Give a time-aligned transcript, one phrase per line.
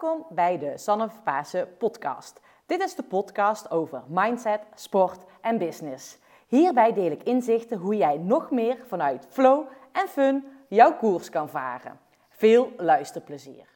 [0.00, 2.40] Welkom bij de Sanne Pasen podcast.
[2.66, 6.18] Dit is de podcast over mindset, sport en business.
[6.46, 11.48] Hierbij deel ik inzichten hoe jij nog meer vanuit flow en fun jouw koers kan
[11.48, 11.98] varen.
[12.28, 13.68] Veel luisterplezier.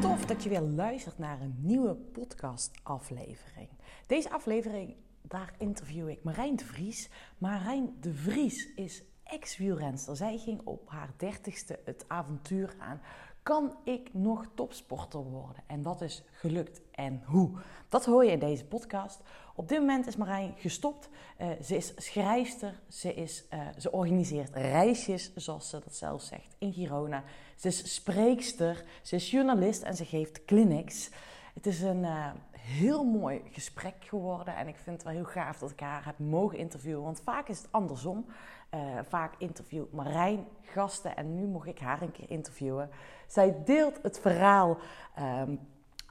[0.00, 3.68] Tof dat je weer luistert naar een nieuwe podcastaflevering.
[4.06, 7.10] Deze aflevering, daar interview ik Marijn de Vries.
[7.38, 10.16] Marijn de Vries is ex-wielrenster.
[10.16, 13.00] Zij ging op haar dertigste het avontuur aan.
[13.42, 15.62] Kan ik nog topsporter worden?
[15.66, 16.80] En dat is gelukt.
[16.90, 17.50] En hoe?
[17.88, 19.20] Dat hoor je in deze podcast.
[19.54, 21.08] Op dit moment is Marijn gestopt.
[21.40, 22.80] Uh, ze is schrijfster.
[22.88, 27.24] Ze, is, uh, ze organiseert reisjes, zoals ze dat zelf zegt, in Girona.
[27.56, 28.84] Ze is spreekster.
[29.02, 31.10] Ze is journalist en ze geeft clinics.
[31.54, 32.30] Het is een uh,
[32.64, 34.56] heel mooi gesprek geworden.
[34.56, 37.02] En ik vind het wel heel gaaf dat ik haar heb mogen interviewen.
[37.02, 38.26] Want vaak is het andersom.
[38.74, 42.90] Uh, vaak interviewt Marijn gasten en nu mocht ik haar een keer interviewen.
[43.26, 44.78] Zij deelt het verhaal
[45.18, 45.60] um,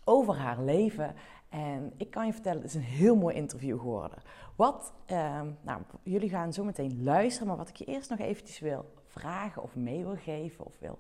[0.03, 1.15] over haar leven.
[1.49, 4.17] En ik kan je vertellen, het is een heel mooi interview geworden.
[4.55, 8.59] Wat, um, nou, jullie gaan zo meteen luisteren, maar wat ik je eerst nog eventjes
[8.59, 10.99] wil vragen of mee wil geven of wil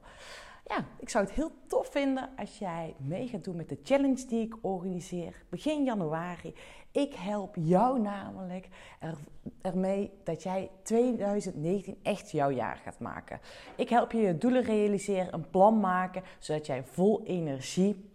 [0.65, 4.25] ja, ik zou het heel tof vinden als jij mee gaat doen met de challenge
[4.25, 6.53] die ik organiseer begin januari.
[6.91, 8.67] Ik help jou namelijk
[8.99, 9.17] er,
[9.61, 13.39] ermee dat jij 2019 echt jouw jaar gaat maken.
[13.75, 18.11] Ik help je je doelen realiseren, een plan maken, zodat jij vol energie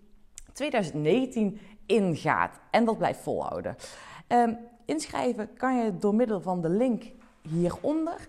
[0.52, 3.76] 2019 ingaat en dat blijft volhouden.
[4.28, 7.04] Um, inschrijven kan je door middel van de link
[7.42, 8.26] hieronder.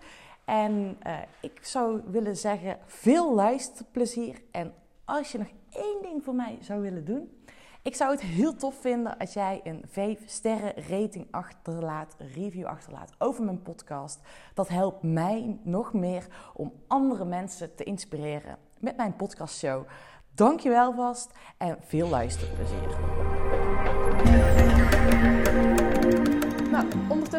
[0.50, 4.42] En uh, ik zou willen zeggen, veel luisterplezier.
[4.52, 4.74] En
[5.06, 7.44] als je nog één ding voor mij zou willen doen.
[7.84, 13.12] Ik zou het heel tof vinden als jij een 5 sterren rating achterlaat, review achterlaat
[13.18, 14.20] over mijn podcast.
[14.54, 19.88] Dat helpt mij nog meer om andere mensen te inspireren met mijn podcastshow.
[20.36, 22.98] Dankjewel vast en veel luisterplezier.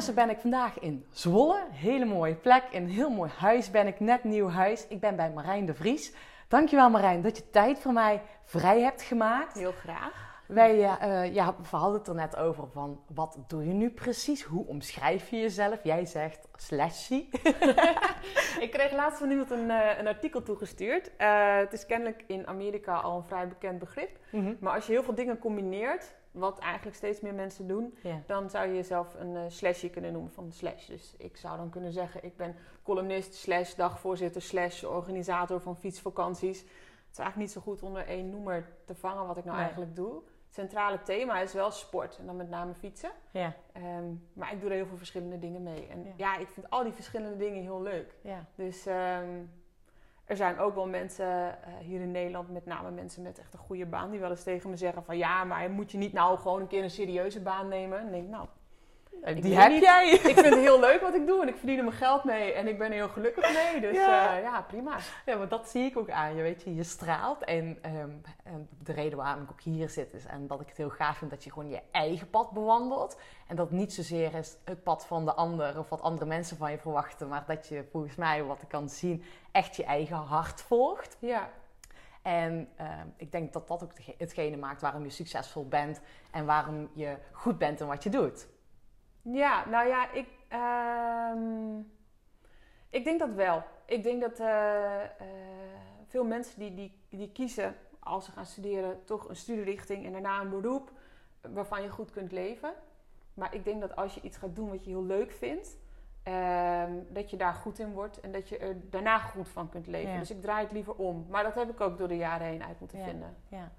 [0.00, 1.58] Ondertussen ben ik vandaag in Zwolle.
[1.70, 4.86] Hele mooie plek, een heel mooi huis ben ik, net nieuw huis.
[4.88, 6.12] Ik ben bij Marijn de Vries.
[6.48, 9.58] Dankjewel Marijn dat je tijd voor mij vrij hebt gemaakt.
[9.58, 10.42] Heel graag.
[10.46, 14.42] Wij, uh, ja, we hadden het er net over van, wat doe je nu precies?
[14.42, 15.78] Hoe omschrijf je jezelf?
[15.82, 17.28] Jij zegt slashy.
[18.64, 21.10] ik kreeg laatst van iemand een, uh, een artikel toegestuurd.
[21.18, 24.18] Uh, het is kennelijk in Amerika al een vrij bekend begrip.
[24.30, 24.56] Mm -hmm.
[24.60, 28.68] Maar als je heel veel dingen combineert, wat eigenlijk steeds meer mensen doen, dan zou
[28.68, 30.86] je jezelf een uh, slashje kunnen noemen van de slash.
[30.86, 36.60] Dus ik zou dan kunnen zeggen, ik ben columnist, slash dagvoorzitter, slash organisator van fietsvakanties.
[36.60, 39.64] Het is eigenlijk niet zo goed onder één noemer te vangen wat ik nou nee.
[39.64, 40.14] eigenlijk doe.
[40.14, 43.10] Het centrale thema is wel sport en dan met name fietsen.
[43.30, 43.52] Yeah.
[43.98, 45.86] Um, maar ik doe er heel veel verschillende dingen mee.
[45.86, 48.14] En ja, ik vind al die verschillende dingen heel leuk.
[48.54, 49.50] Dus um,
[50.30, 53.58] er zijn ook wel mensen uh, hier in Nederland, met name mensen met echt een
[53.58, 56.38] goede baan, die wel eens tegen me zeggen van ja, maar moet je niet nou
[56.38, 57.98] gewoon een keer een serieuze baan nemen?
[57.98, 58.46] En denk nou,
[59.24, 59.82] ik die heb niet.
[59.82, 60.10] jij.
[60.10, 62.52] Ik vind het heel leuk wat ik doe en ik verdien er mijn geld mee
[62.52, 63.80] en ik ben er heel gelukkig mee.
[63.80, 64.96] Dus ja, uh, ja prima.
[65.26, 66.42] Ja, maar dat zie ik ook aan je.
[66.42, 67.44] Weet je, je straalt.
[67.44, 70.76] En, um, en de reden waarom ik ook hier zit is en dat ik het
[70.76, 73.16] heel gaaf vind dat je gewoon je eigen pad bewandelt.
[73.46, 76.70] En dat niet zozeer is het pad van de ander of wat andere mensen van
[76.70, 80.62] je verwachten, maar dat je volgens mij, wat ik kan zien, echt je eigen hart
[80.62, 81.16] volgt.
[81.20, 81.50] Ja.
[82.22, 86.00] En uh, ik denk dat dat ook hetgene maakt waarom je succesvol bent
[86.30, 88.46] en waarom je goed bent in wat je doet.
[89.22, 91.80] Ja, nou ja, ik, uh,
[92.88, 93.62] ik denk dat wel.
[93.84, 95.26] Ik denk dat uh, uh,
[96.06, 100.40] veel mensen die, die, die kiezen als ze gaan studeren toch een studierichting en daarna
[100.40, 100.90] een beroep
[101.40, 102.72] waarvan je goed kunt leven.
[103.34, 105.78] Maar ik denk dat als je iets gaat doen wat je heel leuk vindt,
[106.22, 109.86] ehm, dat je daar goed in wordt en dat je er daarna goed van kunt
[109.86, 110.12] leven.
[110.12, 110.18] Ja.
[110.18, 111.26] Dus ik draai het liever om.
[111.28, 113.04] Maar dat heb ik ook door de jaren heen uit moeten ja.
[113.04, 113.36] vinden.
[113.48, 113.72] Ja.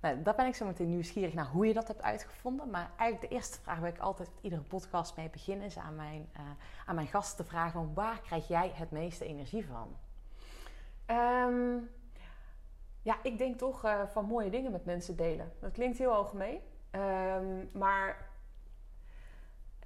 [0.00, 2.70] Nou, daar ben ik zo meteen nieuwsgierig naar hoe je dat hebt uitgevonden.
[2.70, 5.60] Maar eigenlijk de eerste vraag waar ik altijd met iedere podcast mee begin...
[5.60, 6.40] is aan mijn, uh,
[6.86, 7.72] aan mijn gasten te vragen...
[7.72, 9.96] Van waar krijg jij het meeste energie van?
[11.16, 11.90] Um,
[13.02, 15.52] ja, ik denk toch uh, van mooie dingen met mensen delen.
[15.60, 16.60] Dat klinkt heel algemeen.
[16.90, 18.28] Um, maar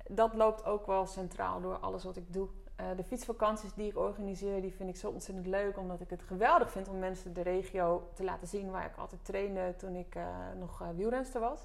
[0.06, 2.48] dat loopt ook wel centraal door alles wat ik doe.
[2.80, 5.78] Uh, de fietsvakanties die ik organiseer, die vind ik zo ontzettend leuk.
[5.78, 9.24] Omdat ik het geweldig vind om mensen de regio te laten zien waar ik altijd
[9.24, 10.26] trainde toen ik uh,
[10.58, 11.60] nog uh, wielrenster was.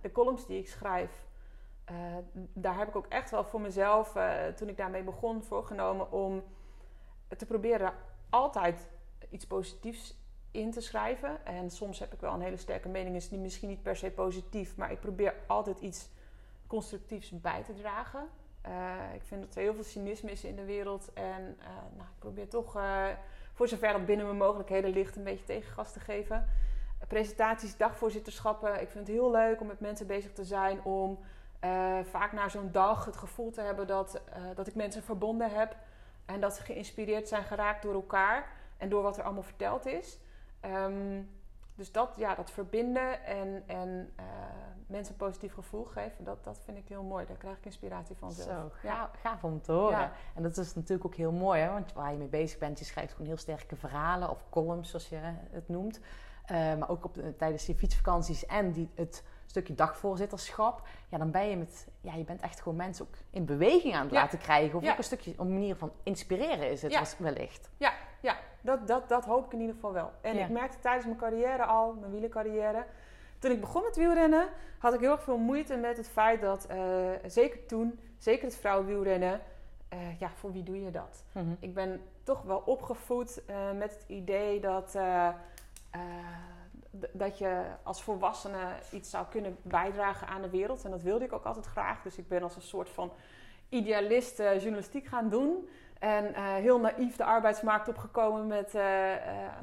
[0.00, 1.26] de columns die ik schrijf,
[2.52, 4.16] daar heb ik ook echt wel voor mezelf,
[4.56, 6.42] toen ik daarmee begon, voorgenomen om
[7.36, 7.92] te proberen
[8.30, 8.88] altijd
[9.30, 10.18] iets positiefs
[10.50, 11.46] in te schrijven.
[11.46, 14.10] En soms heb ik wel een hele sterke mening, is die misschien niet per se
[14.10, 16.08] positief, maar ik probeer altijd iets
[16.66, 18.28] constructiefs bij te dragen.
[18.62, 21.12] Eh, ik vind dat er heel veel cynisme is in de wereld.
[21.12, 21.66] En eh,
[21.96, 23.06] nou, ik probeer toch, uh,
[23.52, 26.46] voor zover dat binnen mijn mogelijkheden ligt, een beetje tegengas te geven.
[27.08, 28.80] presentaties, dagvoorzitterschappen.
[28.80, 30.84] Ik vind het heel leuk om met mensen bezig te zijn.
[30.84, 31.18] Om
[32.02, 34.22] vaak na zo'n dag het gevoel te hebben dat,
[34.54, 35.76] dat ik mensen verbonden heb.
[36.24, 38.52] En dat ze geïnspireerd zijn geraakt door elkaar.
[38.76, 40.18] En door wat er allemaal verteld is.
[40.64, 41.39] Um,
[41.80, 44.24] dus dat, ja, dat verbinden en, en uh,
[44.86, 47.26] mensen een positief gevoel geven, dat, dat vind ik heel mooi.
[47.26, 48.48] Daar krijg ik inspiratie van zelf.
[48.48, 49.10] Zo, ja.
[49.22, 50.10] gaaf om te horen.
[50.34, 51.70] En dat is natuurlijk ook heel mooi, hè?
[51.72, 55.08] want waar je mee bezig bent, je schrijft gewoon heel sterke verhalen of columns, zoals
[55.08, 55.18] je
[55.50, 56.00] het noemt.
[56.00, 61.30] Uh, maar ook op de, tijdens die fietsvakanties en die, het stukje dagvoorzitterschap, ja, dan
[61.30, 64.38] ben je met, ja, je bent echt gewoon mensen ook in beweging aan het laten
[64.38, 64.78] krijgen.
[64.78, 67.70] Of ook een stukje, een manier van inspireren is het wellicht.
[67.76, 70.10] Ja, ja dat, dat, dat hoop ik in ieder geval wel.
[70.20, 72.84] En ik merkte tijdens mijn carrière al, mijn wielercarrière,
[73.38, 74.48] toen ik begon met wielrennen,
[74.78, 78.56] had ik heel erg veel moeite met het feit dat, uh, zeker toen, zeker het
[78.56, 79.40] vrouwenwielrennen,
[79.92, 81.24] uh, ja, voor wie doe je dat?
[81.32, 81.54] Mhm.
[81.60, 84.98] Ik ben toch wel opgevoed uh, met het idee dat
[87.12, 88.58] dat je als volwassene
[88.92, 90.84] iets zou kunnen bijdragen aan de wereld.
[90.84, 92.02] En dat wilde ik ook altijd graag.
[92.02, 93.12] Dus ik ben als een soort van
[93.68, 95.68] idealist journalistiek gaan doen.
[96.00, 98.74] En uh, heel naïef de arbeidsmarkt opgekomen met...
[98.74, 98.82] Uh,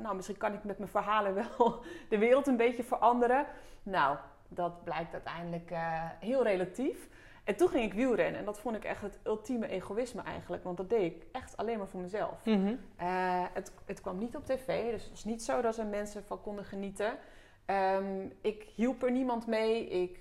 [0.02, 3.46] nou, misschien kan ik met mijn verhalen wel de wereld een beetje veranderen.
[3.84, 4.18] Nou,
[4.48, 5.72] dat blijkt uiteindelijk
[6.20, 7.08] heel relatief.
[7.48, 8.40] En toen ging ik wielrennen.
[8.40, 10.64] En dat vond ik echt het ultieme egoïsme eigenlijk.
[10.64, 12.46] Want dat deed ik echt alleen maar voor mezelf.
[12.46, 12.76] Mhm.
[12.96, 14.92] Eh, het, het, kwam niet op tv.
[14.92, 17.18] Dus het was niet zo dat er mensen van konden genieten.
[17.66, 19.88] Um, ik hielp er niemand mee.
[19.88, 20.18] Ik,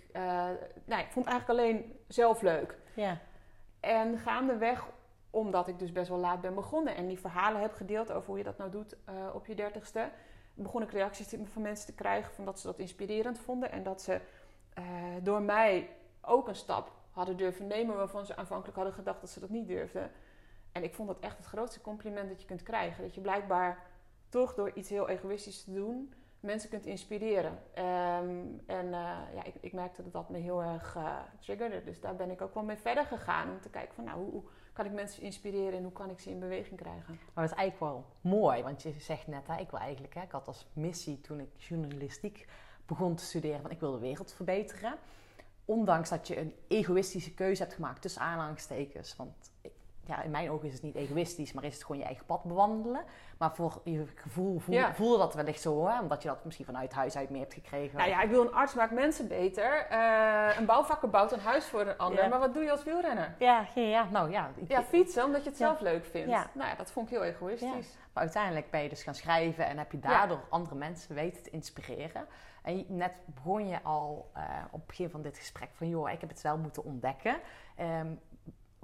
[0.87, 2.77] ik vond het eigenlijk alleen zelf leuk.
[2.95, 3.19] Ja.
[3.81, 4.87] En gaandeweg,
[5.37, 6.97] omdat ik dus best wel laat ben begonnen...
[6.97, 10.11] en die verhalen heb gedeeld over hoe je dat nou doet uh, op je dertigste...
[10.55, 12.35] begon ik reacties van mensen te krijgen...
[12.35, 13.73] van dat ze dat inspirerend vonden...
[13.73, 14.21] en dat ze
[15.23, 15.91] door mij
[16.21, 19.69] ook een stap hadden durven nemen waarvan ze aanvankelijk hadden gedacht dat ze dat niet
[19.69, 20.11] durfden.
[20.73, 23.03] En ik vond dat echt het grootste compliment dat je kunt krijgen.
[23.03, 23.87] Dat je blijkbaar
[24.29, 27.53] toch door iets heel egoïstisch te doen mensen kunt inspireren.
[27.53, 30.97] Um, en uh, ja, ik, ik, merkte dat dat me heel erg
[31.41, 31.85] triggerde.
[31.85, 33.51] Dus daar ben ik ook wel mee verder gegaan.
[33.51, 34.43] Om te kijken van nou, hoe,
[34.77, 37.19] kan ik mensen inspireren en hoe kan ik ze in beweging krijgen.
[37.35, 38.63] Maar dat is eigenlijk wel mooi.
[38.63, 41.49] Want je zegt net, hè, ik wil eigenlijk, hè, ik had als missie toen ik
[41.57, 42.49] journalistiek
[42.87, 44.99] begon te studeren, van ik wil de wereld verbeteren
[45.65, 49.17] ondanks dat je een egoïstische keuze hebt gemaakt tussen aanhalingstekens.
[49.17, 49.51] Want
[50.07, 52.43] ja, in mijn ogen is het niet egoïstisch, maar is het gewoon je eigen pad
[52.43, 53.05] bewandelen.
[53.39, 54.95] Maar voor je gevoel voel, ja.
[54.95, 56.01] voelde dat wellicht zo, hè?
[56.01, 57.99] omdat je dat misschien vanuit huis uit meer hebt gekregen.
[57.99, 59.87] Nou ja, ik wil een arts maakt mensen beter.
[59.93, 62.29] Uh, een bouwvakker bouwt een huis voor een ander.
[62.29, 63.35] Maar wat doe je als wielrenner?
[63.39, 64.51] Ja, ja, nou ja.
[64.69, 66.29] ja, fietsen, omdat je het zelf leuk vindt.
[66.29, 67.97] Nou ja, dat vond ik heel egoïstisch.
[68.13, 71.51] Maar uiteindelijk ben je dus gaan schrijven en heb je daardoor andere mensen weten te
[71.51, 72.27] inspireren.
[72.63, 76.21] En net begon je al uh, op het begin van dit gesprek van, joh, ik
[76.21, 77.37] heb het wel moeten ontdekken.
[77.81, 78.21] Um,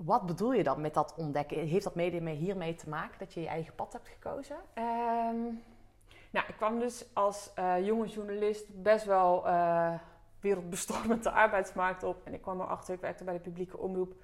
[0.05, 1.67] wat bedoel je dan met dat ontdekken?
[1.67, 4.57] Heeft dat mede hiermee te maken dat je je eigen pad hebt gekozen?
[4.75, 5.63] Um,
[6.31, 9.95] nou, ik kwam dus als uh, jonge journalist best wel uh,
[10.41, 12.21] wereldbestormend de arbeidsmarkt op.
[12.25, 14.15] En ik kwam erachter, ik werkte bij de publieke omroep,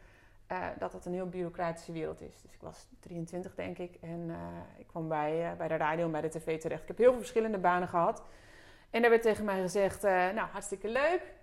[0.53, 2.43] uh, dat het een heel bureaucratische wereld is.
[2.43, 4.31] Dus ik was 23 denk ik en
[4.79, 6.83] ik kwam bij, bij de radio en bij de tv terecht.
[6.83, 8.23] Ik heb heel veel verschillende banen gehad.
[8.91, 11.35] En daar werd tegen mij gezegd, nou hartstikke leuk,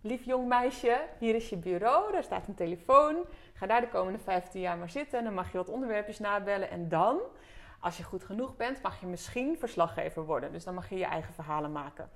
[0.00, 3.16] lief jong meisje, hier is je bureau, daar staat een telefoon.
[3.54, 6.70] Ga daar de komende 15 jaar maar zitten en dan mag je wat onderwerpjes nabellen.
[6.70, 7.20] En dan,
[7.80, 10.52] als je goed genoeg bent, mag je misschien verslaggever worden.
[10.52, 12.10] Dus dan mag je je eigen verhalen maken.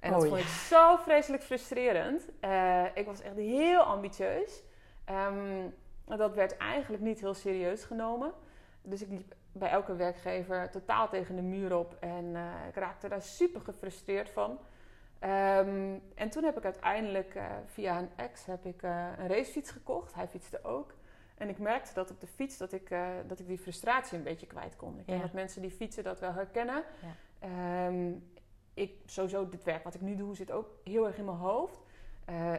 [0.00, 2.28] En dat oh, vond ik zo vreselijk frustrerend.
[2.44, 4.62] Uh, ik was echt heel ambitieus.
[5.10, 5.74] Um,
[6.04, 8.32] dat werd eigenlijk niet heel serieus genomen.
[8.82, 11.96] Dus ik liep bij elke werkgever totaal tegen de muur op.
[12.00, 14.58] En uh, ik raakte daar super gefrustreerd van.
[15.22, 19.70] Um, en toen heb ik uiteindelijk uh, via een ex heb ik, uh, een racefiets
[19.70, 20.14] gekocht.
[20.14, 20.94] Hij fietste ook.
[21.36, 24.24] En ik merkte dat op de fiets dat ik, uh, dat ik die frustratie een
[24.24, 24.98] beetje kwijt kon.
[24.98, 26.82] Ik denk dat mensen die fietsen dat wel herkennen.
[27.40, 27.86] Ja.
[27.86, 28.30] Um,
[28.74, 31.78] ik, sowieso, dit werk wat ik nu doe zit ook heel erg in mijn hoofd.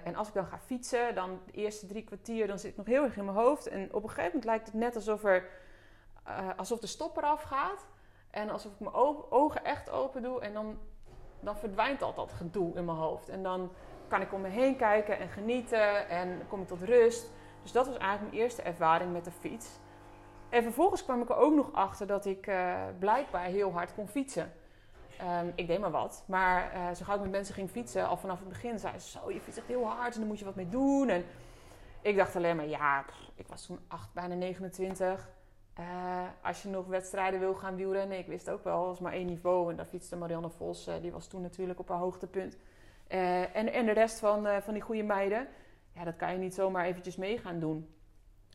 [0.03, 2.85] en als ik dan ga fietsen, dan de eerste drie kwartier, dan zit ik nog
[2.85, 3.67] heel erg in mijn hoofd.
[3.67, 5.49] En op een gegeven moment lijkt het net alsof, er,
[6.55, 7.87] alsof de stopper afgaat.
[8.29, 8.93] En alsof ik mijn
[9.29, 10.41] ogen echt open doe.
[10.41, 10.79] En dan
[11.39, 13.29] dan verdwijnt al dat gedoe in mijn hoofd.
[13.29, 13.72] En dan
[14.08, 17.29] kan ik om me heen kijken en genieten en kom ik tot rust.
[17.62, 19.67] Dus dat was eigenlijk mijn eerste ervaring met de fiets.
[20.50, 24.08] En vervolgens kwam ik er ook nog achter dat ik uh, blijkbaar heel hard kon
[24.08, 24.53] fietsen.
[25.41, 26.24] Um, ik deed maar wat.
[26.27, 29.10] Maar uh, zo gauw ik met mensen ging fietsen, al vanaf het begin zei ze
[29.10, 31.10] zo, je fietst echt heel hard en daar moet je wat mee doen.
[31.10, 31.25] En
[32.01, 33.05] ik dacht alleen maar, ja,
[33.36, 35.29] ik was toen 8, bijna 29.
[35.79, 39.25] Uh, als je nog wedstrijden wil gaan wielrennen, ik wist ook wel, was maar één
[39.25, 39.69] niveau.
[39.69, 42.57] En daar fietste Marianne Vos, uh, die was toen natuurlijk op haar hoogtepunt.
[43.09, 45.48] Uh, en, en de rest van, van die goede meiden,
[45.91, 47.89] ja, dat kan je niet zomaar eventjes mee gaan doen.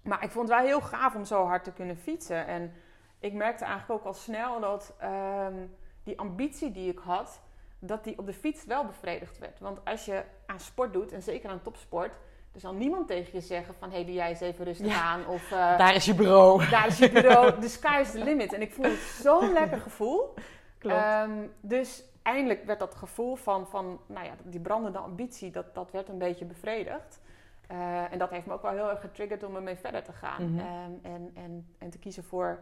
[0.02, 2.46] Maar ik vond het wel heel gaaf om zo hard te kunnen fietsen.
[2.46, 2.72] En
[3.18, 5.66] ik merkte eigenlijk ook al snel dat ehm,
[6.02, 7.42] die ambitie die ik had,
[7.78, 9.60] dat die op de fiets wel bevredigd werd.
[9.60, 12.18] Want als je aan sport doet, en zeker aan topsport,
[12.54, 13.88] er zal niemand tegen je zeggen van...
[13.88, 15.02] hé, hey, doe jij eens even rustig Ja.
[15.02, 15.26] aan.
[15.26, 16.68] Of eh, Daar is je bureau.
[16.70, 17.52] daar is je bureau.
[17.60, 18.52] The sky is the limit.
[18.52, 20.34] En ik vond het zo'n lekker gevoel.
[20.78, 20.96] Klopt.
[20.96, 21.30] Ehm,
[21.60, 25.50] dus eindelijk werd dat gevoel van, van nou ja, die brandende ambitie...
[25.50, 27.20] dat, dat werd een beetje bevredigd.
[27.66, 30.50] Eh, en dat heeft me ook wel heel erg getriggerd om ermee verder te gaan.
[30.50, 30.58] Mhm.
[30.58, 32.58] Ehm, en, en, en te kiezen voor...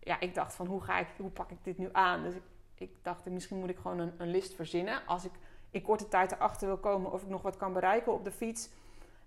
[0.00, 2.22] Ja, ik dacht van hoe, ga ik, hoe pak ik dit nu aan?
[2.22, 2.42] Dus ik,
[2.74, 5.00] ik dacht, misschien moet ik gewoon een, een list verzinnen.
[5.06, 5.32] Als ik
[5.70, 8.70] in korte tijd erachter wil komen of ik nog wat kan bereiken op de fiets...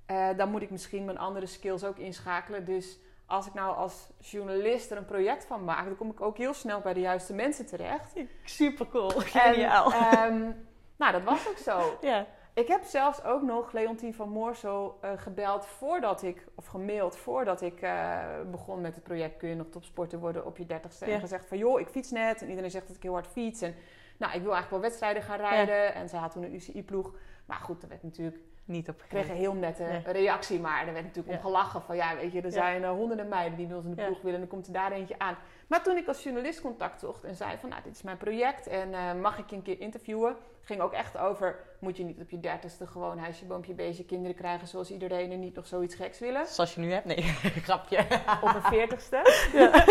[0.05, 2.65] eh, dan moet ik misschien mijn andere skills ook inschakelen.
[2.65, 5.85] Dus als ik nou als journalist er een project van maak...
[5.85, 8.13] dan kom ik ook heel snel bij de juiste mensen terecht.
[8.43, 9.13] Super cool.
[9.13, 9.91] En, Geniaal.
[9.91, 10.51] ehm,
[10.95, 11.97] nou, dat was ook zo.
[12.01, 12.27] ja.
[12.53, 17.61] Ik heb zelfs ook nog Leontien van Moorsel eh, gebeld voordat ik, of gemaild voordat
[17.61, 18.19] ik eh,
[18.51, 21.05] begon met het project Kun je nog topsporter worden op je dertigste.
[21.05, 21.13] Ja.
[21.13, 23.61] En gezegd van joh, ik fiets net en iedereen zegt dat ik heel hard fiets.
[23.61, 23.75] En
[24.17, 25.93] nou, ik wil eigenlijk wel wedstrijden gaan rijden.
[25.93, 27.13] En ze had toen een UCI-ploeg.
[27.45, 30.59] Maar goed, er werd natuurlijk, Niet op ik kreeg een heel nette reactie.
[30.59, 31.35] Maar er werd natuurlijk Ja.
[31.35, 32.51] om gelachen van ja, weet je, er Ja.
[32.51, 34.33] zijn honderden meiden die bij ons in de ploeg willen.
[34.33, 35.37] En dan komt er daar eentje aan.
[35.67, 38.67] Maar toen ik als journalist contact zocht en zei van nou, dit is mijn project
[38.67, 40.35] en eh, mag ik je een keer interviewen?
[40.65, 44.35] ging ook echt over, moet je niet op je dertigste gewoon huisje, boompje, beestje, kinderen
[44.35, 46.47] krijgen zoals iedereen en niet nog zoiets geks willen?
[46.47, 47.05] Zoals je nu hebt?
[47.05, 47.21] Nee,
[47.67, 47.97] grapje.
[48.41, 49.49] Op een veertigste.
[49.53, 49.85] Ja.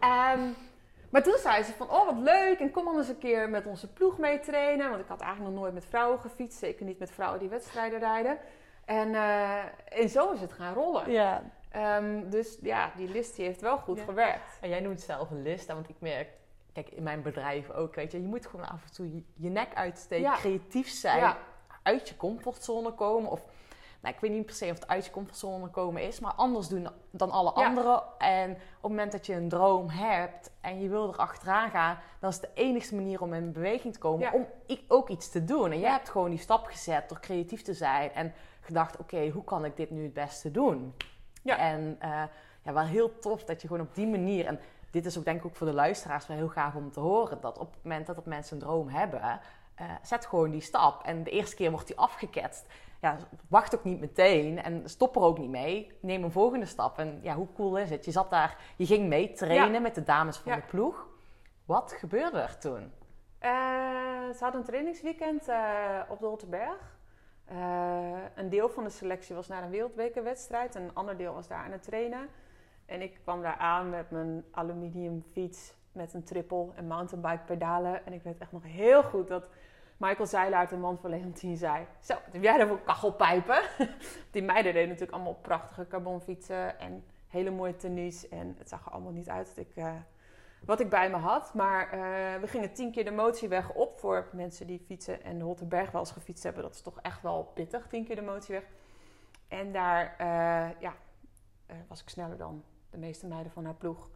[0.00, 0.40] Ehm,
[1.10, 3.92] maar toen zei ze van, oh wat leuk en kom anders een keer met onze
[3.92, 4.88] ploeg mee trainen.
[4.90, 7.98] Want ik had eigenlijk nog nooit met vrouwen gefietst, zeker niet met vrouwen die wedstrijden
[7.98, 8.38] rijden.
[8.84, 9.58] En, eh,
[10.02, 11.10] en zo is het gaan rollen.
[11.10, 11.42] ja.
[11.70, 14.04] Ehm, dus ja, die list die heeft wel goed Ja.
[14.04, 14.58] gewerkt.
[14.60, 16.28] En jij noemt zelf een list, want ik merk,
[16.72, 19.48] kijk, in mijn bedrijf ook, weet je, je moet gewoon af en toe je, je
[19.48, 20.34] nek uitsteken, Ja.
[20.36, 21.36] creatief zijn, Ja.
[21.82, 23.30] uit je comfortzone komen.
[23.30, 23.42] Of,
[24.00, 26.68] nou, ik weet niet per se of het uit je comfortzone komen is, maar anders
[26.68, 27.66] doen dan alle Ja.
[27.66, 28.02] anderen.
[28.18, 31.98] En op het moment dat je een droom hebt en je wil er achteraan gaan,
[32.20, 34.32] dan is het de enigste manier om in beweging te komen, Ja.
[34.32, 34.46] om
[34.88, 35.72] ook iets te doen.
[35.72, 39.44] En jij hebt gewoon die stap gezet door creatief te zijn en gedacht, oké, hoe
[39.44, 40.94] kan ik dit nu het beste doen?
[41.42, 41.56] Ja.
[41.56, 42.22] En eh,
[42.62, 45.38] ja, wel heel tof dat je gewoon op die manier, en dit is ook denk
[45.40, 48.06] ik ook voor de luisteraars wel heel gaaf om te horen, dat op het moment
[48.06, 49.40] dat, dat mensen een droom hebben,
[49.74, 51.02] eh, zet gewoon die stap.
[51.02, 52.66] En de eerste keer wordt die afgeketst.
[53.00, 53.16] Ja,
[53.48, 55.98] wacht ook niet meteen en stop er ook niet mee.
[56.00, 56.98] Neem een volgende stap.
[56.98, 58.04] En ja, hoe cool is het?
[58.04, 59.80] Je zat daar, je ging mee trainen Ja.
[59.80, 60.58] met de dames van Ja.
[60.58, 61.06] de ploeg.
[61.64, 62.92] Wat gebeurde er toen?
[63.38, 63.50] Eh,
[64.30, 66.96] ze hadden een trainingsweekend eh, op de Rotterberg.
[67.44, 70.74] Eh, een deel van de selectie was naar een wereldbekerwedstrijd.
[70.74, 72.28] En een ander deel was daar aan het trainen.
[72.86, 78.06] En ik kwam daar aan met mijn aluminium fiets met een triple en mountainbike pedalen.
[78.06, 79.48] En ik weet echt nog heel goed dat
[79.98, 81.86] Michael Zeilaert, de man van Leontien, zei...
[82.00, 83.62] Zo, heb jij daar voor kachelpijpen?
[84.30, 88.28] Die meiden deden natuurlijk allemaal prachtige carbonfietsen en hele mooie tenues.
[88.28, 89.76] En het zag er allemaal niet uit dat ik...
[89.76, 89.92] eh,
[90.64, 91.54] wat ik bij me had.
[91.54, 95.44] Maar eh, we gingen tien keer de motieweg op voor mensen die fietsen en de
[95.44, 96.62] Hottenberg wel eens gefietst hebben.
[96.62, 98.64] Dat is toch echt wel pittig, tien keer de motieweg.
[99.48, 100.94] En daar eh, ja,
[101.88, 104.08] was ik sneller dan de meeste meiden van haar ploeg.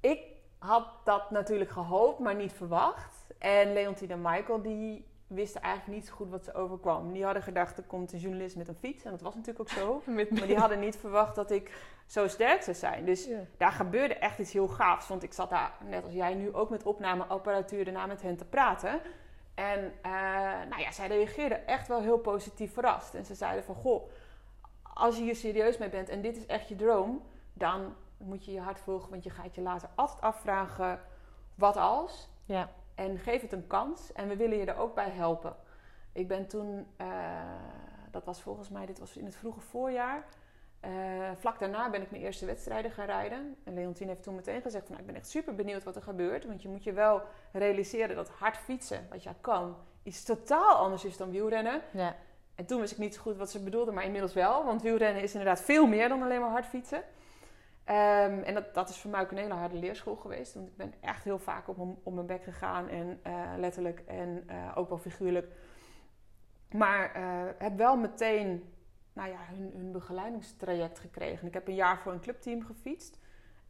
[0.00, 0.20] Ik
[0.60, 3.16] had dat natuurlijk gehoopt, maar niet verwacht.
[3.38, 7.12] En Leontine en Michael die wisten eigenlijk niet zo goed wat ze overkwam.
[7.12, 9.04] Die hadden gedacht, er komt een journalist met een fiets.
[9.04, 10.02] En dat was natuurlijk ook zo.
[10.30, 11.72] Maar die hadden niet verwacht dat ik
[12.06, 13.04] zo sterk zou zijn.
[13.04, 13.38] Dus Ja.
[13.56, 15.08] daar gebeurde echt iets heel gaafs.
[15.08, 18.44] Want ik zat daar, net als jij nu, ook met opnameapparatuur daarna met hen te
[18.44, 19.00] praten.
[19.54, 20.12] En eh,
[20.68, 23.14] nou ja, zij reageerden echt wel heel positief verrast.
[23.14, 24.10] En ze zeiden van, goh,
[24.94, 27.22] als je hier serieus mee bent en dit is echt je droom...
[27.52, 31.00] dan moet je je hart volgen, want je gaat je later altijd afvragen...
[31.54, 32.28] wat als?
[32.44, 32.70] Ja.
[32.94, 34.12] En geef het een kans.
[34.12, 35.56] En we willen je er ook bij helpen.
[36.12, 37.06] Ik ben toen, eh,
[38.10, 40.24] dat was volgens mij, dit was in het vroege voorjaar.
[40.80, 40.90] Eh,
[41.38, 43.56] vlak daarna ben ik mijn eerste wedstrijden gaan rijden.
[43.64, 46.02] En Leontien heeft toen meteen gezegd: van, nou, Ik ben echt super benieuwd wat er
[46.02, 46.46] gebeurt.
[46.46, 47.22] Want je moet je wel
[47.52, 51.82] realiseren dat hard fietsen, wat jij kan, iets totaal anders is dan wielrennen.
[51.92, 52.16] Ja.
[52.54, 54.64] En toen wist ik niet zo goed wat ze bedoelde, maar inmiddels wel.
[54.64, 57.02] Want wielrennen is inderdaad veel meer dan alleen maar hard fietsen.
[57.90, 60.54] Ehm, en dat, dat is voor mij ook een hele harde leerschool geweest.
[60.54, 62.88] Want ik ben echt heel vaak op mijn, op mijn bek gegaan.
[62.88, 65.52] En eh, letterlijk en eh, ook wel figuurlijk.
[66.70, 68.74] Maar eh, heb wel meteen
[69.12, 71.46] nou ja, hun, hun begeleidingstraject gekregen.
[71.46, 73.18] Ik heb een jaar voor een clubteam gefietst.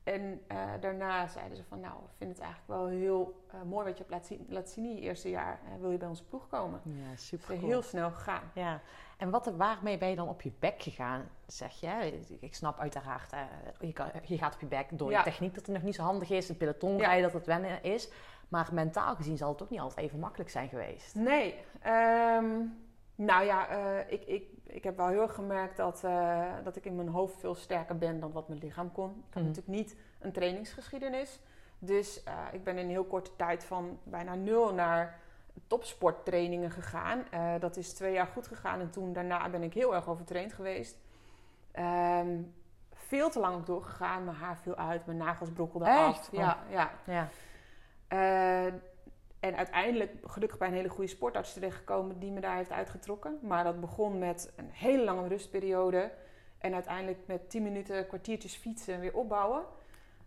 [0.04, 3.84] En eh, daarna zeiden ze van, nou, ik vind het eigenlijk wel heel eh, mooi
[3.84, 5.60] wat je hebt laten zien, zien in je eerste jaar.
[5.64, 6.80] Eh, wil je bij onze ploeg komen?
[6.84, 7.68] Ja, super cool.
[7.68, 8.50] heel snel gegaan.
[8.54, 8.80] Ja,
[9.16, 12.20] en wat, waarmee ben je dan op je bek gegaan, zeg je?
[12.40, 13.30] Ik snap uiteraard,
[13.80, 15.18] je, kan, je gaat op je bek door Ja.
[15.18, 17.06] je techniek dat het nog niet zo handig is, het peloton Ja.
[17.06, 18.10] rijden dat het wennen is.
[18.48, 21.14] Maar mentaal gezien zal het ook niet altijd even makkelijk zijn geweest.
[21.14, 21.54] Nee.
[21.80, 22.60] ehm,
[23.14, 23.68] nou ja,
[24.08, 27.40] ik, ik ik heb wel heel erg gemerkt dat, eh, dat ik in mijn hoofd
[27.40, 29.10] veel sterker ben dan wat mijn lichaam kon.
[29.10, 29.44] Ik had Mhm.
[29.52, 31.40] natuurlijk niet een trainingsgeschiedenis.
[31.78, 35.18] Dus eh, ik ben in een heel korte tijd van bijna nul naar
[35.66, 37.24] topsporttrainingen gegaan.
[37.30, 40.52] Eh, dat is twee jaar goed gegaan en toen daarna ben ik heel erg overtraind
[40.52, 40.98] geweest.
[41.72, 42.42] Ehm,
[42.94, 44.24] veel te lang ook doorgegaan.
[44.24, 45.98] Mijn haar viel uit, mijn nagels brokkelden Echt?
[45.98, 46.28] af.
[46.32, 46.90] Ja, ja.
[47.04, 47.28] Ja.
[49.40, 53.38] En uiteindelijk gelukkig bij een hele goede sportarts terechtgekomen die me daar heeft uitgetrokken.
[53.42, 56.12] Maar dat begon met een hele lange rustperiode.
[56.58, 59.64] En uiteindelijk met 10 minuten, kwartiertjes fietsen en weer opbouwen.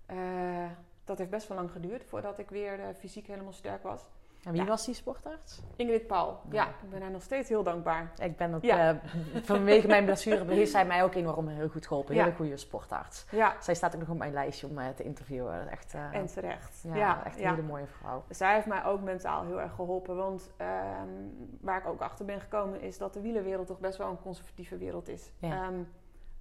[0.06, 0.70] Eh,
[1.04, 4.02] dat heeft best wel lang geduurd voordat ik weer eh, fysiek helemaal sterk was.
[4.44, 4.68] En wie Ja.
[4.68, 5.62] was die sportarts?
[5.76, 6.70] Ingrid Paul, ja, Ja.
[6.70, 8.12] ik ben haar nog steeds heel dankbaar.
[8.18, 8.90] Ik ben ook, Ja.
[8.90, 8.96] eh,
[9.44, 12.16] vanwege mijn blessure heeft zij mij ook enorm heel goed geholpen.
[12.16, 12.24] Ja.
[12.24, 13.26] Hele goede sportarts.
[13.32, 15.68] Ja, Zij staat ook nog op mijn lijstje om eh, te interviewen.
[15.70, 16.84] Echt, eh, en terecht.
[16.94, 18.24] ja, echt een hele mooie vrouw.
[18.30, 20.16] Zij heeft mij ook mentaal heel erg geholpen.
[20.16, 21.08] Want ehm,
[21.62, 24.78] waar ik ook achter ben gekomen is dat de wielerwereld toch best wel een conservatieve
[24.78, 25.32] wereld is.
[25.40, 25.70] Ja.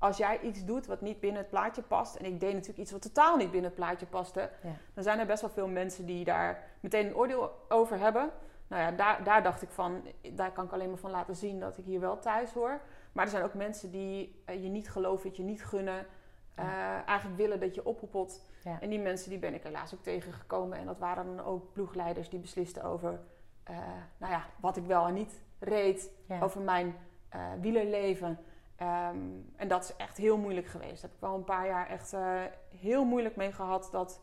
[0.02, 2.90] Als jij iets doet wat niet binnen het plaatje past, en ik deed natuurlijk iets
[2.92, 4.70] wat totaal niet binnen het plaatje paste, Ja.
[4.94, 8.30] dan zijn er best wel veel mensen die daar meteen een oordeel over hebben.
[8.66, 11.60] Nou ja, daar, daar dacht ik van, daar kan ik alleen maar van laten zien
[11.60, 12.80] dat ik hier wel thuis hoor.
[13.12, 16.06] Maar er zijn ook mensen die eh, je niet geloven, het je niet gunnen,
[16.54, 18.44] eh, eigenlijk willen dat je ophoepelt.
[18.64, 18.80] Ja.
[18.80, 20.78] En die mensen die ben ik helaas ook tegengekomen.
[20.78, 23.20] En dat waren dan ook ploegleiders die beslisten over
[23.62, 23.76] eh,
[24.16, 26.10] nou ja, wat ik wel en niet reed.
[26.40, 26.96] Over mijn
[27.28, 28.38] eh wielerleven.
[28.82, 29.16] Ehm,
[29.56, 30.92] en dat is echt heel moeilijk geweest.
[30.92, 32.40] Daar heb ik wel een paar jaar echt eh,
[32.80, 33.88] heel moeilijk mee gehad.
[33.92, 34.20] Dat,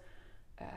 [0.56, 0.68] eh,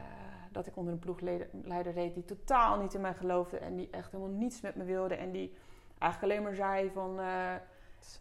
[0.50, 3.58] dat ik onder een ploegleider reed die totaal niet in mij geloofde.
[3.58, 5.14] En die echt helemaal niets met me wilde.
[5.14, 5.54] En die
[5.98, 7.20] eigenlijk alleen maar zei van...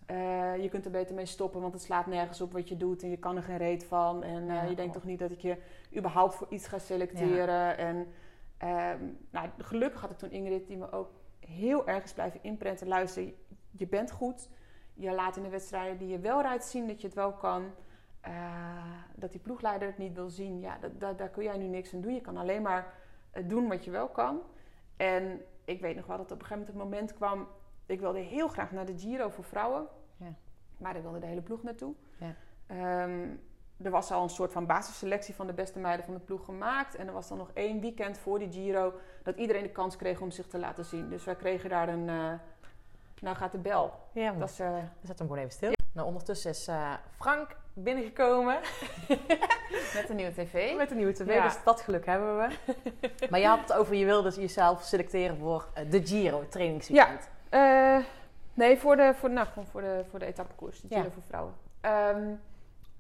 [0.06, 3.04] eh, je kunt er beter mee stoppen, want het slaat nergens op wat je doet
[3.04, 4.24] en je kan er geen reet van.
[4.24, 5.02] En Ja, je denkt oh.
[5.02, 5.58] toch niet dat ik je
[5.96, 7.78] überhaupt voor iets ga selecteren.
[7.78, 8.08] En
[8.58, 12.88] ehm, nou, gelukkig had ik toen Ingrid, die me ook heel erg is blijven inprenten.
[12.88, 13.34] Luister,
[13.72, 14.50] je bent goed.
[14.94, 17.72] Je laat in de wedstrijden die je wel rijdt zien dat je het wel kan.
[18.22, 18.32] Eh,
[19.16, 21.94] dat die ploegleider het niet wil zien, ja, dat, dat- daar kun jij nu niks
[21.94, 22.14] aan doen.
[22.14, 22.94] Je kan alleen maar
[23.32, 24.42] eh, doen wat je wel kan.
[24.98, 27.48] En ik weet nog wel dat op een gegeven moment het moment kwam...
[27.86, 29.88] Ik wilde heel graag naar de Giro voor vrouwen.
[30.18, 30.34] Ja.
[30.78, 31.94] Maar daar wilde de hele ploeg naartoe.
[32.18, 32.36] Ja.
[32.68, 33.28] Ehm,
[33.82, 36.96] er was al een soort van basisselectie van de beste meiden van de ploeg gemaakt.
[36.96, 38.94] En er was dan nog één weekend voor die Giro...
[39.24, 41.10] dat iedereen de kans kreeg om zich te laten zien.
[41.10, 42.10] Dus wij kregen daar een...
[42.10, 42.34] eh,
[43.22, 43.94] nou gaat de bel.
[44.14, 45.72] Ja, Dat is, eh, Zet hem gewoon even stil.
[45.94, 48.60] Nou, ondertussen is eh, Frank binnengekomen
[49.96, 50.76] met een nieuwe tv.
[50.78, 51.44] met een nieuwe tv, Ja.
[51.44, 52.50] dus dat geluk hebben we.
[53.30, 57.30] maar je had het over, je wilde jezelf selecteren voor eh, de Giro, trainingsweekend.
[57.50, 57.98] Eh,
[58.54, 60.82] nee, voor de, voor, nou, gewoon voor de, voor de etappekoers.
[60.82, 60.98] De Ja.
[60.98, 61.54] Giro voor vrouwen.
[61.82, 62.34] Ehm,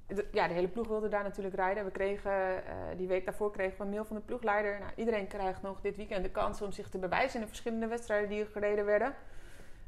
[0.07, 1.85] de, ja, de hele ploeg wilde daar natuurlijk rijden.
[1.85, 2.63] We kregen,
[2.97, 4.79] die week daarvoor kregen we een mail van de ploegleider.
[4.79, 7.87] Nou, iedereen krijgt nog dit weekend de kans om zich te bewijzen in de verschillende
[7.87, 9.13] wedstrijden die er gereden werden.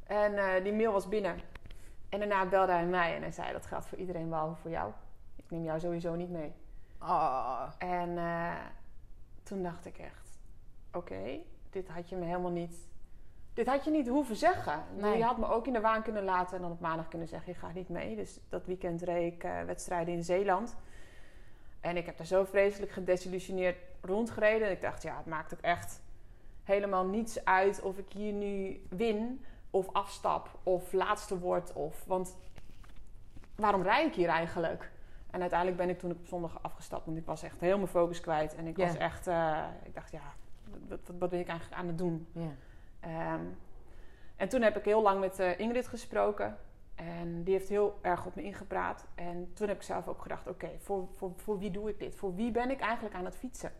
[0.03, 1.39] En eh, die mail was binnen.
[2.09, 4.91] En daarna belde hij mij en hij zei, dat geldt voor iedereen behalve voor jou.
[5.35, 6.53] Ik neem jou sowieso niet mee.
[7.01, 8.53] Oh, En eh,
[9.43, 10.39] toen dacht ik echt,
[10.93, 11.39] oké,
[11.69, 12.91] dit had je me helemaal niet...
[13.53, 14.83] Dit had je niet hoeven zeggen.
[14.95, 15.17] Nee.
[15.17, 17.53] Je had me ook in de waan kunnen laten en dan op maandag kunnen zeggen,
[17.53, 18.15] je gaat niet mee.
[18.15, 20.75] Dus dat weekend reed ik eh, wedstrijden in Zeeland.
[21.79, 24.67] En ik heb daar zo vreselijk gedesillusioneerd rondgereden.
[24.67, 26.01] En ik dacht, ja, het maakt ook echt
[26.63, 31.73] helemaal niets uit of ik hier nu win of afstap of laatste word.
[31.73, 32.37] Of, want
[33.55, 34.91] waarom rijd ik hier eigenlijk?
[35.31, 37.05] En uiteindelijk ben ik toen op zondag afgestapt.
[37.05, 38.55] Want ik was echt heel mijn focus kwijt.
[38.55, 39.27] En ik was echt...
[39.27, 40.33] eh, ik dacht, ja,
[40.87, 42.27] wat, wat, ben ik eigenlijk aan het doen?
[42.99, 43.41] Ehm,
[44.35, 46.57] en toen heb ik heel lang met eh, Ingrid gesproken.
[46.95, 49.07] En die heeft heel erg op me ingepraat.
[49.15, 52.15] En toen heb ik zelf ook gedacht, oké, voor, voor, voor wie doe ik dit?
[52.15, 53.71] Voor wie ben ik eigenlijk aan het fietsen?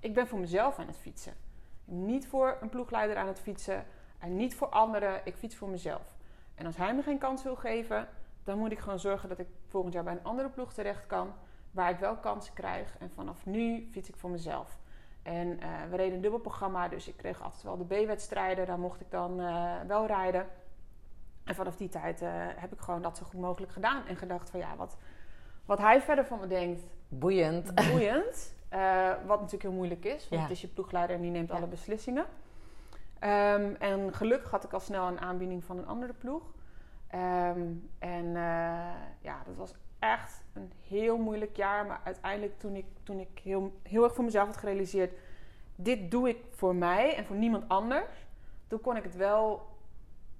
[0.00, 1.32] Ik ben voor mezelf aan het fietsen.
[1.84, 3.84] Niet voor een ploegleider aan het fietsen.
[4.18, 5.20] En niet voor anderen.
[5.24, 6.16] Ik fiets voor mezelf.
[6.54, 8.08] En als hij me geen kans wil geven,
[8.44, 11.32] dan moet ik gewoon zorgen dat ik volgend jaar bij een andere ploeg terecht kan.
[11.70, 12.96] Waar ik wel kansen krijg.
[12.98, 14.78] En vanaf nu fiets ik voor mezelf.
[15.22, 18.66] En eh, we reden een dubbel programma, dus ik kreeg altijd wel de B-wedstrijden.
[18.66, 20.46] Daar mocht ik dan eh, wel rijden.
[21.44, 24.06] En vanaf die tijd eh, heb ik gewoon dat zo goed mogelijk gedaan.
[24.06, 24.96] En gedacht van ja, wat,
[25.64, 27.74] wat hij verder van me denkt, Boeiend.
[27.74, 28.54] boeiend.
[29.26, 30.40] Wat natuurlijk heel moeilijk is, want Ja.
[30.40, 31.54] het is je ploegleider en die neemt Ja.
[31.56, 32.24] alle beslissingen.
[33.18, 36.42] Ehm, en gelukkig had ik al snel een aanbieding van een andere ploeg.
[37.08, 41.86] Ehm, en eh, ja, dat was echt een heel moeilijk jaar.
[41.86, 45.12] Maar uiteindelijk toen ik, toen ik heel, heel erg voor mezelf had gerealiseerd...
[45.74, 48.26] dit doe ik voor mij en voor niemand anders...
[48.66, 49.66] toen kon ik het wel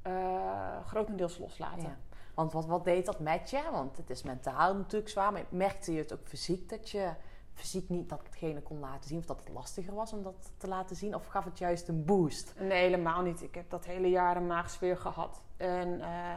[0.03, 1.99] eh, grotendeels loslaten.
[2.35, 3.63] Want wat, wat deed dat met je?
[3.71, 7.11] Want het is mentaal natuurlijk zwaar, maar merkte je het ook fysiek dat je
[7.59, 10.69] fysiek niet dat hetgene kon laten zien of dat het lastiger was om dat te
[10.69, 11.15] laten zien?
[11.15, 12.55] Of gaf het juist een boost?
[12.59, 13.43] Nee, helemaal niet.
[13.43, 15.43] Ik heb dat hele jaar een maagsfeer gehad.
[15.57, 16.35] En eh,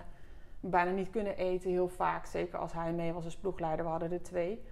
[0.60, 2.26] bijna niet kunnen eten heel vaak.
[2.26, 3.86] Zeker als hij mee was als ploegleider.
[3.86, 4.64] We hadden er twee.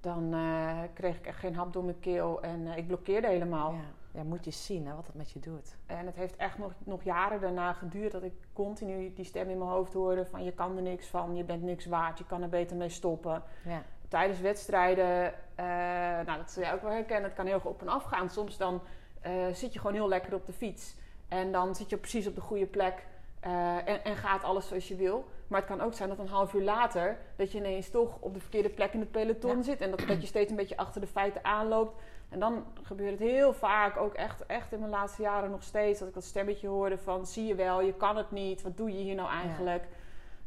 [0.00, 3.72] Dan eh, kreeg ik echt geen hap door mijn keel en eh, ik blokkeerde helemaal.
[3.72, 3.80] Ja.
[4.12, 5.76] ja, moet je zien hè, wat het met je doet.
[5.86, 9.58] En het heeft echt nog, nog jaren daarna geduurd dat ik continu die stem in
[9.58, 12.42] mijn hoofd hoorde van je kan er niks van, je bent niks waard, je kan
[12.42, 13.42] er beter mee stoppen.
[13.64, 13.82] Ja.
[14.08, 15.66] Tijdens wedstrijden, eh,
[16.26, 18.30] nou dat zul jij ook wel herkennen, het kan heel erg op en af gaan.
[18.30, 18.82] Soms dan
[19.20, 20.94] eh, zit je gewoon heel lekker op de fiets
[21.28, 23.06] en dan zit je precies op de goede plek
[23.40, 25.24] eh, en, en gaat alles zoals je wil.
[25.48, 28.34] Maar het kan ook zijn dat een half uur later dat je ineens toch op
[28.34, 29.62] de verkeerde plek in het peloton Ja.
[29.62, 32.00] zit en dat, dat je steeds een beetje achter de feiten aanloopt.
[32.28, 35.98] En dan gebeurt het heel vaak, ook echt, echt in mijn laatste jaren nog steeds,
[35.98, 38.92] dat ik dat stemmetje hoorde van zie je wel, je kan het niet, wat doe
[38.92, 39.84] je hier nou eigenlijk?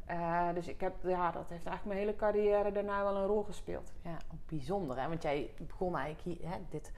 [0.10, 3.44] Eh, dus ik heb, ja, dat heeft eigenlijk mijn hele carrière daarna wel een rol
[3.44, 3.92] gespeeld.
[4.02, 6.92] Ja, bijzonder hè, want jij begon eigenlijk hier, hè, dit,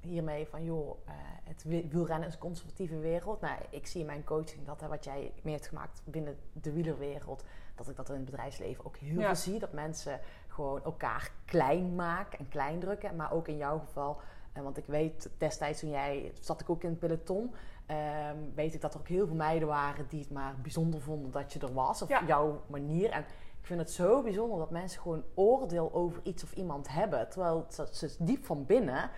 [0.00, 1.12] hiermee van joh, eh,
[1.44, 3.40] het wi- wielrennen is een conservatieve wereld.
[3.40, 6.72] Nou, ik zie in mijn coaching dat hè, wat jij mee hebt gemaakt binnen de
[6.72, 9.26] wielerwereld, dat ik dat in het bedrijfsleven ook heel Ja.
[9.26, 9.58] veel zie.
[9.58, 13.16] Dat mensen gewoon elkaar klein maken en klein drukken.
[13.16, 14.20] Maar ook in jouw geval,
[14.62, 17.54] want ik weet destijds toen jij, zat ik ook in het peloton,
[17.86, 21.30] ehm, weet ik dat er ook heel veel meiden waren die het maar bijzonder vonden
[21.30, 22.02] dat je er was.
[22.02, 22.24] Of Ja.
[22.26, 23.10] jouw manier.
[23.10, 23.20] En
[23.60, 27.28] ik vind het zo bijzonder dat mensen gewoon oordeel over iets of iemand hebben.
[27.30, 29.10] Terwijl ze, ze diep van binnen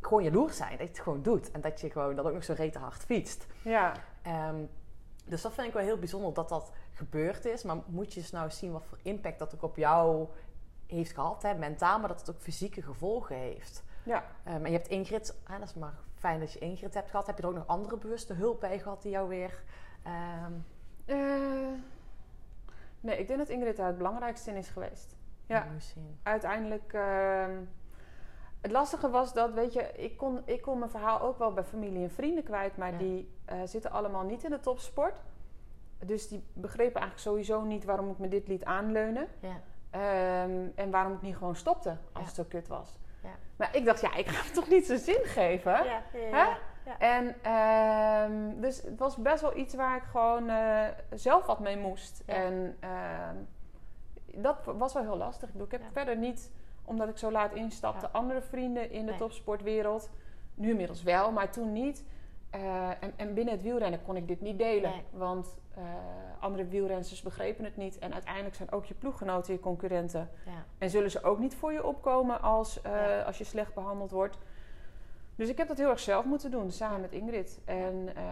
[0.00, 0.70] gewoon jaloers zijn.
[0.70, 1.50] Dat je het gewoon doet.
[1.50, 3.46] En dat je gewoon dat ook nog zo rete hard fietst.
[3.64, 4.56] Ja, Ehm,
[5.24, 7.62] dus dat vind ik wel heel bijzonder dat dat gebeurd is.
[7.62, 10.26] Maar moet je eens nou zien wat voor impact dat ook op jou
[10.86, 11.42] heeft gehad.
[11.42, 11.54] Hè?
[11.54, 13.82] Mentaal, maar dat het ook fysieke gevolgen heeft.
[14.02, 14.24] Ja.
[14.42, 17.26] En je hebt Ingrid, dat is maar fijn dat je Ingrid hebt gehad.
[17.26, 19.62] Heb je er ook nog andere bewuste hulp bij gehad die jou weer...
[20.02, 20.52] ehm,
[21.04, 21.16] Eh,
[23.00, 25.16] nee, ik denk dat Ingrid daar het belangrijkste in is geweest.
[25.46, 25.66] Ja.
[26.22, 27.56] Uiteindelijk, ehm,
[28.60, 31.64] het lastige was dat, weet je, ik kon, ik kon mijn verhaal ook wel bij
[31.64, 32.98] familie en vrienden kwijt, maar Ja.
[32.98, 35.14] die eh, zitten allemaal niet in de topsport.
[35.98, 39.26] Dus die begrepen eigenlijk sowieso niet waarom ik me dit liet aanleunen.
[39.40, 39.60] Ja.
[39.90, 42.20] Ehm, en waarom ik niet gewoon stopte als Ja.
[42.24, 42.98] het zo kut was.
[43.22, 43.28] Ja.
[43.56, 45.84] Maar ik dacht, ja, ik ga hem toch niet zijn zin geven?
[45.84, 46.46] Ja, Hè?
[46.98, 51.76] En ehm, dus het was best wel iets waar ik gewoon eh, zelf wat mee
[51.76, 52.22] moest.
[52.26, 53.34] En ehm,
[54.34, 55.46] dat was wel heel lastig.
[55.48, 56.50] Ik, bedoel, ik heb verder niet,
[56.84, 59.18] omdat ik zo laat instapte, andere vrienden in de Nee.
[59.20, 60.10] topsportwereld.
[60.54, 62.04] Nu inmiddels wel, maar toen niet.
[62.50, 64.90] Eh, en, en binnen het wielrennen kon ik dit niet delen.
[64.90, 65.04] Nee.
[65.10, 67.98] Want eh, andere wielrenners begrepen het niet.
[67.98, 70.30] En uiteindelijk zijn ook je ploeggenoten je concurrenten.
[70.46, 70.64] Ja.
[70.78, 73.22] En zullen ze ook niet voor je opkomen als, eh, Ja.
[73.22, 74.38] als je slecht behandeld wordt.
[75.34, 77.60] Dus ik heb dat heel erg zelf moeten doen, samen met Ingrid.
[77.64, 78.22] En eh,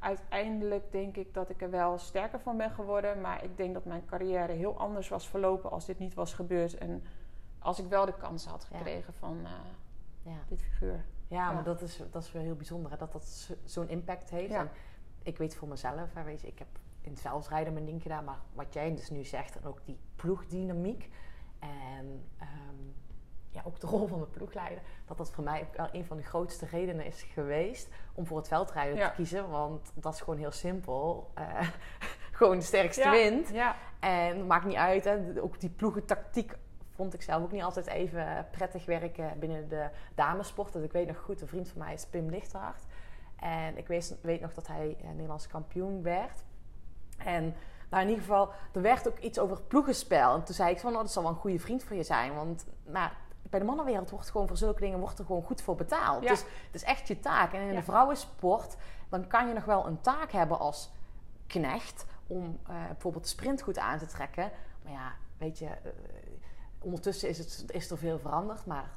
[0.00, 3.20] uiteindelijk denk ik dat ik er wel sterker van ben geworden.
[3.20, 6.78] Maar ik denk dat mijn carrière heel anders was verlopen als dit niet was gebeurd.
[6.78, 7.02] En
[7.58, 8.76] als ik wel de kans had Ja.
[8.76, 9.38] gekregen van
[10.22, 10.38] Ja.
[10.48, 11.04] dit figuur.
[11.28, 14.30] Ja, maar dat is, dat is wel heel bijzonder, hè, dat dat zo- zo'n impact
[14.30, 14.52] heeft.
[14.54, 14.70] En
[15.22, 16.68] ik weet voor mezelf, hè, weet je, ik heb
[17.00, 19.98] in het veldrijden mijn ding gedaan, maar wat jij dus nu zegt, en ook die
[20.16, 21.08] ploegdynamiek
[21.58, 22.74] en ehm,
[23.50, 26.16] ja, ook de rol van de ploegleider, dat dat voor mij ook wel een van
[26.16, 29.08] de grootste redenen is geweest om voor het veldrijden Ja.
[29.08, 29.50] te kiezen.
[29.50, 31.30] Want dat is gewoon heel simpel.
[31.34, 31.68] eh,
[32.32, 33.10] gewoon de sterkste Ja.
[33.10, 33.48] wint.
[33.48, 35.42] Ja, En het maakt niet uit, hè.
[35.42, 36.56] ook die ploegentactiek
[36.90, 40.72] vond ik zelf ook niet altijd even prettig werken binnen de damesport.
[40.72, 42.82] Dat ik weet nog goed, een vriend van mij is Pim Lichthart.
[43.40, 46.44] En ik weet, weet nog dat hij eh, Nederlands kampioen werd.
[47.18, 47.54] En
[47.90, 50.34] nou, in ieder geval, er werd ook iets over ploegenspel.
[50.34, 52.34] En toen zei ik van, oh, dat zal wel een goede vriend voor je zijn.
[52.34, 53.10] Want nou,
[53.42, 56.22] bij de mannenwereld wordt gewoon voor zulke dingen wordt er gewoon goed voor betaald.
[56.22, 56.28] Ja.
[56.28, 57.52] Dus het is echt je taak.
[57.52, 57.74] En in Ja.
[57.74, 58.76] de vrouwensport,
[59.08, 60.90] dan kan je nog wel een taak hebben als
[61.46, 64.50] knecht om eh, bijvoorbeeld de sprint goed aan te trekken.
[64.82, 65.90] Maar ja, weet je, eh,
[66.78, 68.66] ondertussen is, het, is er veel veranderd.
[68.66, 68.90] Maar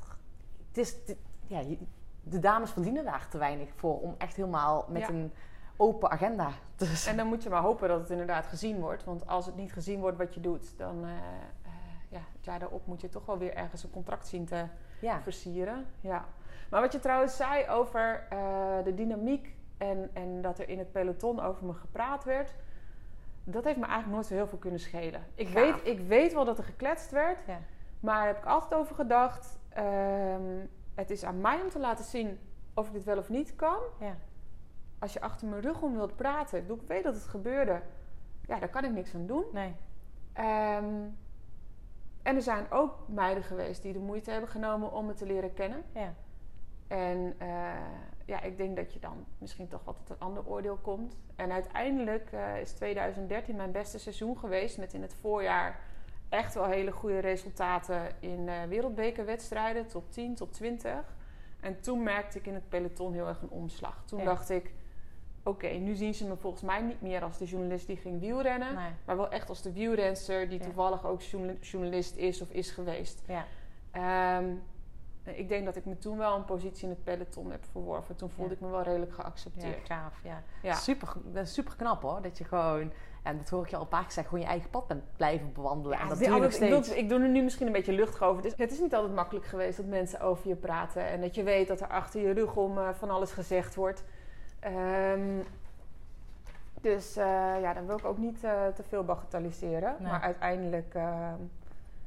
[0.67, 0.95] het is,
[1.47, 1.77] ja, je-
[2.23, 5.09] de dames verdienen daar te weinig voor om echt helemaal met Ja.
[5.09, 5.33] een
[5.77, 9.03] open agenda te en dan moet je maar hopen dat het inderdaad gezien wordt.
[9.03, 11.71] Want als het niet gezien wordt wat je doet, dan eh, eh,
[12.09, 14.65] ja, het jaar daarop moet je toch wel weer ergens een contract zien te
[14.99, 15.85] Ja, versieren.
[15.99, 16.25] Ja.
[16.69, 18.37] Maar wat je trouwens zei over eh,
[18.83, 22.53] de dynamiek en, en dat er in het peloton over me gepraat werd,
[23.43, 25.23] dat heeft me eigenlijk nooit zo heel veel kunnen schelen.
[25.35, 27.59] Ik, weet, ik weet wel dat er gekletst werd, Ja.
[27.99, 29.59] maar daar heb ik altijd over gedacht.
[29.69, 30.41] ehm,
[30.95, 32.39] het is aan mij om te laten zien
[32.73, 33.79] of ik dit wel of niet kan.
[33.99, 34.17] ja.
[34.99, 37.81] Als je achter mijn rug om wilt praten, ik, bedoel, ik weet dat het gebeurde,
[38.45, 39.45] ja, daar kan ik niks aan doen.
[39.51, 39.75] Nee.
[40.33, 41.07] Ehm,
[42.21, 45.53] en er zijn ook meiden geweest die de moeite hebben genomen om me te leren
[45.53, 45.83] kennen.
[45.93, 46.13] Ja.
[46.87, 47.47] En eh,
[48.25, 51.17] ja, ik denk dat je dan misschien toch wat tot een ander oordeel komt.
[51.35, 54.77] En uiteindelijk eh, is 2013 mijn beste seizoen geweest.
[54.77, 55.79] Met in het voorjaar
[56.33, 59.87] echt wel hele goede resultaten in eh wereldbekerwedstrijden.
[59.87, 61.15] Top 10, top 20.
[61.59, 64.03] En toen merkte ik in het peloton heel erg een omslag.
[64.05, 64.25] Toen Ja.
[64.25, 64.73] dacht ik,
[65.43, 68.75] oké, nu zien ze me volgens mij niet meer als de journalist die ging wielrennen.
[68.75, 68.89] Nee.
[69.05, 70.65] Maar wel echt als de wielrenster die Ja.
[70.65, 73.21] toevallig ook journa- journalist is of is geweest.
[73.27, 73.45] Ja.
[73.91, 74.45] Ehm,
[75.23, 78.15] ik denk dat ik me toen wel een positie in het peloton heb verworven.
[78.15, 78.55] Toen voelde Ja.
[78.55, 79.85] ik me wel redelijk Ja, geaccepteerd.
[79.87, 80.19] gaaf.
[80.23, 80.43] Ja.
[80.61, 80.73] Ja.
[80.73, 81.07] Super,
[81.43, 82.21] super knap hoor.
[82.21, 82.91] Dat je gewoon,
[83.23, 85.03] en dat hoor ik je al een paar keer zeggen, gewoon je eigen pad bent
[85.17, 85.99] blijven bewandelen.
[85.99, 86.89] en dat doe je nog altijd- ik, steeds.
[86.99, 88.41] ik doe er nu misschien een beetje luchtig over.
[88.41, 91.07] Dus het is niet altijd makkelijk geweest dat mensen over je praten.
[91.07, 94.03] En dat je weet dat er achter je rug om eh, van alles gezegd wordt.
[94.59, 95.39] Ehm,
[96.81, 97.25] dus eh,
[97.61, 99.95] ja, dan wil ik ook niet eh, te veel bagatelliseren.
[99.99, 100.11] Nee.
[100.11, 101.39] Maar uiteindelijk, ehm,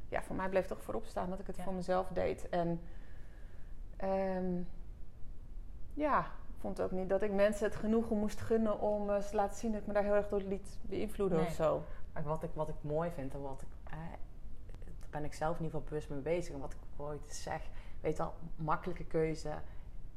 [0.08, 1.62] ja, voor mij bleef toch voorop staan dat ik het Ja.
[1.62, 2.48] voor mezelf deed.
[2.48, 2.80] En
[3.96, 4.52] ehm,
[5.94, 6.26] ja,
[6.66, 9.58] vond ook niet dat ik mensen het genoegen moest gunnen om eh, ze te laten
[9.58, 11.46] zien dat ik me daar heel erg door liet beïnvloeden Nee.
[11.46, 11.82] of zo.
[12.12, 13.98] Maar wat ik, wat ik mooi vind en wat ik, eh,
[15.00, 16.54] daar ben ik zelf in ieder geval bewust mee bezig.
[16.54, 17.62] En wat ik ooit zeg,
[18.00, 19.50] weet al, makkelijke keuze.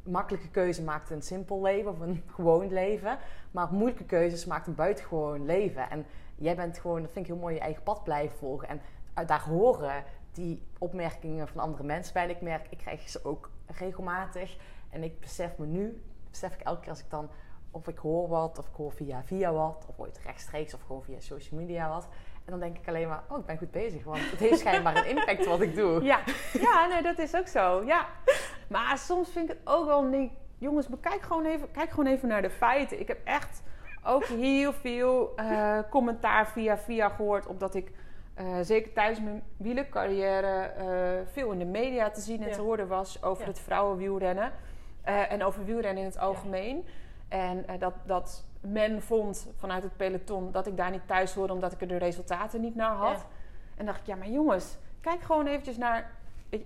[0.04, 3.18] Makkelijke keuze maakt een simpel leven of een gewoon leven.
[3.52, 5.90] Maar moeilijke keuzes maakt een buitengewoon leven.
[5.90, 8.68] En jij bent gewoon, dat vind ik heel mooi, je eigen pad blijven volgen.
[8.68, 8.82] En
[9.26, 12.24] daar horen die opmerkingen van andere mensen bij.
[12.24, 14.58] En ik merk, ik krijg ze ook regelmatig.
[14.90, 17.30] En ik besef me nu, besef ik elke keer als ik dan,
[17.72, 21.04] of ik hoor wat, of ik hoor via via wat, of ooit rechtstreeks, of gewoon
[21.04, 22.08] via social media wat.
[22.46, 24.04] En dan denk ik alleen maar, oh, ik ben goed bezig.
[24.04, 26.04] Want het heeft schijnbaar een impact wat ik doe.
[26.04, 26.20] Ja,
[26.68, 27.84] ja nee, dat is ook zo.
[27.86, 28.08] Ja.
[28.68, 30.32] Maar soms vind ik het ook wel niet.
[30.58, 33.00] Jongens, bekijk gewoon even, kijk gewoon even naar de feiten.
[33.00, 33.64] Ik heb echt
[34.04, 37.48] ook heel veel eh, commentaar via via gehoord.
[37.48, 37.92] Omdat ik
[38.34, 42.54] eh, zeker tijdens mijn wielercarrière eh, veel in de media te zien en Ja.
[42.56, 43.50] te horen was over Ja.
[43.50, 44.52] het vrouwenwielrennen.
[45.10, 46.86] Eh, en over wielrennen in het algemeen.
[47.28, 51.54] En eh, dat, dat men vond vanuit het peloton dat ik daar niet thuis hoorde
[51.54, 53.26] omdat ik er de resultaten niet naar had.
[53.78, 56.18] En dacht ik, ja, maar jongens, kijk gewoon eventjes naar.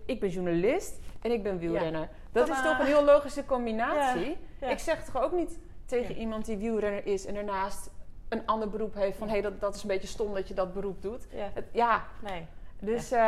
[0.06, 2.10] Ik, ben journalist en ik ben wielrenner.
[2.32, 4.38] Dat is toch een heel logische combinatie.
[4.60, 7.90] Ik zeg toch ook niet tegen iemand die wielrenner is en daarnaast
[8.30, 10.54] een ander beroep heeft van hé, hey, dat, dat is een beetje stom dat je
[10.54, 11.28] dat beroep doet.
[11.32, 12.46] Ja, Het, ja, nee.
[12.80, 13.20] dus eh,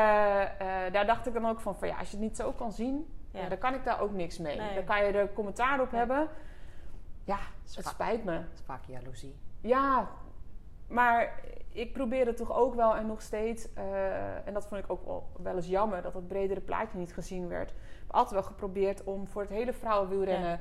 [0.92, 3.06] daar dacht ik dan ook van, van ja, als je het niet zo kan zien,
[3.36, 3.42] Ja.
[3.42, 4.58] ja, dan kan ik daar ook niks mee.
[4.58, 4.76] Nee.
[4.76, 6.00] Dan kan je er commentaar op Nee.
[6.00, 6.28] hebben.
[7.24, 7.38] Ja,
[7.76, 8.34] het spijt me.
[8.34, 9.36] Dat is vaak jaloezie.
[9.62, 10.08] Ja,
[10.88, 15.06] maar ik probeerde toch ook wel en nog steeds, eh, en dat vond ik ook
[15.06, 17.70] wel, wel eens jammer, dat het bredere plaatje niet gezien werd.
[17.70, 20.60] Ik heb altijd wel geprobeerd om voor het hele vrouwenwielrennen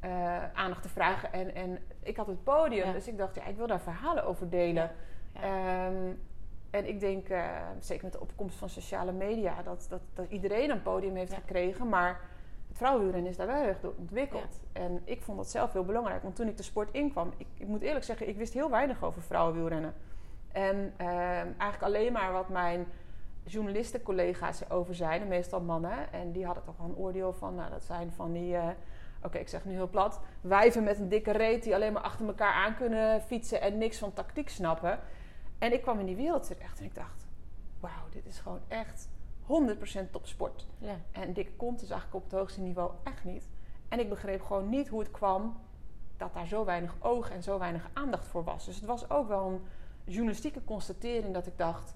[0.00, 1.32] eh, aandacht te vragen.
[1.32, 2.92] En, en ik had het podium, Ja.
[2.92, 4.90] dus ik dacht, ja, ik wil daar verhalen over delen.
[5.34, 5.40] Ja.
[5.42, 6.12] Ehm,
[6.72, 7.44] en ik denk, eh,
[7.80, 11.36] zeker met de opkomst van sociale media, dat, dat, dat iedereen een podium heeft Ja.
[11.38, 11.88] gekregen.
[11.88, 12.20] Maar
[12.68, 14.60] het vrouwenwielrennen is daar wel erg door ontwikkeld.
[14.72, 16.22] En ik vond dat zelf heel belangrijk.
[16.22, 19.04] Want toen ik de sport inkwam, ik, ik moet eerlijk zeggen, ik wist heel weinig
[19.04, 19.94] over vrouwenwielrennen.
[20.52, 22.86] En ehm, eigenlijk alleen maar wat mijn
[23.44, 26.12] journalistencollega's erover zeiden, meestal mannen.
[26.12, 28.68] En die hadden toch wel een oordeel van, nou dat zijn van die, eh,
[29.22, 32.26] oké ik zeg nu heel plat, wijven met een dikke reet die alleen maar achter
[32.26, 34.98] elkaar aan kunnen fietsen en niks van tactiek snappen.
[35.62, 37.26] En ik kwam in die wereld terecht en ik dacht,
[37.80, 39.08] wauw, dit is gewoon echt
[40.06, 40.66] 100% topsport.
[40.78, 40.96] Ja.
[41.10, 43.48] En dikke kont is eigenlijk op het hoogste niveau echt niet.
[43.88, 45.60] En ik begreep gewoon niet hoe het kwam
[46.16, 48.64] dat daar zo weinig oog en zo weinig aandacht voor was.
[48.64, 49.60] Dus het was ook wel een
[50.04, 51.94] journalistieke constatering dat ik dacht: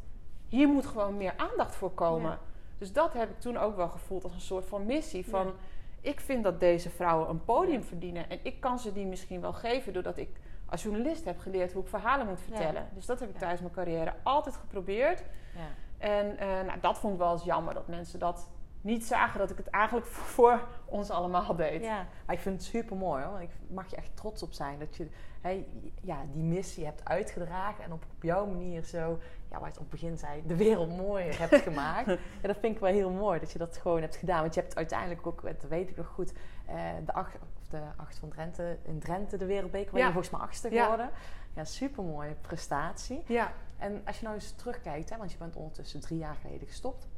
[0.49, 2.31] hier moet gewoon meer aandacht voor komen.
[2.31, 2.41] Ja.
[2.79, 5.27] Dus dat heb ik toen ook wel gevoeld als een soort van missie.
[5.27, 5.53] Van Ja.
[6.01, 8.31] ik vind dat deze vrouwen een podium verdienen.
[8.31, 11.83] En ik kan ze die misschien wel geven doordat ik als journalist heb geleerd hoe
[11.83, 12.89] ik verhalen moet vertellen.
[12.95, 13.41] Dus dat heb ik Ja.
[13.41, 15.23] tijdens mijn carrière altijd geprobeerd.
[15.55, 15.61] Ja.
[15.99, 18.49] En eh, nou, dat vond ik wel eens jammer dat mensen dat
[18.81, 21.83] niet zagen dat ik het eigenlijk voor ons allemaal deed.
[21.83, 23.41] Ja, maar ik vind het super mooi hoor.
[23.41, 25.09] Ik mag je echt trots op zijn dat je
[25.41, 25.67] hè,
[26.03, 29.19] ja, die missie hebt uitgedragen en op, op jouw manier zo,
[29.51, 32.07] ja, waar je het op het begin zei, de wereld mooier hebt gemaakt.
[32.07, 32.17] ja,
[32.49, 34.41] dat vind ik wel heel mooi dat je dat gewoon hebt gedaan.
[34.41, 36.33] Want je hebt uiteindelijk ook, dat weet ik nog goed,
[36.67, 36.75] eh,
[37.05, 37.37] de, acht,
[37.73, 40.07] of de acht van Drenthe, in Drenthe de Wereldbeker, Ja.
[40.07, 40.83] je volgens mij achtste Ja.
[40.83, 41.11] geworden.
[41.55, 43.23] Ja, super mooie prestatie.
[43.27, 43.53] Ja.
[43.79, 47.09] En als je nou eens terugkijkt, hè, want je bent ondertussen drie jaar geleden gestopt.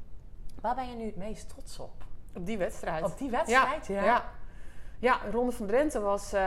[0.61, 2.05] Waar ben je nu het meest trots op?
[2.35, 3.05] Op die wedstrijd.
[3.05, 3.87] Op die wedstrijd?
[3.87, 4.25] Ja, ja.
[4.99, 5.21] ja.
[5.31, 6.33] Ronde van Drenthe was...
[6.33, 6.41] eh,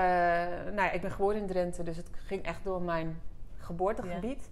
[0.64, 3.22] nou ja, ik ben geboren in Drenthe, dus het ging echt door mijn
[3.58, 4.50] geboortegebied.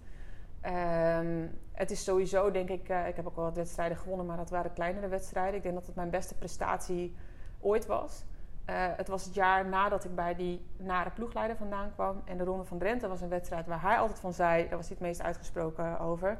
[0.60, 2.88] Ehm, het is sowieso, denk ik...
[2.88, 5.54] eh, ik heb ook wel wat wedstrijden gewonnen, maar dat waren kleinere wedstrijden.
[5.54, 7.16] Ik denk dat het mijn beste prestatie
[7.60, 8.24] ooit was.
[8.70, 12.22] Eh, het was het jaar nadat ik bij die nare ploegleider vandaan kwam.
[12.24, 14.68] En de Ronde van Drenthe was een wedstrijd waar hij altijd van zei...
[14.68, 16.38] Daar was hij het meest uitgesproken over...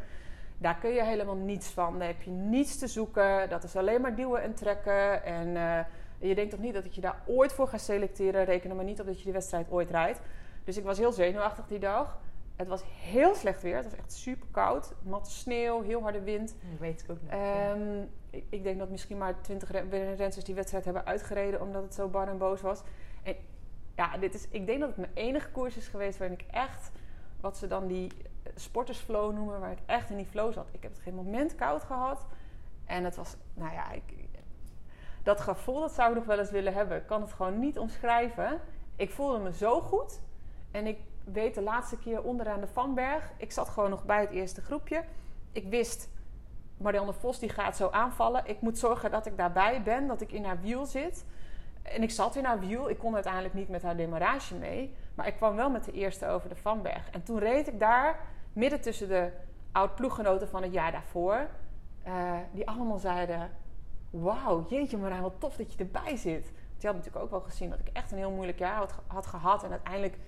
[0.59, 1.99] Daar kun je helemaal niets van.
[1.99, 3.49] Daar heb je niets te zoeken.
[3.49, 5.25] Dat is alleen maar duwen en trekken.
[5.25, 5.85] En eh,
[6.29, 8.45] je denkt toch niet dat ik je daar ooit voor ga selecteren.
[8.45, 10.21] Reken er maar niet op dat je die wedstrijd ooit rijdt.
[10.65, 12.19] Dus ik was heel zenuwachtig die dag.
[12.57, 13.77] Het was heel slecht weer.
[13.77, 14.93] Het was echt super koud.
[15.03, 16.55] Natte sneeuw, heel harde wind.
[16.71, 17.33] Dat weet ik ook nog.
[17.33, 17.77] ja.
[18.31, 21.95] Ik, ik denk dat misschien maar twintig ren- rensters die wedstrijd hebben uitgereden omdat het
[21.95, 22.83] zo bar en boos was.
[23.23, 23.37] En
[23.97, 26.91] ja, dit is, ik denk dat het mijn enige koers is geweest waarin ik echt,
[27.41, 28.13] wat ze dan die
[28.55, 30.69] sportersflow noemen, waar ik echt in die flow zat.
[30.71, 32.27] Ik heb het geen moment koud gehad.
[32.85, 34.03] En het was, nou ja, ik,
[35.23, 36.97] dat gevoel dat zou ik nog wel eens willen hebben.
[36.97, 38.61] Ik kan het gewoon niet omschrijven.
[38.97, 40.21] Ik voelde me zo goed.
[40.71, 43.33] En ik weet de laatste keer onderaan de Vanberg.
[43.37, 45.05] Ik zat gewoon nog bij het eerste groepje.
[45.53, 46.09] Ik wist,
[46.81, 48.43] Marianne Vos die gaat zo aanvallen.
[48.47, 51.25] Ik moet zorgen dat ik daarbij ben, dat ik in haar wiel zit.
[51.83, 52.91] En ik zat in haar wiel.
[52.91, 54.95] Ik kon uiteindelijk niet met haar demarage mee.
[55.15, 57.11] Maar ik kwam wel met de eerste over de Vanberg.
[57.11, 58.21] En toen reed ik daar
[58.53, 59.31] midden tussen de
[59.73, 61.49] oud-ploeggenoten van het jaar daarvoor.
[62.07, 63.51] Uh, die allemaal zeiden:
[64.11, 66.53] Wauw, jeetje Marijn, wat tof dat je erbij zit.
[66.79, 69.27] Die had natuurlijk ook wel gezien dat ik echt een heel moeilijk jaar had, had
[69.27, 69.65] gehad.
[69.65, 70.19] En uiteindelijk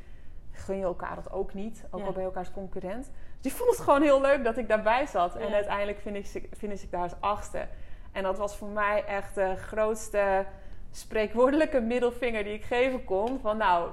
[0.50, 1.84] gun je elkaar dat ook niet.
[1.90, 3.10] Ook al ben je elkaars concurrent.
[3.42, 5.36] Dus die vond het gewoon heel leuk dat ik daarbij zat.
[5.36, 7.66] En uiteindelijk vind ik, ik daar als achtste.
[8.12, 10.46] En dat was voor mij echt de grootste
[10.90, 13.40] spreekwoordelijke middelvinger die ik geven kon.
[13.40, 13.90] Van nou,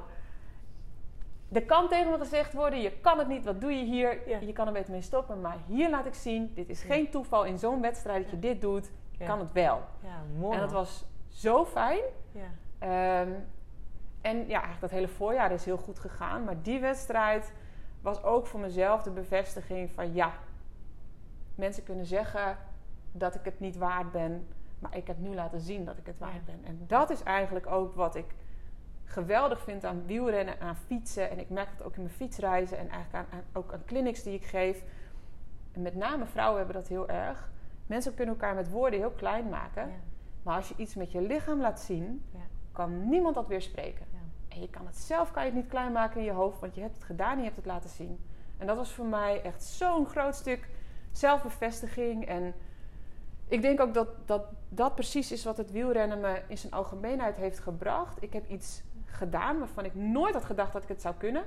[1.52, 4.40] er kan tegen me gezegd worden: je kan het niet, wat doe je hier?
[4.46, 5.42] Je kan er beter mee stoppen.
[5.42, 8.62] Maar hier laat ik zien: dit is geen toeval in zo'n wedstrijd dat je dit
[8.62, 8.92] doet.
[9.12, 9.82] Je kan het wel.
[10.04, 10.54] Ja, mooi.
[10.56, 12.02] En dat was zo fijn.
[12.84, 13.48] Um,
[14.22, 16.44] en ja, eigenlijk dat hele voorjaar is heel goed gegaan.
[16.44, 17.54] Maar die wedstrijd
[18.02, 20.34] was ook voor mezelf de bevestiging van ja,
[21.56, 22.58] mensen kunnen zeggen
[23.12, 24.48] dat ik het niet waard ben.
[24.80, 26.60] Maar ik heb nu laten zien dat ik het waard ben.
[26.64, 28.26] En dat is eigenlijk ook wat ik
[29.04, 31.30] geweldig vind aan wielrennen, aan fietsen.
[31.30, 34.34] En ik merk het ook in mijn fietsreizen en eigenlijk aan, ook aan clinics die
[34.34, 34.84] ik geef.
[35.72, 37.50] En met name vrouwen hebben dat heel erg.
[37.88, 39.92] Mensen kunnen elkaar met woorden heel klein maken.
[40.44, 42.40] Maar als je iets met je lichaam laat zien, ja.
[42.72, 44.06] kan niemand dat weer spreken.
[44.50, 46.76] En je kan het zelf kan je het niet klein maken in je hoofd, want
[46.76, 48.20] je hebt het gedaan en je hebt het laten zien.
[48.58, 50.70] En dat was voor mij echt zo'n groot stuk
[51.12, 52.26] zelfbevestiging.
[52.26, 52.54] En
[53.48, 57.38] ik denk ook dat, dat dat precies is wat het wielrennen me in zijn algemeenheid
[57.38, 58.24] heeft gebracht.
[58.24, 61.44] Ik heb iets gedaan waarvan ik nooit had gedacht dat ik het zou kunnen.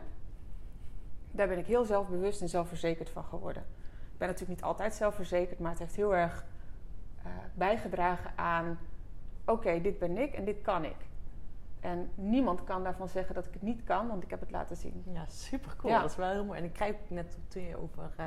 [1.31, 3.63] Daar ben ik heel zelfbewust en zelfverzekerd van geworden.
[4.13, 6.45] Ik ben natuurlijk niet altijd zelfverzekerd, maar het heeft heel erg
[7.19, 8.79] uh, bijgedragen aan:
[9.45, 10.97] oké, dit ben ik en dit kan ik.
[11.83, 14.77] En niemand kan daarvan zeggen dat ik het niet kan, want ik heb het laten
[14.77, 15.03] zien.
[15.13, 15.93] Ja, super cool.
[15.93, 16.59] Dat is wel heel mooi.
[16.59, 18.27] En ik krijg net toen je over, uh,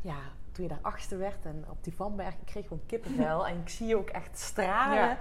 [0.00, 0.18] ja,
[0.52, 3.68] toen je daar achter werd en op die Vanberg, ik kreeg gewoon kippenvel en ik
[3.68, 4.96] zie je ook echt stralen.
[4.96, 5.18] Ja.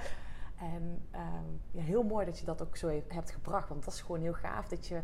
[0.56, 4.02] En um, ja, heel mooi dat je dat ook zo hebt gebracht, want dat is
[4.02, 5.02] gewoon heel gaaf dat je.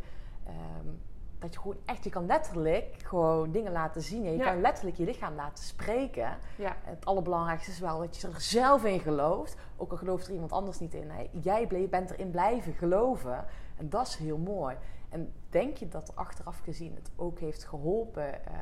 [0.47, 1.01] Um,
[1.45, 4.23] dat je gewoon echt, je kan letterlijk gewoon dingen laten zien.
[4.23, 6.37] Je kan letterlijk je lichaam laten spreken.
[6.57, 6.75] Ja.
[6.81, 9.57] Het allerbelangrijkste is wel dat je er zelf in gelooft.
[9.77, 11.09] Ook al gelooft er iemand anders niet in.
[11.09, 11.29] Hè.
[11.31, 13.45] Jij bent erin blijven geloven.
[13.75, 14.77] En dat is heel mooi.
[15.09, 18.57] En denk je dat achteraf gezien het ook heeft geholpen uh,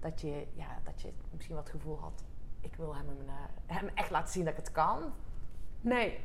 [0.00, 2.24] dat, je, ja, dat je misschien wat gevoel had:
[2.60, 3.32] ik wil hem, uh,
[3.66, 5.12] hem echt laten zien dat ik het kan?
[5.80, 6.20] Nee.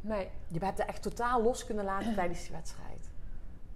[0.00, 0.30] Nee.
[0.48, 2.95] Je hebt het echt totaal los kunnen laten tijdens die wedstrijd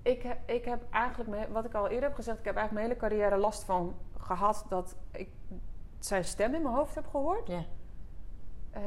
[0.03, 2.99] ik, heb, ik heb eigenlijk, wat ik al eerder heb gezegd, ik heb eigenlijk mijn
[2.99, 5.29] hele carrière last van gehad dat ik
[5.99, 7.49] zijn stem in mijn hoofd heb gehoord.
[7.49, 7.65] Ja.
[8.77, 8.83] Uh,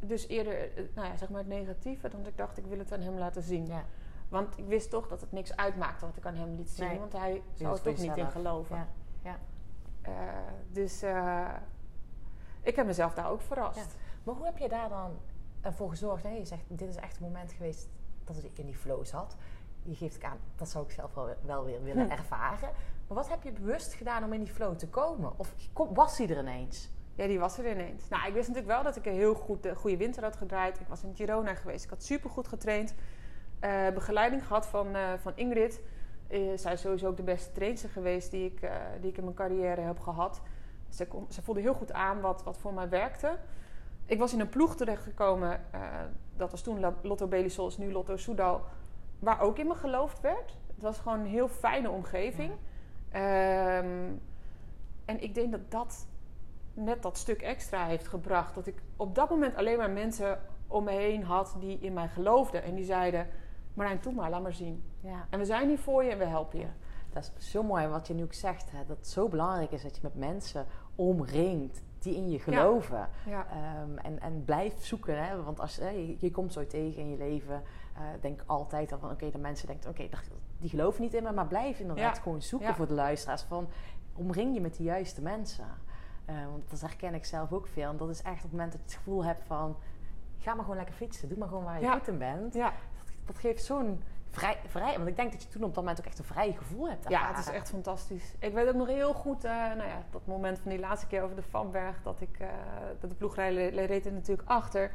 [0.00, 2.78] dus eerder, eh, nou ja, zeg maar het negatieve, dan dat ik dacht, ik wil
[2.78, 3.66] het aan hem laten zien.
[3.66, 3.84] Ja.
[4.28, 7.12] Want ik wist toch dat het niks uitmaakte wat ik aan hem liet zien, want
[7.12, 8.76] hij zou er toch niet in geloven.
[8.76, 8.88] Ja.
[9.22, 9.38] ja.
[10.08, 10.12] Uh,
[10.70, 11.54] dus uh,
[12.62, 13.96] ik heb mezelf daar ook verrast.
[14.24, 15.18] Maar hoe heb je daar dan
[15.62, 16.22] voor gezorgd?
[16.22, 16.28] Hè?
[16.28, 17.88] Je zegt, dit is echt een moment geweest
[18.34, 19.36] dat ik in die flow zat.
[19.82, 22.70] Je geeft aan, dat zou ik zelf wel, wel weer willen ervaren.
[23.06, 25.32] Maar wat heb je bewust gedaan om in die flow te komen?
[25.38, 26.90] Of was die er ineens?
[27.14, 28.08] Ja, die was er ineens.
[28.08, 30.80] Nou, ik wist natuurlijk wel dat ik een heel goed, uh, goede winter had gedraaid.
[30.80, 31.84] Ik was in Girona geweest.
[31.84, 32.94] Ik had supergoed getraind.
[33.60, 35.80] Uh, begeleiding gehad van, uh, van Ingrid.
[36.54, 39.80] zij is sowieso ook de beste trainer geweest die ik, die ik in mijn carrière
[39.80, 40.40] heb gehad.
[40.88, 43.38] Ze, kon, ze voelde heel goed aan wat, wat voor mij werkte.
[44.06, 45.60] Ik was in een ploeg terechtgekomen
[46.36, 48.60] dat was toen Lotto Belisol, nu Lotto Soudal,
[49.18, 50.56] waar ook in me geloofd werd.
[50.74, 52.52] Het was gewoon een heel fijne omgeving.
[53.10, 54.10] Ehm,
[55.04, 56.06] en ik denk dat dat
[56.74, 58.54] net dat stuk extra heeft gebracht.
[58.54, 62.08] Dat ik op dat moment alleen maar mensen om me heen had die in mij
[62.08, 62.62] geloofden.
[62.62, 63.28] En die zeiden,
[63.74, 64.84] Marijn, doe maar, laat maar zien.
[65.00, 65.26] Ja.
[65.30, 66.66] En we zijn hier voor je en we helpen je.
[67.12, 68.70] Dat is zo mooi wat je nu ook zegt.
[68.70, 73.08] Hè, dat het zo belangrijk is dat je met mensen omringt die in je geloven.
[73.26, 73.46] Ja.
[73.50, 75.26] Ehm, en, en blijf zoeken.
[75.26, 75.42] Hè?
[75.42, 77.62] Want als, je, je, komt zo tegen in je leven.
[77.96, 80.08] Uh, denk altijd dan van oké, de mensen denken oké,
[80.58, 81.32] die geloven niet in me.
[81.32, 83.42] Maar blijf inderdaad gewoon zoeken voor de luisteraars.
[83.42, 83.68] Van
[84.12, 85.66] omring je met de juiste mensen.
[86.30, 87.90] Uh, want dat herken ik zelf ook veel.
[87.90, 89.76] En dat is echt op het moment dat je het gevoel hebt van...
[90.38, 91.28] ga maar gewoon lekker fietsen.
[91.28, 92.52] Doe maar gewoon waar je goed in bent.
[92.52, 92.72] Dat,
[93.24, 94.96] dat geeft zo'n vrij, vrij.
[94.96, 97.08] Want ik denk dat je toen op dat moment ook echt een vrij gevoel hebt.
[97.08, 98.34] Ja, het is echt fantastisch.
[98.38, 101.22] Ik weet ook nog heel goed, uh, nou ja, dat moment van die laatste keer
[101.22, 102.48] over de Vanberg, dat ik, uh,
[103.00, 104.90] dat de ploegrijder reed er natuurlijk achter.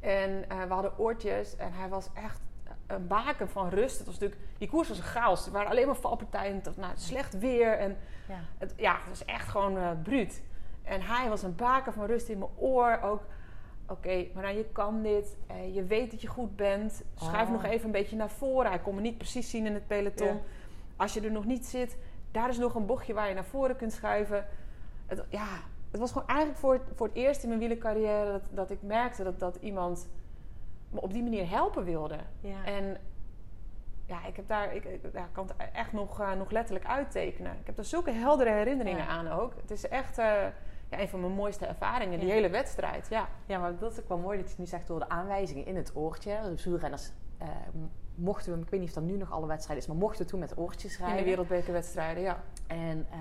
[0.00, 2.40] En uh, we hadden oortjes en hij was echt
[2.86, 3.96] een baken van rust.
[3.98, 5.46] Het was natuurlijk, die koers was een chaos.
[5.46, 6.60] Er waren alleen maar valpartijen.
[6.64, 7.78] Was, nou, slecht weer.
[7.78, 7.96] En
[8.28, 8.38] Ja.
[8.58, 10.42] het, ja, het was echt gewoon eh bruut.
[10.82, 13.00] En hij was een baken van rust in mijn oor.
[13.02, 13.22] Ook,
[13.88, 15.36] oké, maar nou, je kan dit.
[15.46, 17.02] Eh, je weet dat je goed bent.
[17.14, 17.52] Schuif Oh.
[17.52, 18.70] nog even een beetje naar voren.
[18.70, 20.26] Hij kon me niet precies zien in het peloton.
[20.26, 20.40] Ja.
[20.96, 21.96] Als je er nog niet zit,
[22.30, 24.46] daar is nog een bochtje waar je naar voren kunt schuiven.
[25.06, 25.46] Het, ja,
[25.90, 28.82] het was gewoon eigenlijk voor, het- voor het eerst in mijn wielercarrière dat, dat ik
[28.82, 30.08] merkte dat, dat iemand
[30.90, 32.16] me op die manier helpen wilde.
[32.40, 32.64] Ja.
[32.64, 32.96] En
[34.06, 37.52] ja, ik heb daar, ik, ja, kan het echt nog, eh, nog letterlijk uittekenen.
[37.60, 39.08] Ik heb er zulke heldere herinneringen Ja.
[39.08, 39.52] aan ook.
[39.60, 40.46] Het is echt eh,
[40.96, 42.34] ja, een van mijn mooiste ervaringen, die Ja.
[42.34, 43.06] hele wedstrijd.
[43.10, 43.28] Ja.
[43.46, 45.66] Ja, maar dat is ook wel mooi dat je het nu zegt door de aanwijzingen
[45.66, 46.40] in het oortje.
[46.56, 47.48] De wielrenners eh,
[48.14, 50.30] mochten we, ik weet niet of dat nu nog alle wedstrijden is, maar mochten we
[50.30, 51.18] toen met oortjes In rijden.
[51.22, 52.42] de wereldbekerwedstrijden, ja.
[52.66, 53.18] En eh,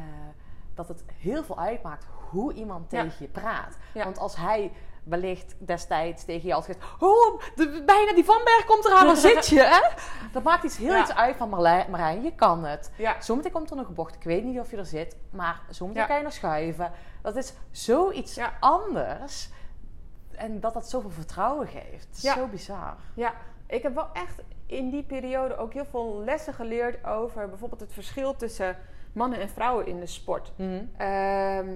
[0.74, 3.02] dat het heel veel uitmaakt hoe iemand Ja.
[3.02, 3.78] tegen je praat.
[3.94, 4.72] Want als hij
[5.04, 6.86] wellicht destijds tegen je had gezegd...
[7.00, 9.62] Oh, de, bijna die Van Berg komt eraan, waar zit je?
[9.76, 9.82] Hè?
[10.32, 11.02] Dat maakt iets heel Ja.
[11.02, 12.92] iets uit van Marlijn, Marijn, je kan het.
[12.98, 14.16] Ja, Zometeen komt er nog een bocht.
[14.16, 16.08] Ik weet niet of je er zit, maar zometeen Ja.
[16.08, 16.92] kan je nog schuiven.
[17.24, 18.54] Dat is zoiets Ja.
[18.60, 19.50] anders.
[20.32, 22.06] En dat dat zoveel vertrouwen geeft.
[22.08, 22.34] Het is Ja.
[22.34, 22.96] zo bizar.
[23.14, 23.34] ja,
[23.68, 27.94] ik heb wel echt in die periode ook heel veel lessen geleerd over bijvoorbeeld het
[27.94, 28.78] verschil tussen
[29.14, 30.52] mannen en vrouwen in de sport.
[30.56, 30.86] Mhm.
[30.98, 31.70] Ehm,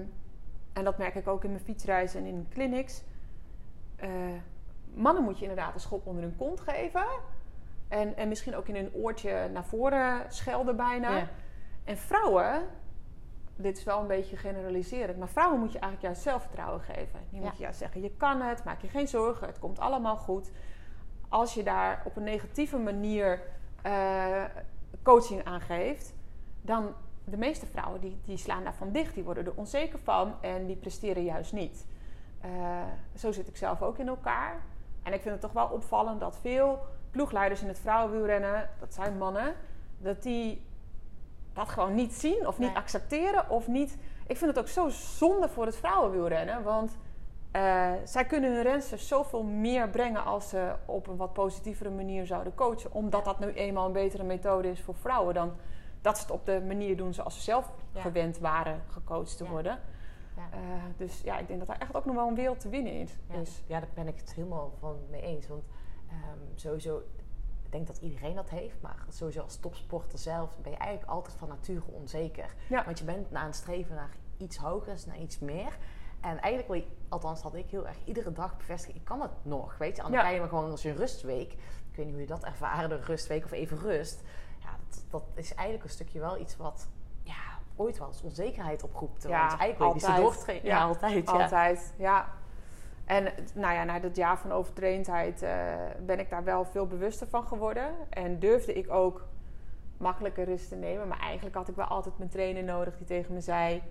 [0.72, 3.02] en dat merk ik ook in mijn fietsreizen en in clinics.
[3.96, 4.10] Eh,
[4.94, 7.06] mannen moet je inderdaad een schop onder hun kont geven.
[7.88, 11.16] En, en misschien ook in hun oortje naar voren schelden bijna.
[11.16, 11.28] Ja.
[11.84, 12.62] En vrouwen,
[13.58, 17.20] dit is wel een beetje generaliserend, maar vrouwen moet je eigenlijk juist zelfvertrouwen geven.
[17.30, 17.46] Die Ja.
[17.46, 20.50] moet je juist zeggen, je kan het, maak je geen zorgen, het komt allemaal goed.
[21.28, 23.40] Als je daar op een negatieve manier
[23.82, 24.44] eh,
[25.02, 26.14] coaching aan geeft,
[26.62, 26.94] dan
[27.24, 30.76] de meeste vrouwen die, die slaan daarvan dicht, die worden er onzeker van en die
[30.76, 31.86] presteren juist niet.
[32.40, 32.50] Eh,
[33.14, 34.60] zo zit ik zelf ook in elkaar.
[35.02, 36.78] En ik vind het toch wel opvallend dat veel
[37.10, 39.54] ploegleiders in het vrouwenwielrennen, dat zijn mannen,
[39.98, 40.66] dat die
[41.58, 42.76] dat gewoon niet zien of niet Nee.
[42.76, 43.96] accepteren of niet.
[44.26, 46.96] Ik vind het ook zo zonde voor het vrouwenwielrennen, want
[47.50, 52.26] eh, zij kunnen hun rensters zoveel meer brengen als ze op een wat positievere manier
[52.26, 55.52] zouden coachen, omdat dat nu eenmaal een betere methode is voor vrouwen dan
[56.00, 58.00] dat ze het op de manier doen zoals ze zelf Ja.
[58.00, 59.50] gewend waren gecoacht te Ja.
[59.50, 59.78] worden.
[60.36, 60.42] Ja.
[60.52, 60.58] Eh,
[60.96, 63.18] dus ja, ik denk dat daar echt ook nog wel een wereld te winnen is.
[63.28, 63.34] Ja,
[63.66, 65.48] ja, daar ben ik het helemaal van mee eens.
[65.48, 65.62] Want
[66.08, 67.02] ehm, sowieso,
[67.68, 68.80] ik denk dat iedereen dat heeft.
[68.80, 72.54] Maar sowieso als topsporter zelf ben je eigenlijk altijd van nature onzeker.
[72.68, 72.84] Ja.
[72.84, 75.78] Want je bent aan het streven naar iets hogers, naar iets meer.
[76.20, 79.30] En eigenlijk wil je, althans had ik heel erg iedere dag bevestigen, ik kan het
[79.42, 79.78] nog.
[79.78, 80.28] Weet je, anders Ja.
[80.28, 81.52] je maar gewoon als je een rustweek.
[81.52, 84.22] Ik weet niet hoe je dat ervaren, de rustweek of even rust.
[84.58, 86.88] Ja, dat, dat is eigenlijk een stukje wel iets wat
[87.22, 89.22] ja, ooit wel eens onzekerheid oproept.
[89.22, 90.66] Ja, want eigenlijk wil je doortrainen.
[90.66, 91.24] Ja, Ja, altijd.
[91.30, 91.42] Ja.
[91.42, 92.36] Altijd, ja.
[93.08, 95.74] En nou ja, na dat jaar van overtraindheid eh,
[96.06, 97.90] ben ik daar wel veel bewuster van geworden.
[98.10, 99.26] En durfde ik ook
[99.96, 101.08] makkelijker rust te nemen.
[101.08, 103.82] Maar eigenlijk had ik wel altijd mijn trainer nodig die tegen me zei...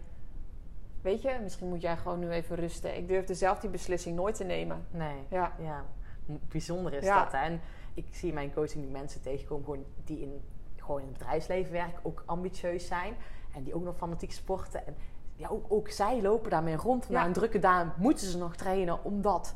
[1.01, 2.97] Weet je, misschien moet jij gewoon nu even rusten.
[2.97, 4.85] Ik durfde zelf die beslissing nooit te nemen.
[4.91, 5.23] Nee.
[5.29, 5.83] Ja, Ja,
[6.25, 7.23] bijzonder is Ja.
[7.23, 7.31] dat.
[7.31, 7.37] Hè?
[7.37, 7.61] En
[7.93, 10.41] ik zie in mijn coaching die mensen tegenkomen gewoon die in,
[10.75, 13.15] gewoon in het bedrijfsleven werken, ook ambitieus zijn
[13.55, 14.87] en die ook nog fanatiek sporten.
[14.87, 14.95] En
[15.37, 17.09] ja, ook, ook zij lopen daarmee rond.
[17.09, 17.25] Na Ja.
[17.25, 19.55] een drukke daan moeten ze nog trainen omdat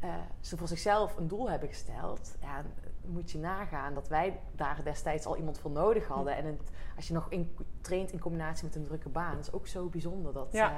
[0.00, 0.10] eh,
[0.40, 2.36] ze voor zichzelf een doel hebben gesteld.
[2.40, 6.36] Ja, dan moet je nagaan dat wij daar destijds al iemand voor nodig hadden.
[6.36, 9.66] En het, als je nog in, traint in combinatie met een drukke baan, is ook
[9.66, 10.32] zo bijzonder.
[10.32, 10.70] Dat, Ja.
[10.70, 10.76] eh,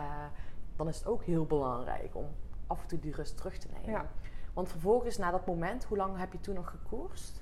[0.76, 2.26] dan is het ook heel belangrijk om
[2.66, 3.90] af en toe die rust terug te nemen.
[3.90, 4.06] Ja.
[4.54, 7.40] Want vervolgens, na dat moment, hoe lang heb je toen nog gekoerst?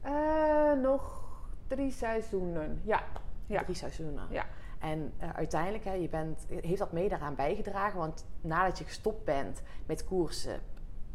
[0.00, 1.22] Eh, nog
[1.66, 2.80] drie seizoenen.
[2.84, 3.02] Ja,
[3.46, 3.62] Ja.
[3.62, 4.26] Drie seizoenen.
[4.30, 4.44] Ja.
[4.78, 7.98] En eh, uiteindelijk, hè, je bent, heeft dat mee daaraan bijgedragen?
[7.98, 10.60] Want nadat je gestopt bent met koersen,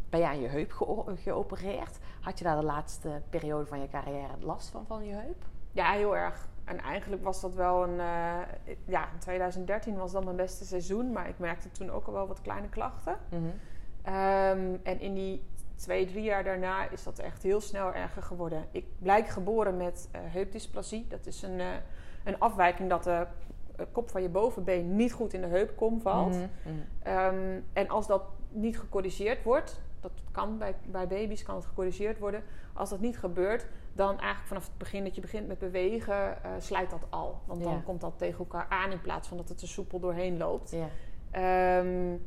[0.09, 1.97] ben je aan je heup geo- geopereerd.
[2.21, 5.45] Had je daar de laatste periode van je carrière last van, van je heup?
[5.71, 6.47] Ja, heel erg.
[6.63, 7.99] En eigenlijk was dat wel een...
[7.99, 11.11] eh, ja, 2013 was dan mijn beste seizoen.
[11.11, 13.17] Maar ik merkte toen ook al wel wat kleine klachten.
[14.01, 15.43] Ehm, en in die
[15.75, 18.65] twee, drie jaar daarna is dat echt heel snel erger geworden.
[18.71, 21.07] Ik blijk geboren met eh, heupdysplasie.
[21.07, 21.61] Dat is een,
[22.23, 23.27] een afwijking dat de
[23.91, 26.35] kop van je bovenbeen niet goed in de heupkom valt.
[26.35, 26.75] Mhm, mhm.
[27.03, 32.19] Ehm, en als dat niet gecorrigeerd wordt, dat kan bij, bij baby's kan het gecorrigeerd
[32.19, 32.43] worden.
[32.73, 36.51] Als dat niet gebeurt, dan eigenlijk vanaf het begin dat je begint met bewegen, eh,
[36.59, 37.41] slijt dat al.
[37.45, 40.37] Want dan komt dat tegen elkaar aan in plaats van dat het er soepel doorheen
[40.37, 40.71] loopt.
[40.71, 40.89] Ja.
[41.31, 42.17] Ehm,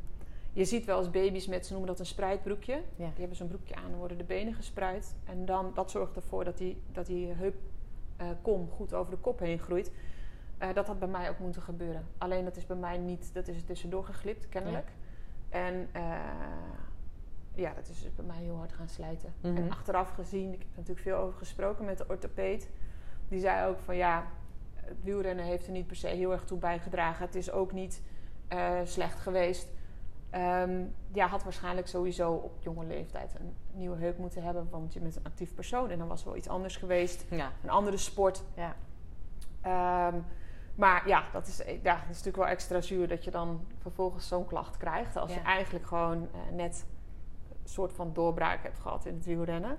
[0.53, 2.73] je ziet wel eens baby's met, ze noemen dat een spreidbroekje.
[2.73, 2.81] Ja.
[2.97, 5.15] Die hebben zo'n broekje aan en worden de benen gespreid.
[5.25, 9.59] En dan, dat zorgt ervoor dat die, dat die heupkom goed over de kop heen
[9.59, 9.91] groeit.
[10.59, 12.07] Eh, dat had bij mij ook moeten gebeuren.
[12.19, 14.89] Alleen dat is bij mij niet, dat is er tussendoor geglipt, kennelijk.
[15.49, 16.03] En eh,
[17.55, 19.35] ja, dat is dus bij mij heel hard gaan slijten.
[19.41, 19.57] Mhm.
[19.57, 22.71] En achteraf gezien, ik heb er natuurlijk veel over gesproken met de orthopeed.
[23.29, 24.27] Die zei ook van ja,
[24.75, 27.27] het wielrennen heeft er niet per se heel erg toe bijgedragen.
[27.27, 28.03] Het is ook niet
[28.49, 29.69] eh, slecht geweest.
[30.31, 34.69] Ehm, ja, had waarschijnlijk sowieso op jonge leeftijd een nieuwe heup moeten hebben.
[34.71, 37.25] Want je bent een actief persoon en dan was wel iets anders geweest.
[37.31, 37.53] Ja.
[37.63, 38.43] Een andere sport.
[38.55, 38.77] Ja.
[39.61, 40.19] Ehm,
[40.77, 44.29] maar ja dat, is, ja, dat is natuurlijk wel extra zuur dat je dan vervolgens
[44.29, 45.17] zo'n klacht krijgt.
[45.17, 45.37] Als Ja.
[45.37, 46.87] je eigenlijk gewoon eh, net
[47.63, 49.79] een soort van doorbraak hebt gehad in het wielrennen.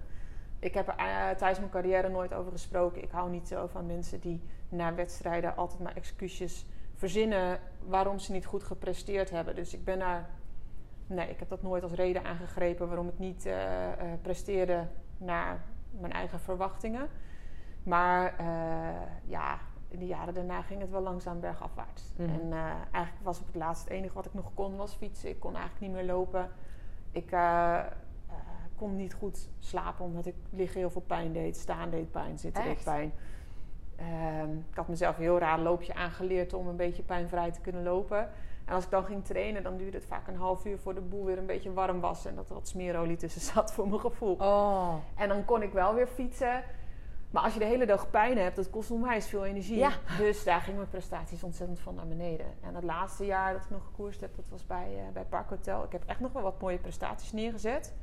[0.60, 3.04] Ik heb er eh, tijdens mijn carrière nooit over gesproken.
[3.04, 8.32] Ik hou niet zo van mensen die na wedstrijden altijd maar excuses verzinnen waarom ze
[8.32, 9.56] niet goed gepresteerd hebben.
[9.56, 10.30] Dus ik ben daar.
[11.08, 14.88] Nee, ik heb dat nooit als reden aangegrepen waarom ik niet eh, eh, presteerde
[15.18, 17.08] naar mijn eigen verwachtingen.
[17.84, 18.48] Maar eh,
[19.26, 22.12] ja, in de jaren daarna ging het wel langzaam bergafwaarts.
[22.16, 22.30] Mhm.
[22.30, 25.30] En eh, eigenlijk was op het laatst het enige wat ik nog kon was fietsen.
[25.30, 26.50] Ik kon eigenlijk niet meer lopen.
[27.12, 27.86] Ik eh, eh,
[28.76, 31.58] kon niet goed slapen omdat ik liggen heel veel pijn deed.
[31.58, 33.12] Staan deed pijn, zitten deed pijn.
[33.96, 37.84] Ehm, ik had mezelf een heel raar loopje aangeleerd om een beetje pijnvrij te kunnen
[37.84, 38.30] lopen.
[38.66, 41.02] En als ik dan ging trainen, dan duurde het vaak een half uur voor de
[41.02, 42.26] boel weer een beetje warm was.
[42.26, 44.34] En dat er wat smeerolie tussen zat voor mijn gevoel.
[44.34, 44.94] Oh.
[45.16, 46.64] En dan kon ik wel weer fietsen.
[47.32, 49.78] Maar als je de hele dag pijn hebt, dat kost onwijs veel energie.
[49.78, 49.92] Ja.
[50.18, 52.46] Dus daar gingen mijn prestaties ontzettend van naar beneden.
[52.62, 55.50] En het laatste jaar dat ik nog gekoerst heb, dat was bij, eh bij Park
[55.50, 55.84] Hotel.
[55.84, 57.94] Ik heb echt nog wel wat mooie prestaties neergezet.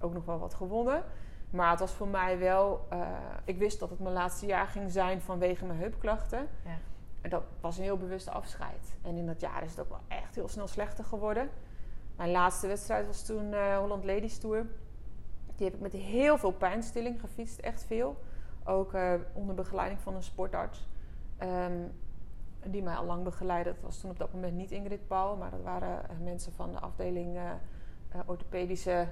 [0.00, 1.04] Ook nog wel wat gewonnen.
[1.50, 2.86] Maar het was voor mij wel...
[2.88, 3.08] eh,
[3.44, 6.48] ik wist dat het mijn laatste jaar ging zijn vanwege mijn heupklachten.
[6.64, 6.78] Ja.
[7.20, 8.96] En dat was een heel bewuste afscheid.
[9.02, 11.50] En in dat jaar is het ook wel echt heel snel slechter geworden.
[12.16, 14.66] Mijn laatste wedstrijd was toen eh, Holland Ladies Tour.
[15.56, 18.16] Die heb ik met heel veel pijnstilling gefietst, echt veel.
[18.64, 20.88] Ook eh, onder begeleiding van een sportarts.
[21.38, 21.82] Ehm,
[22.64, 23.72] die mij al lang begeleidde.
[23.72, 26.72] Dat was toen op dat moment niet Ingrid Paul, maar dat waren eh, mensen van
[26.72, 29.08] de afdeling eh, orthopedische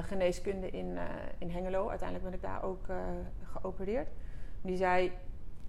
[0.00, 0.98] geneeskunde in,
[1.38, 1.88] in Hengelo.
[1.88, 2.86] Uiteindelijk ben ik daar ook
[3.52, 4.08] geopereerd.
[4.60, 5.12] Die zei: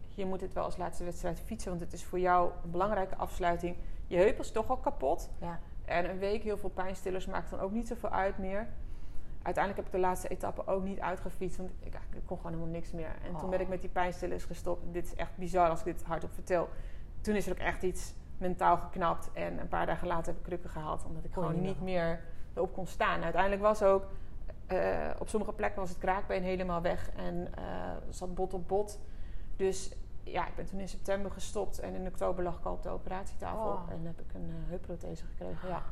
[0.07, 3.15] Je moet dit wel als laatste wedstrijd fietsen, want het is voor jou een belangrijke
[3.15, 3.75] afsluiting.
[4.07, 5.29] Je heup is toch al kapot.
[5.39, 5.59] Ja.
[5.85, 8.67] En een week heel veel pijnstillers maakt dan ook niet zoveel uit meer.
[9.45, 12.73] Uiteindelijk heb ik de laatste etappe ook niet uitgefietst, want ik, ik kon gewoon helemaal
[12.73, 13.07] niks meer.
[13.23, 13.49] En toen Oh.
[13.49, 14.93] ben ik met die pijnstillers gestopt.
[14.93, 16.69] Dit is echt bizar als ik dit hardop vertel.
[17.21, 19.29] Toen is er ook echt iets mentaal geknapt.
[19.33, 22.21] En een paar dagen later heb ik krukken gehaald, omdat ik gewoon niet niet meer
[22.53, 23.23] erop kon staan.
[23.23, 24.05] Uiteindelijk was ook,
[24.67, 27.63] eh, op sommige plekken was het kraakbeen helemaal weg en eh,
[28.09, 28.99] zat bot op bot.
[29.55, 29.91] Dus
[30.23, 32.89] ja, ik ben toen in september gestopt en in oktober lag ik al op de
[32.89, 33.71] operatietafel.
[33.71, 33.91] Oh.
[33.91, 35.83] En heb ik een eh, heupprothese gekregen, ja.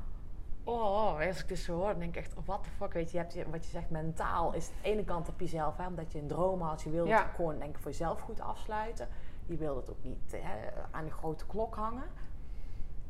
[0.64, 3.12] Oh, als ik dit zo hoor, dan denk ik echt, oh, what the fuck, weet
[3.12, 6.12] je, je hebt, wat je zegt, mentaal is het ene kant op jezelf, hè, omdat
[6.12, 7.24] je een droom had, je wilde Ja.
[7.24, 9.08] het gewoon, denk ik, voor jezelf goed afsluiten.
[9.46, 12.04] Je wilde het ook niet hè, aan de grote klok hangen.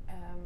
[0.06, 0.38] Ehm,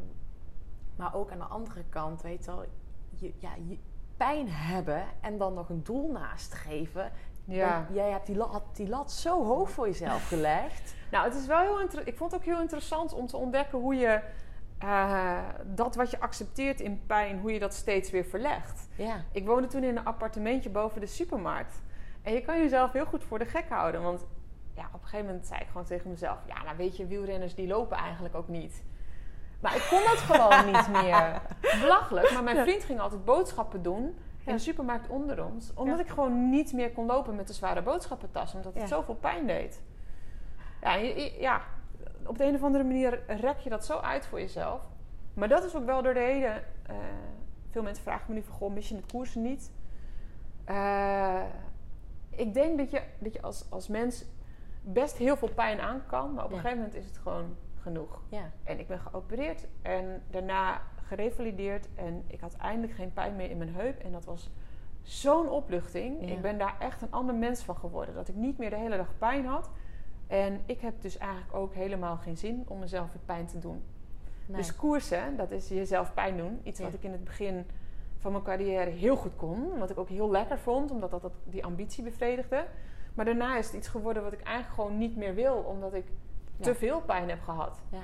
[0.96, 2.64] maar ook aan de andere kant, weet je wel,
[3.10, 3.78] je, ja, je
[4.16, 7.12] pijn hebben en dan nog een doel nastreven.
[7.44, 7.86] Ja.
[7.92, 10.94] Jij hebt die lat, die lat zo hoog voor jezelf gelegd.
[11.10, 13.94] Nou, het is wel heel ik vond het ook heel interessant om te ontdekken hoe
[13.94, 14.20] je
[14.78, 18.88] eh, dat wat je accepteert in pijn, hoe je dat steeds weer verlegt.
[18.96, 19.24] Ja.
[19.32, 21.82] Ik woonde toen in een appartementje boven de supermarkt.
[22.22, 24.02] En je kan jezelf heel goed voor de gek houden.
[24.02, 24.26] Want
[24.74, 27.54] ja, op een gegeven moment zei ik gewoon tegen mezelf: Ja, maar weet je, wielrenners
[27.54, 28.82] die lopen eigenlijk ook niet.
[29.60, 31.40] Maar ik kon dat gewoon niet meer.
[31.80, 32.30] Belachelijk.
[32.32, 35.72] Maar mijn vriend ging altijd boodschappen doen in de supermarkt onder ons.
[35.74, 36.04] Omdat Ja.
[36.04, 38.54] ik gewoon niet meer kon lopen met de zware boodschappentas.
[38.54, 38.88] Omdat het Ja.
[38.88, 39.82] zoveel pijn deed.
[40.82, 40.94] Ja,
[41.38, 41.60] ja,
[42.28, 44.80] op de een of andere manier rek je dat zo uit voor jezelf.
[45.34, 46.64] Maar dat is ook wel door de reden.
[46.86, 46.96] eh,
[47.70, 49.70] veel mensen vragen me nu van, goh, mis je het koersen niet?
[50.64, 51.42] Eh,
[52.30, 54.24] ik denk dat je, dat je als, als mens
[54.82, 56.34] best heel veel pijn aan kan.
[56.34, 56.62] Maar op een Ja.
[56.62, 58.20] gegeven moment is het gewoon genoeg.
[58.28, 58.50] Ja.
[58.64, 61.88] En ik ben geopereerd en daarna gerevalideerd.
[61.94, 63.98] En ik had eindelijk geen pijn meer in mijn heup.
[63.98, 64.50] En dat was
[65.02, 66.20] zo'n opluchting.
[66.20, 66.26] Ja.
[66.34, 68.14] Ik ben daar echt een ander mens van geworden.
[68.14, 69.70] Dat ik niet meer de hele dag pijn had.
[70.28, 73.82] En ik heb dus eigenlijk ook helemaal geen zin om mezelf weer pijn te doen.
[74.46, 74.56] Nee.
[74.56, 76.60] Dus koersen, dat is jezelf pijn doen.
[76.62, 77.66] Iets wat ik in het begin
[78.18, 79.78] van mijn carrière heel goed kon.
[79.78, 82.64] Wat ik ook heel lekker vond, omdat dat, dat die ambitie bevredigde.
[83.14, 85.54] Maar daarna is het iets geworden wat ik eigenlijk gewoon niet meer wil.
[85.54, 86.04] Omdat ik
[86.56, 86.64] Ja.
[86.64, 87.78] te veel pijn heb gehad.
[87.90, 87.98] ja.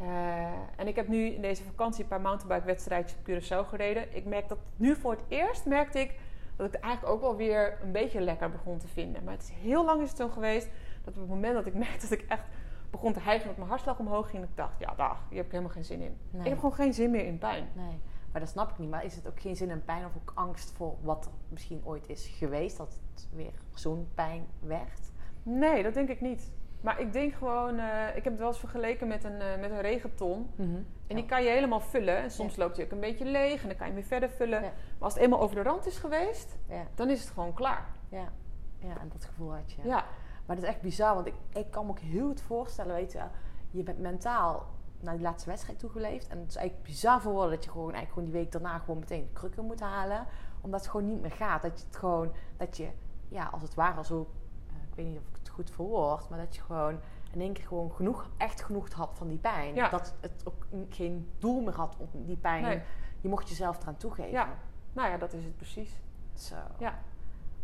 [0.00, 0.46] Eh,
[0.76, 4.16] en ik heb nu in deze vakantie een paar mountainbike wedstrijdjes op Curaçao gereden.
[4.16, 6.14] Ik merk dat nu voor het eerst merkte ik
[6.56, 9.24] dat ik het eigenlijk ook wel weer een beetje lekker begon te vinden.
[9.24, 10.68] Maar het is heel lang is het zo geweest
[11.04, 12.44] dat op het moment dat ik merkte dat ik echt
[12.90, 15.52] begon te hijgen dat mijn hartslag omhoog ging, ik dacht, ja dag, hier heb ik
[15.52, 16.16] helemaal geen zin in.
[16.30, 16.42] Nee.
[16.42, 17.68] Ik heb gewoon geen zin meer in pijn.
[17.72, 18.00] Nee,
[18.32, 18.90] maar dat snap ik niet.
[18.90, 21.80] Maar is het ook geen zin in pijn of ook angst voor wat er misschien
[21.84, 25.00] ooit is geweest, dat het weer zo'n pijn werd?
[25.42, 26.52] Nee, dat denk ik niet.
[26.80, 29.70] Maar ik denk gewoon, eh, ik heb het wel eens vergeleken met een, eh, met
[29.70, 30.50] een regenton.
[30.56, 30.68] Mhm.
[31.06, 32.16] En die kan je helemaal vullen.
[32.16, 34.30] En soms loopt hij ook een beetje leeg en dan kan je hem weer verder
[34.30, 34.62] vullen.
[34.62, 34.68] Ja.
[34.68, 37.86] Maar als het eenmaal over de rand is geweest, Ja, dan is het gewoon klaar.
[38.08, 38.28] ja.
[38.78, 39.82] ja, en dat gevoel had je.
[39.84, 40.04] Ja,
[40.46, 43.12] Maar dat is echt bizar, want ik, ik kan me ook heel goed voorstellen, weet
[43.12, 43.22] je,
[43.70, 44.66] je bent mentaal
[45.02, 46.28] naar die laatste wedstrijd toegeleefd.
[46.28, 48.78] En het is eigenlijk bizar voor woorden dat je gewoon, eigenlijk gewoon die week daarna
[48.78, 50.26] gewoon meteen de krukken moet halen.
[50.60, 51.62] Omdat het gewoon niet meer gaat.
[51.62, 52.90] Dat je het gewoon, dat je,
[53.28, 54.30] ja, als het ware zo,
[54.68, 56.98] eh, ik weet niet of ik het goed verwoord, maar dat je gewoon
[57.32, 59.74] in één keer gewoon genoeg, echt genoeg had van die pijn.
[59.74, 59.88] Ja.
[59.88, 62.62] Dat het ook geen doel meer had om die pijn.
[62.62, 62.82] Nee.
[63.20, 64.30] Je mocht jezelf eraan toegeven.
[64.30, 64.48] Ja.
[64.92, 66.00] nou ja, dat is het precies.
[66.34, 66.56] Zo.
[66.78, 66.98] Ja.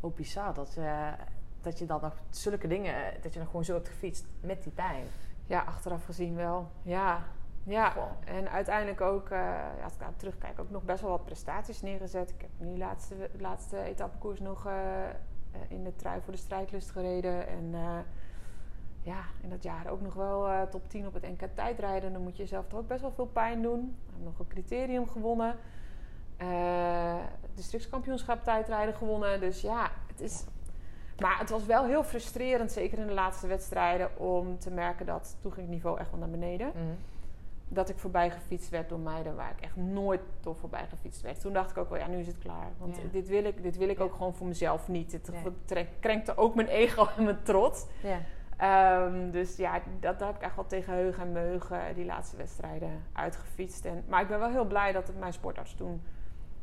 [0.01, 1.13] Ook bizar dat, eh,
[1.61, 4.73] dat je dan nog zulke dingen, dat je nog gewoon zo hebt gefietst met die
[4.73, 5.05] pijn.
[5.47, 6.71] Ja, achteraf gezien wel.
[6.83, 7.25] Ja,
[7.63, 8.17] ja.
[8.25, 9.55] En uiteindelijk ook, eh,
[9.85, 12.31] als ik daar terugkijk, ook nog best wel wat prestaties neergezet.
[12.31, 14.73] Ik heb nu de laatste, laatste etappekoers nog eh,
[15.51, 17.49] eh, in de trui voor de strijdlust gereden.
[17.49, 17.99] En eh,
[19.03, 22.13] ja, in dat jaar ook nog wel eh, top 10 op het NK tijdrijden.
[22.13, 23.97] Dan moet je jezelf toch ook best wel veel pijn doen.
[24.07, 25.57] Ik heb nog een criterium gewonnen.
[26.37, 27.17] Eh
[27.55, 29.41] districtskampioenschap tijdrijden gewonnen.
[29.41, 30.45] Dus ja, het is...
[31.21, 35.37] Maar het was wel heel frustrerend, zeker in de laatste wedstrijden, om te merken dat
[35.41, 36.73] toen ging het niveau echt wel naar beneden.
[37.71, 41.41] Dat ik voorbij gefietst werd door meiden waar ik echt nooit door voorbij gefietst werd.
[41.41, 42.69] Toen dacht ik ook wel, ja, nu is het klaar.
[42.79, 43.03] Want Ja.
[43.13, 44.05] dit wil ik, dit wil ik Ja.
[44.05, 45.13] ook gewoon voor mezelf niet.
[45.13, 45.31] Het
[46.01, 47.87] krenkte ook mijn ego en mijn trots.
[48.03, 48.19] Ja.
[48.57, 52.37] Ehm, dus ja, dat, daar heb ik echt wel tegen heug en meugen die laatste
[52.37, 53.85] wedstrijden uitgefietst.
[53.85, 56.03] En, maar ik ben wel heel blij dat het mijn sportarts toen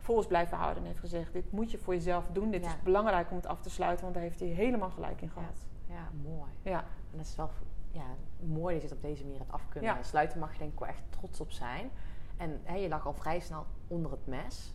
[0.05, 2.51] vol is blijven houden en heeft gezegd: Dit moet je voor jezelf doen.
[2.51, 2.67] Dit Ja.
[2.69, 5.65] is belangrijk om het af te sluiten, want daar heeft hij helemaal gelijk in gehad.
[5.87, 6.49] Ja, mooi.
[6.61, 6.79] Ja,
[7.11, 7.49] En dat is wel
[7.91, 8.03] ja,
[8.39, 10.03] mooi dat je het op deze manier hebt af kunnen Ja.
[10.03, 10.39] sluiten.
[10.39, 11.89] Mag je denk ik wel echt trots op zijn.
[12.37, 14.73] En hè, je lag al vrij snel onder het mes.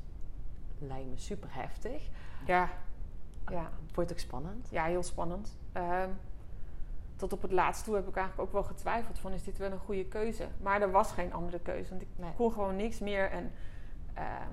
[0.78, 2.08] Lijkt me super heftig.
[2.46, 2.68] ja.
[3.48, 3.70] ja.
[3.78, 4.68] Vond je het ook spannend?
[4.70, 5.58] ja heel spannend.
[5.72, 6.08] Ehm,
[7.16, 9.70] tot op het laatst toe heb ik eigenlijk ook wel getwijfeld: van, is dit wel
[9.72, 10.48] een goede keuze?
[10.62, 12.32] Maar er was geen andere keuze, want ik Nee.
[12.36, 13.30] kon gewoon niks meer.
[13.30, 13.52] En
[14.14, 14.50] ehm,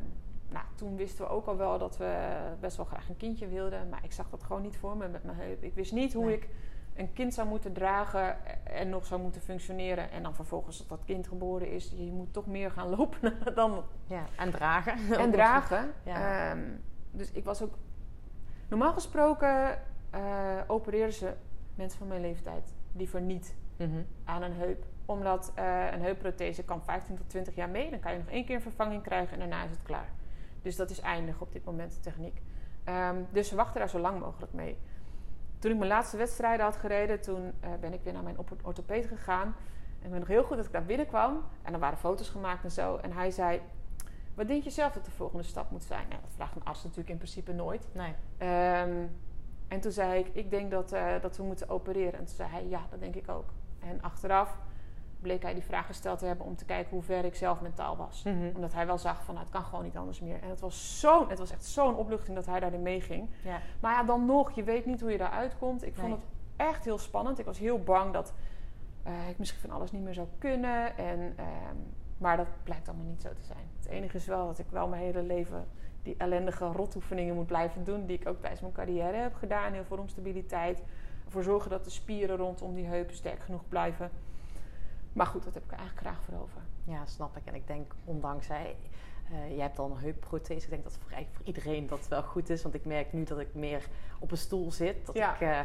[0.49, 3.89] nou, toen wisten we ook al wel dat we best wel graag een kindje wilden.
[3.89, 5.63] Maar ik zag dat gewoon niet voor me met mijn heup.
[5.63, 6.35] Ik wist niet hoe Nee.
[6.35, 6.49] ik
[6.95, 10.11] een kind zou moeten dragen en nog zou moeten functioneren.
[10.11, 11.93] En dan vervolgens dat dat kind geboren is.
[11.95, 15.17] Je moet toch meer gaan lopen dan Ja, en dragen.
[15.19, 15.91] en dragen.
[16.03, 16.49] Ja.
[16.51, 16.61] Ehm,
[17.11, 17.73] dus ik was ook...
[18.69, 19.79] Normaal gesproken
[20.09, 20.19] eh
[20.67, 21.33] opereren ze
[21.75, 24.01] mensen van mijn leeftijd liever niet Mhm.
[24.23, 24.85] aan een heup.
[25.05, 27.89] Omdat eh, een heupprothese kan 15 tot 20 jaar mee.
[27.89, 30.09] Dan kan je nog één keer een vervanging krijgen en daarna is het klaar.
[30.67, 32.41] Dus dat is eindig op dit moment de techniek.
[32.83, 34.77] Ehm, dus ze wachten daar zo lang mogelijk mee.
[35.59, 38.57] Toen ik mijn laatste wedstrijden had gereden, toen eh, ben ik weer naar mijn ortho-
[38.61, 39.55] orthopeed gegaan.
[39.99, 41.43] En ik weet nog heel goed dat ik daar binnenkwam.
[41.61, 42.95] En er waren foto's gemaakt en zo.
[42.95, 43.61] En hij zei,
[44.35, 46.07] wat denk je zelf dat de volgende stap moet zijn?
[46.09, 47.87] Nou, dat vraagt een arts natuurlijk in principe nooit.
[47.93, 48.13] Nee.
[48.37, 49.05] Ehm,
[49.67, 52.19] en toen zei ik, ik denk dat, eh, dat we moeten opereren.
[52.19, 53.53] En toen zei hij, ja, dat denk ik ook.
[53.79, 54.57] En achteraf
[55.21, 57.97] bleek hij die vraag gesteld te hebben om te kijken hoe ver ik zelf mentaal
[57.97, 58.23] was.
[58.23, 58.51] Mhm.
[58.55, 60.41] Omdat hij wel zag van, nou, het kan gewoon niet anders meer.
[60.41, 63.29] En het was, zo, het was echt zo'n opluchting dat hij daarin meeging.
[63.43, 63.59] Ja.
[63.79, 65.85] Maar ja, dan nog, je weet niet hoe je daaruit komt.
[65.85, 66.17] Ik vond Nee.
[66.17, 67.39] het echt heel spannend.
[67.39, 68.33] Ik was heel bang dat
[69.03, 70.97] eh, ik misschien van alles niet meer zou kunnen.
[70.97, 71.75] En, ehm,
[72.17, 73.69] maar dat blijkt allemaal niet zo te zijn.
[73.77, 75.67] Het enige is wel dat ik wel mijn hele leven
[76.03, 78.05] die ellendige rotoefeningen moet blijven doen.
[78.05, 79.73] Die ik ook tijdens mijn carrière heb gedaan.
[79.73, 80.83] Heel veel om stabiliteit.
[81.25, 84.11] Ervoor zorgen dat de spieren rondom die heupen sterk genoeg blijven.
[85.13, 86.61] Maar goed, dat heb ik er eigenlijk graag voor over.
[86.83, 87.45] Ja, snap ik.
[87.45, 88.75] En ik denk, ondanks hij,
[89.31, 90.63] eh jij hebt dan een heupprothese.
[90.65, 92.61] Ik denk dat voor, voor iedereen dat wel goed is.
[92.61, 93.85] Want ik merk nu dat ik meer
[94.19, 95.05] op een stoel zit.
[95.05, 95.33] Dat Ja.
[95.35, 95.59] ik eh,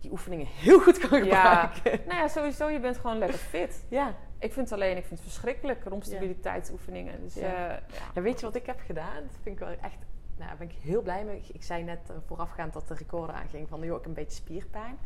[0.00, 1.66] die oefeningen heel goed kan Ja.
[1.66, 2.06] gebruiken.
[2.06, 3.84] Nou ja, sowieso, je bent gewoon lekker fit.
[3.88, 4.14] Ja.
[4.38, 7.20] Ik vind het alleen, ik vind het verschrikkelijk, romstabiliteitsoefeningen.
[7.20, 7.48] Dus Ja.
[7.48, 7.80] ja.
[8.14, 8.22] ja.
[8.22, 9.22] Weet je wat ik heb gedaan?
[9.22, 9.96] Dat vind ik wel echt...
[10.36, 11.42] Nou, daar ben ik heel blij mee.
[11.52, 13.78] Ik- zei net eh, voorafgaand dat de recorder aanging van...
[13.80, 14.98] joh, ik heb een beetje spierpijn.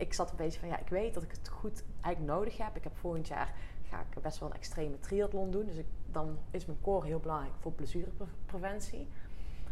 [0.00, 2.76] Ik zat een beetje van, ja, ik weet dat ik het goed eigenlijk nodig heb.
[2.76, 3.54] Ik heb volgend jaar
[3.90, 5.66] ga ik best wel een extreme triathlon doen.
[5.66, 9.08] Dus ik, dan is mijn core heel belangrijk voor blessurepreventie.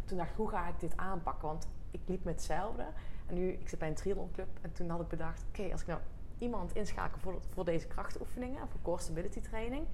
[0.04, 1.48] Toen dacht ik, hoe ga ik dit aanpakken?
[1.48, 2.86] Want ik liep met hetzelfde.
[3.26, 4.48] En nu, ik zit bij een triathlonclub.
[4.60, 6.00] En toen had ik bedacht, oké, als ik nou
[6.38, 9.86] iemand inschakel voor, voor deze krachtoefeningen, voor core stability training.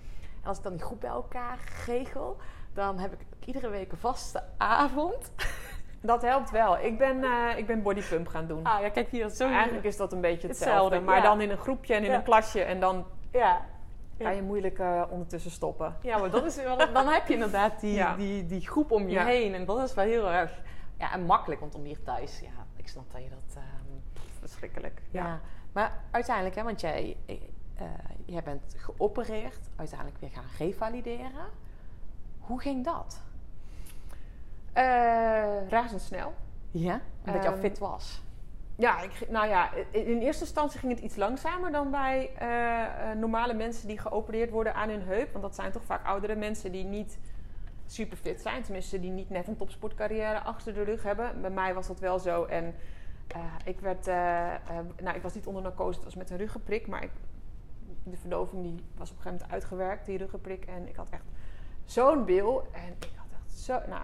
[0.42, 2.36] En als ik dan die groep bij elkaar regel,
[2.72, 5.30] dan heb ik iedere week een vaste avond.
[6.06, 6.78] Dat helpt wel.
[6.78, 8.64] Ik ben, eh, ik ben bodypump gaan doen.
[8.64, 9.48] Ah ja, kijk hier, zo.
[9.48, 10.72] Eigenlijk is dat een beetje hetzelfde.
[10.74, 11.22] Hetzelfde, maar ja.
[11.22, 12.16] dan in een groepje en in Ja.
[12.16, 12.62] een klasje.
[12.62, 13.60] En dan Ja.
[14.18, 15.96] kan je moeilijk eh, ondertussen stoppen.
[16.02, 19.20] Ja, maar dat is wel, dan heb je inderdaad die, die, die groep om je
[19.20, 19.54] heen.
[19.54, 20.52] En dat is wel heel erg
[20.98, 23.54] ja, en makkelijk, want om hier thuis, ja, ik snap dat je dat.
[23.56, 25.02] ehm, Verschrikkelijk.
[25.10, 25.40] ja.
[25.72, 27.36] Maar uiteindelijk, hè, want jij, eh,
[28.24, 31.46] jij bent geopereerd, uiteindelijk weer gaan revalideren.
[32.40, 33.20] Hoe ging dat?
[34.74, 36.32] Eh, razendsnel.
[36.70, 38.22] Ja, omdat je al Ehm, fit was.
[38.76, 43.18] ja, ik, nou ja, in eerste instantie ging het iets langzamer dan bij eh, eh,
[43.18, 45.30] normale mensen die geopereerd worden aan hun heup.
[45.32, 47.18] Want dat zijn toch vaak oudere mensen die niet
[47.86, 48.62] super fit zijn.
[48.62, 51.40] Tenminste, die niet net een topsportcarrière achter de rug hebben.
[51.40, 52.44] Bij mij was dat wel zo.
[52.44, 52.74] En
[53.36, 54.06] uh, ik werd,
[55.02, 56.86] nou, ik was niet onder narcose, het was met een ruggenprik.
[56.86, 57.10] Maar ik,
[58.02, 60.64] de verdoving die was op een gegeven moment uitgewerkt, die ruggenprik.
[60.64, 61.24] En ik had echt
[61.84, 62.68] zo'n bil.
[62.72, 64.02] En ik had echt zo, nou,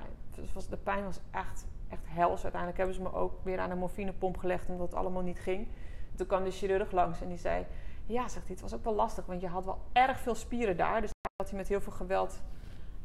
[0.52, 2.42] was, de pijn was echt echt hels.
[2.42, 5.68] Uiteindelijk hebben ze me ook weer aan een morfinepomp gelegd omdat het allemaal niet ging.
[6.14, 7.66] Toen kwam de chirurg langs en die zei:
[8.06, 10.76] Ja, zegt hij, het was ook wel lastig, want je had wel erg veel spieren
[10.76, 11.00] daar.
[11.00, 12.42] Dus had hij met heel veel geweld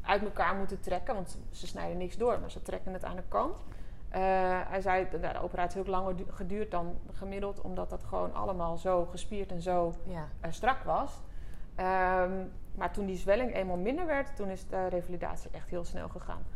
[0.02, 3.22] uit elkaar moeten trekken, want ze snijden niks door, maar ze trekken het aan de
[3.28, 3.58] kant.
[3.58, 4.20] Uh,
[4.68, 8.76] hij zei, nou, de operatie heeft ook langer geduurd dan gemiddeld, omdat dat gewoon allemaal
[8.76, 10.28] zo gespierd en zo ja.
[10.44, 11.22] uh, strak was.
[11.80, 16.08] Um, maar toen die zwelling eenmaal minder werd, toen is de revalidatie echt heel snel
[16.08, 16.46] gegaan.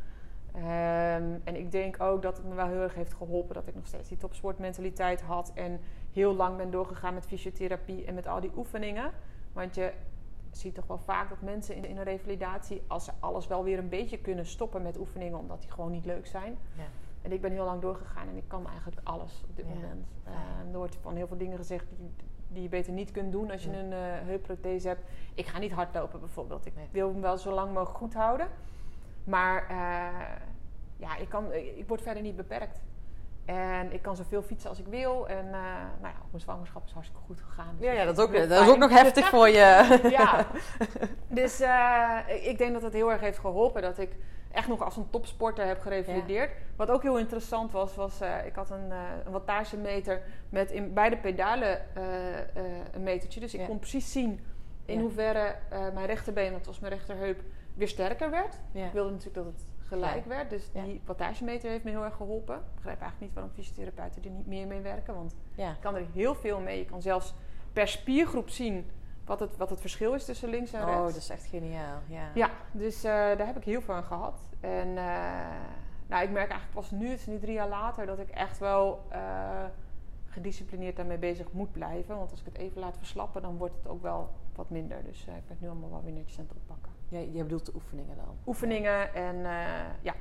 [0.55, 3.75] Ehm, en ik denk ook dat het me wel heel erg heeft geholpen dat ik
[3.75, 5.53] nog steeds die topsportmentaliteit had.
[5.55, 5.81] En
[6.13, 9.13] heel lang ben doorgegaan met fysiotherapie en met al die oefeningen.
[9.53, 9.93] Want je
[10.51, 13.79] ziet toch wel vaak dat mensen in, in een revalidatie, als ze alles wel weer
[13.79, 16.59] een beetje kunnen stoppen met oefeningen, omdat die gewoon niet leuk zijn.
[16.77, 16.85] Ja.
[17.23, 20.07] En ik ben heel lang doorgegaan en ik kan eigenlijk alles op dit moment.
[20.27, 22.11] Uh, er wordt van heel veel dingen gezegd die,
[22.49, 25.03] die, je beter niet kunt doen als je een uh, heupprothese hebt.
[25.35, 26.67] Ik ga niet hardlopen bijvoorbeeld.
[26.67, 28.49] Ik wil hem wel zo lang mogelijk goed houden.
[29.25, 29.77] Maar uh,
[30.97, 32.81] ja, ik, kan, ik word verder niet beperkt.
[33.45, 35.29] En ik kan zoveel fietsen als ik wil.
[35.29, 35.53] En uh,
[36.01, 37.75] nou ja, mijn zwangerschap is hartstikke goed gegaan.
[37.79, 39.99] Dus ja, ja, dat is ook, dat is ook nog heftig voor je.
[40.19, 40.47] ja,
[41.41, 44.17] dus uh, ik denk dat het heel erg heeft geholpen dat ik
[44.53, 46.53] echt nog als een topsporter heb gerevalideerd.
[46.77, 48.91] Wat ook heel interessant was, was uh, ik had een,
[49.25, 51.81] een wattagemeter met in beide pedalen
[52.93, 53.41] een metertje.
[53.41, 54.41] Dus ik kon precies zien
[54.91, 55.03] in ja.
[55.03, 57.43] hoeverre mijn rechterbeen, dat was mijn rechterheup,
[57.75, 58.55] weer sterker werd.
[58.73, 60.51] Ik wilde natuurlijk dat het gelijk werd.
[60.51, 62.57] Dus die wattagemeter heeft me heel erg geholpen.
[62.57, 65.15] Ik begrijp eigenlijk niet waarom fysiotherapeuten er niet meer mee werken.
[65.15, 66.79] Want je kan er heel veel mee.
[66.79, 67.35] Je kan zelfs
[67.73, 68.91] per spiergroep zien
[69.25, 71.01] wat het, wat het verschil is tussen links en rechts.
[71.01, 71.99] Oh, dat is echt geniaal.
[72.07, 74.41] Ja, ja dus uh, daar heb ik heel veel aan gehad.
[74.61, 74.95] En uh,
[76.07, 78.59] nou, ik merk eigenlijk pas nu, het is nu drie jaar later, dat ik echt
[78.59, 79.19] wel uh,
[80.27, 82.17] gedisciplineerd daarmee bezig moet blijven.
[82.17, 84.31] Want als ik het even laat verslappen, dan wordt het ook wel
[84.61, 85.05] wat minder.
[85.05, 86.93] Dus ik ben het nu allemaal wel weer netjes aan het oppakken.
[87.09, 88.37] Jij, jij bedoelt de oefeningen dan?
[88.47, 90.15] Oefeningen en uh, ja.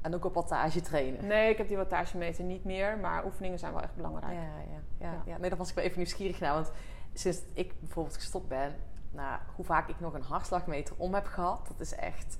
[0.00, 1.26] En ook op wattage trainen?
[1.26, 2.98] Nee, ik heb die wattagemeter niet meer.
[2.98, 4.32] Maar oefeningen zijn wel echt belangrijk.
[4.32, 5.22] Ja, ja, ja.
[5.26, 5.36] ja.
[5.38, 6.54] Nee, daar was ik wel even nieuwsgierig naar.
[6.54, 6.72] Want
[7.12, 8.74] sinds ik bijvoorbeeld gestopt ben...
[9.10, 11.66] Nou, hoe vaak ik nog een hartslagmeter om heb gehad...
[11.66, 12.38] Dat is echt...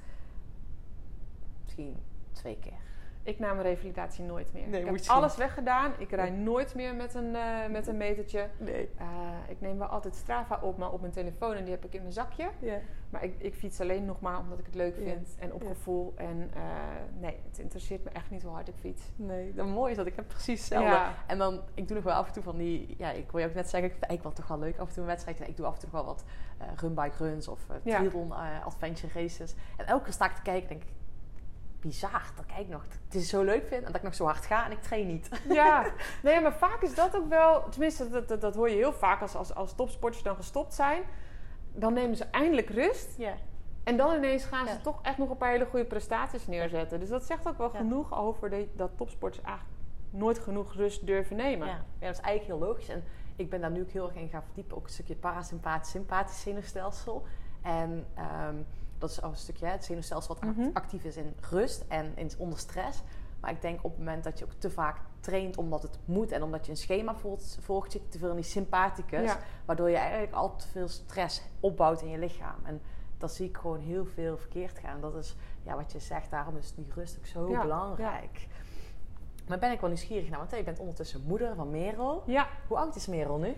[1.64, 1.97] Misschien
[2.32, 2.86] twee keer.
[3.26, 4.68] Ik nam mijn revalidatie nooit meer.
[4.68, 5.92] Nee, ik heb alles weggedaan.
[5.98, 8.48] Ik rij nooit meer met een, uh, met een metertje.
[8.56, 8.90] Nee.
[9.00, 9.06] Uh,
[9.48, 12.00] ik neem wel altijd Strava op, maar op mijn telefoon en die heb ik in
[12.00, 12.50] mijn zakje.
[12.58, 12.80] Yeah.
[13.10, 16.12] Maar ik, ik, fiets alleen nog maar omdat ik het leuk vind en op gevoel.
[16.16, 16.62] En uh,
[17.20, 19.02] nee, het interesseert me echt niet hoe hard ik fiets.
[19.16, 20.98] Nee, dat mooi is dat ik heb precies hetzelfde.
[21.26, 23.46] En dan, ik doe nog wel af en toe van die, ja, ik wil je
[23.46, 25.40] ook net zeggen, ik, ik wil toch wel leuk af en toe een wedstrijd.
[25.40, 26.24] Ik doe af en toe wel wat
[26.76, 28.32] runbike runs of triathlon
[28.64, 29.54] adventure races.
[29.76, 30.88] En elke keer sta ik te kijken denk ik,
[31.87, 34.47] bizar dat ik nog het is zo leuk vind en dat ik nog zo hard
[34.47, 35.28] ga en ik train niet.
[35.49, 35.87] Ja,
[36.22, 39.20] nee, maar vaak is dat ook wel, tenminste, dat, dat, dat hoor je heel vaak
[39.20, 41.03] als, als, als topsporters dan gestopt zijn.
[41.72, 43.14] Dan nemen ze eindelijk rust.
[43.18, 43.34] Ja.
[43.84, 47.01] En dan ineens gaan ze toch echt nog een paar hele goede prestaties neerzetten.
[47.01, 49.76] Dus dat zegt ook wel genoeg over de, dat topsporters eigenlijk
[50.11, 51.66] nooit genoeg rust durven nemen.
[51.66, 51.84] Ja.
[51.99, 52.89] ja, dat is eigenlijk heel logisch.
[52.89, 53.05] En
[53.37, 54.76] ik ben daar nu ook heel erg in gaan verdiepen.
[54.76, 57.26] Ook een stukje parasympathisch, sympathisch zenuwstelsel.
[57.62, 58.07] En
[58.49, 58.66] um,
[58.99, 60.68] dat is al een stukje het zenuwstelsel wat mhm.
[60.72, 63.03] actief is in rust en in, onder stress.
[63.40, 66.32] Maar ik denk op het moment dat je ook te vaak traint omdat het moet
[66.32, 69.32] en omdat je een schema volgt, volgt je te veel in die sympathicus.
[69.64, 72.57] Waardoor je eigenlijk al te veel stress opbouwt in je lichaam.
[72.62, 72.80] En
[73.18, 75.01] dat zie ik gewoon heel veel verkeerd gaan.
[75.01, 78.47] Dat is ja, wat je zegt, daarom is die rust ook zo belangrijk.
[79.49, 82.22] Maar ben ik wel nieuwsgierig naar, want je bent ondertussen moeder van Merel.
[82.26, 82.49] Ja.
[82.68, 83.49] Hoe oud is Merel nu?
[83.49, 83.55] Uh,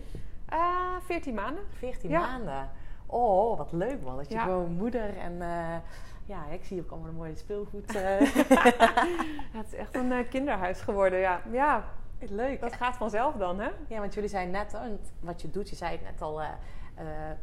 [0.49, 1.62] eh, 14 maanden.
[1.70, 2.70] 14 maanden.
[3.11, 4.16] Oh, wat leuk man.
[4.16, 5.32] Dat je gewoon moeder en...
[5.32, 5.76] Uh,
[6.24, 7.94] ja, ik zie ook allemaal een mooie speelgoed.
[7.94, 8.20] Uh.
[8.50, 9.06] ja,
[9.59, 11.42] het is echt een uh, kinderhuis geworden, ja.
[11.50, 11.84] Ja,
[12.18, 12.61] leuk.
[12.61, 13.68] Dat gaat vanzelf dan, hè?
[13.88, 14.76] Ja, want jullie zijn net,
[15.20, 16.40] wat je doet, je zei het net al...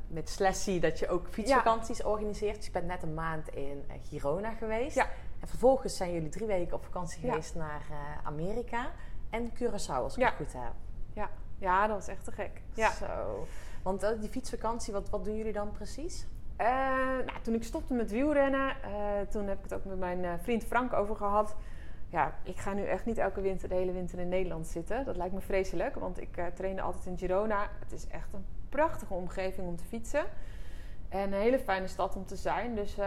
[0.08, 2.56] met Slessie dat je ook fietsvakanties organiseert.
[2.56, 4.96] Dus je bent net een maand in Girona geweest.
[4.96, 5.08] Ja.
[5.40, 7.82] En vervolgens zijn jullie drie weken op vakantie geweest naar
[8.24, 8.92] Amerika.
[9.30, 10.74] En Curaçao, als ik het goed heb.
[11.14, 11.30] Ja.
[11.58, 12.62] ja, dat was echt te gek.
[12.74, 12.92] Ja.
[12.92, 13.46] Zo.
[13.86, 16.26] Want uh, die fietsvakantie, wat, wat doen jullie dan precies?
[16.62, 16.68] Uh,
[17.26, 20.64] nou, toen ik stopte met wielrennen, uh, toen heb ik het ook met mijn vriend
[20.64, 21.56] Frank over gehad.
[22.10, 25.06] Ja, ik ga nu echt niet elke winter, de hele winter in Nederland zitten.
[25.06, 27.70] Dat lijkt me vreselijk, want ik trainde altijd in Girona.
[27.80, 30.24] Het is echt een prachtige omgeving om te fietsen.
[31.10, 32.76] En een hele fijne stad om te zijn.
[32.76, 32.98] Dus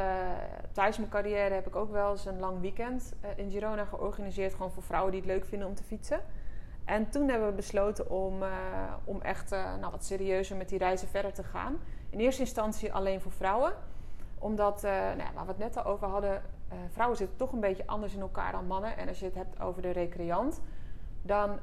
[0.72, 4.55] tijdens mijn carrière heb ik ook wel eens een lang weekend in Girona georganiseerd.
[4.55, 6.20] Gewoon voor vrouwen die het leuk vinden om te fietsen.
[6.89, 8.49] En toen hebben we besloten om, uh,
[9.05, 11.78] om echt uh, nou, wat serieuzer met die reizen verder te gaan.
[12.11, 13.72] In eerste instantie alleen voor vrouwen.
[14.39, 16.43] Omdat, uh, nou ja, waar we het net al over hadden,
[16.93, 18.97] vrouwen zitten toch een beetje anders in elkaar dan mannen.
[18.97, 20.61] En als je het hebt over de recreant,
[21.22, 21.59] dan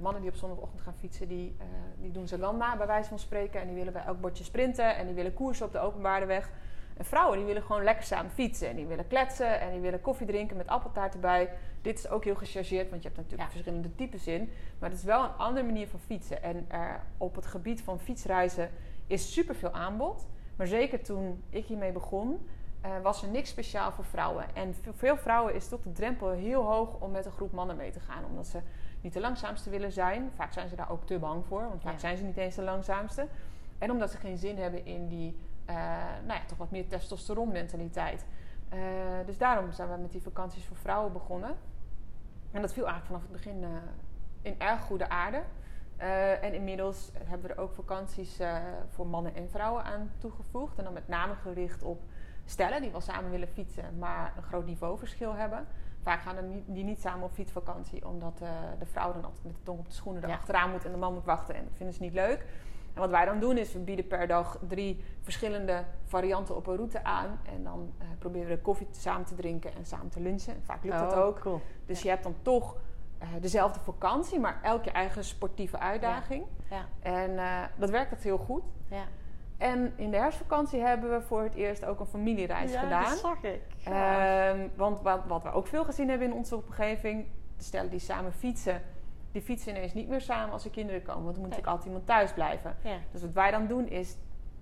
[0.00, 1.56] mannen die op zondagochtend gaan fietsen, die,
[1.98, 3.60] die doen ze landa bij wijze van spreken.
[3.60, 6.50] En die willen bij elk bordje sprinten en die willen koersen op de openbare weg.
[7.00, 8.68] En vrouwen die willen gewoon lekker samen fietsen.
[8.68, 11.50] En die willen kletsen en die willen koffie drinken met appeltaart erbij.
[11.82, 14.52] Dit is ook heel gechargeerd, want je hebt natuurlijk verschillende types in.
[14.78, 16.42] Maar het is wel een andere manier van fietsen.
[16.42, 18.70] En er, op het gebied van fietsreizen
[19.06, 20.26] is superveel aanbod.
[20.56, 22.48] Maar zeker toen ik hiermee begon,
[22.86, 24.54] uh, was er niks speciaal voor vrouwen.
[24.54, 27.76] En voor veel vrouwen is toch de drempel heel hoog om met een groep mannen
[27.76, 28.24] mee te gaan.
[28.24, 28.60] Omdat ze
[29.00, 30.30] niet de langzaamste willen zijn.
[30.34, 32.62] Vaak zijn ze daar ook te bang voor, want vaak zijn ze niet eens de
[32.62, 33.26] langzaamste.
[33.78, 35.36] En omdat ze geen zin hebben in die
[35.70, 35.76] uh,
[36.26, 38.24] nou ja, toch wat meer testosteron mentaliteit.
[38.74, 38.80] Uh,
[39.26, 41.56] dus daarom zijn we met die vakanties voor vrouwen begonnen.
[42.50, 43.68] En dat viel eigenlijk vanaf het begin uh,
[44.42, 45.42] in erg goede aarde.
[46.40, 48.38] en inmiddels hebben we er ook vakanties
[48.88, 50.78] voor mannen en vrouwen aan toegevoegd.
[50.78, 52.02] En dan met name gericht op
[52.44, 55.66] stellen die wel samen willen fietsen, maar een groot niveauverschil hebben.
[56.02, 58.38] Vaak gaan die niet samen op fietsvakantie, omdat
[58.78, 60.72] de vrouw dan altijd met de tong op de schoenen erachteraan ja.
[60.72, 61.54] moet en de man moet wachten.
[61.54, 62.46] En dat vinden ze niet leuk.
[62.94, 66.76] En wat wij dan doen is, we bieden per dag drie verschillende varianten op een
[66.76, 67.40] route aan.
[67.54, 70.54] En dan uh, proberen we koffie samen te drinken en samen te lunchen.
[70.54, 71.40] En vaak lukt dat oh, ook.
[71.40, 71.60] Cool.
[71.86, 72.76] Dus je hebt dan toch
[73.22, 76.44] uh, dezelfde vakantie, maar elk je eigen sportieve uitdaging.
[76.70, 76.86] Ja.
[77.00, 78.62] En uh, dat werkt echt heel goed.
[78.88, 79.04] Ja.
[79.56, 83.04] En in de herfstvakantie hebben we voor het eerst ook een familiereis ja, gedaan.
[83.04, 83.60] dat zag ik.
[83.88, 87.26] Um, want wat, wat we ook veel gezien hebben in onze omgeving...
[87.56, 88.82] de stellen die samen fietsen
[89.32, 91.22] die fietsen ineens niet meer samen als er kinderen komen.
[91.22, 92.76] Want dan moet natuurlijk altijd iemand thuis blijven.
[92.82, 92.96] Ja.
[93.12, 94.16] Dus wat wij dan doen is...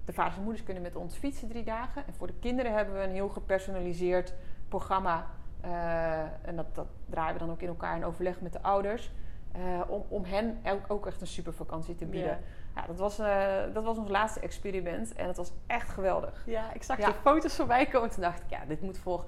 [0.05, 2.07] De vaders en moeders kunnen met ons fietsen drie dagen.
[2.07, 4.35] En voor de kinderen hebben we een heel gepersonaliseerd
[4.69, 5.27] programma.
[5.65, 9.11] Uh, en dat, dat, draaien we dan ook in elkaar in overleg met de ouders.
[9.57, 10.59] Uh, om, om hen
[10.89, 12.31] ook, echt een super vakantie te bieden.
[12.31, 12.39] Ja.
[12.75, 15.15] Ja, dat, was, uh, dat was ons laatste experiment.
[15.15, 16.43] En het was echt geweldig.
[16.47, 17.07] Ja, ik zag Ja.
[17.07, 18.11] de foto's voorbij komen.
[18.11, 19.25] Toen dacht ik, ja, dit moet voor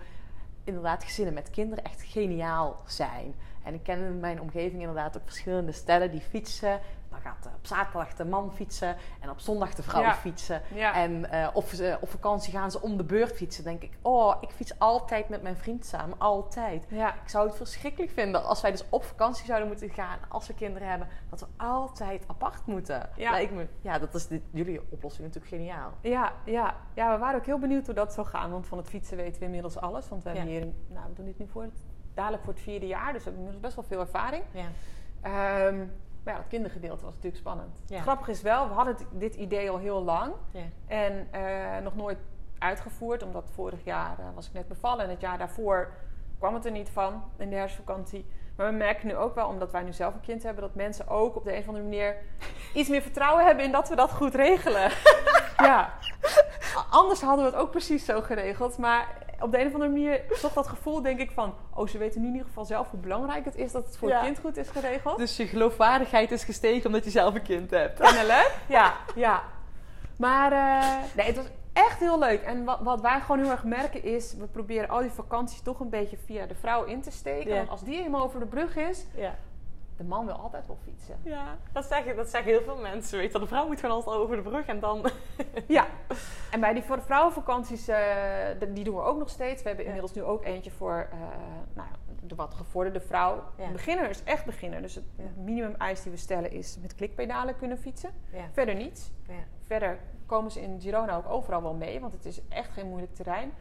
[0.65, 3.35] inderdaad gezinnen met kinderen echt geniaal zijn.
[3.65, 6.81] En ik ken in mijn omgeving inderdaad ook verschillende stellen die fietsen.
[7.11, 10.15] Dan gaat eh, op zaterdag de man fietsen en op zondag de vrouw Ja.
[10.15, 10.63] fietsen.
[10.75, 10.95] Ja.
[10.95, 13.65] En eh, of ze, op vakantie gaan ze om de beurt fietsen.
[13.65, 16.19] Dan denk ik, oh, ik fiets altijd met mijn vriend samen.
[16.19, 16.87] Altijd.
[16.89, 17.15] ja.
[17.15, 20.55] Ik zou het verschrikkelijk vinden als wij dus op vakantie zouden moeten gaan als we
[20.55, 21.09] kinderen hebben.
[21.31, 23.09] Dat we altijd apart moeten.
[23.17, 23.31] Ja.
[23.31, 25.93] Lijkt me, ja, dat is dit, jullie oplossing natuurlijk geniaal.
[26.01, 28.51] Ja, ja, ja, we waren ook heel benieuwd hoe dat zou gaan.
[28.51, 30.09] Want van het fietsen weten we inmiddels alles.
[30.09, 31.83] Want we, hebben hier, nou, we doen dit nu voor het,
[32.15, 33.13] dadelijk voor het vierde jaar.
[33.13, 34.43] Dus we hebben inmiddels best wel veel ervaring.
[34.53, 34.67] Ja.
[35.21, 35.79] Ehm,
[36.25, 37.81] maar ja, het kindergedeelte was natuurlijk spannend.
[37.87, 38.01] Ja.
[38.01, 40.33] Grappig is wel, we hadden het- dit idee al heel lang.
[40.51, 40.61] Ja.
[40.87, 42.19] En eh, nog nooit
[42.59, 43.23] uitgevoerd.
[43.23, 45.05] Omdat vorig jaar eh, was ik net bevallen.
[45.05, 45.93] En het jaar daarvoor
[46.39, 48.27] kwam het er niet van in de herfstvakantie.
[48.61, 50.63] Maar we merken nu ook wel, omdat wij nu zelf een kind hebben...
[50.63, 52.17] dat mensen ook op de een of andere manier
[52.75, 53.65] iets meer vertrouwen hebben...
[53.65, 54.91] in dat we dat goed regelen.
[55.69, 55.93] ja.
[56.91, 58.79] Anders hadden we het ook precies zo geregeld.
[58.79, 59.09] Maar
[59.41, 61.55] op de een of andere manier toch dat gevoel, denk ik, van...
[61.75, 63.73] oh, ze weten nu in ieder geval zelf hoe belangrijk het is...
[63.73, 64.15] dat het voor Ja.
[64.17, 65.19] het kind goed is geregeld.
[65.19, 68.01] Dus je geloofwaardigheid is gestegen omdat je zelf een kind hebt.
[68.01, 68.55] Kennelijk.
[68.67, 69.43] Ja, ja.
[70.17, 71.47] Maar eh, nee, het was
[71.87, 72.43] echt heel leuk.
[72.43, 74.35] En wat, wat wij gewoon heel erg merken is...
[74.35, 77.51] we proberen al die vakanties toch een beetje via de vrouw in te steken.
[77.51, 77.57] Ja.
[77.57, 79.07] Want als die eenmaal over de brug is...
[79.15, 79.35] Ja.
[79.97, 81.17] de man wil altijd wel fietsen.
[81.23, 83.19] Ja, dat zeggen, dat zeggen heel veel mensen.
[83.19, 85.07] Weet je, de vrouw moet gewoon altijd over de brug en dan...
[85.67, 85.87] Ja.
[86.51, 89.63] En bij die voor de vrouwenvakanties, de- die doen we ook nog steeds.
[89.63, 89.93] We hebben Ja.
[89.93, 91.19] inmiddels nu ook eentje voor eh,
[91.75, 91.89] nou,
[92.23, 93.43] de wat gevorderde vrouw.
[93.57, 93.71] Ja.
[93.71, 94.83] Beginner is echt beginner.
[94.83, 95.25] Dus het Ja.
[95.37, 98.11] minimum eis die we stellen is met klikpedalen kunnen fietsen.
[98.33, 98.45] Ja.
[98.53, 99.13] Verder niets.
[99.27, 99.35] Ja.
[99.61, 103.15] Verder komen ze in Girona ook overal wel mee, want het is echt geen moeilijk
[103.15, 103.53] terrein.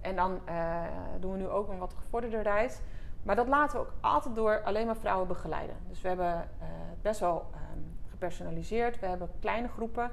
[0.00, 0.84] En dan eh,
[1.20, 2.80] doen we nu ook een wat gevorderde reis.
[3.22, 5.76] Maar dat laten we ook altijd door alleen maar vrouwen begeleiden.
[5.88, 6.66] Dus we hebben eh,
[7.02, 7.78] best wel ehm,
[8.10, 8.98] gepersonaliseerd.
[9.00, 10.10] We hebben kleine groepen,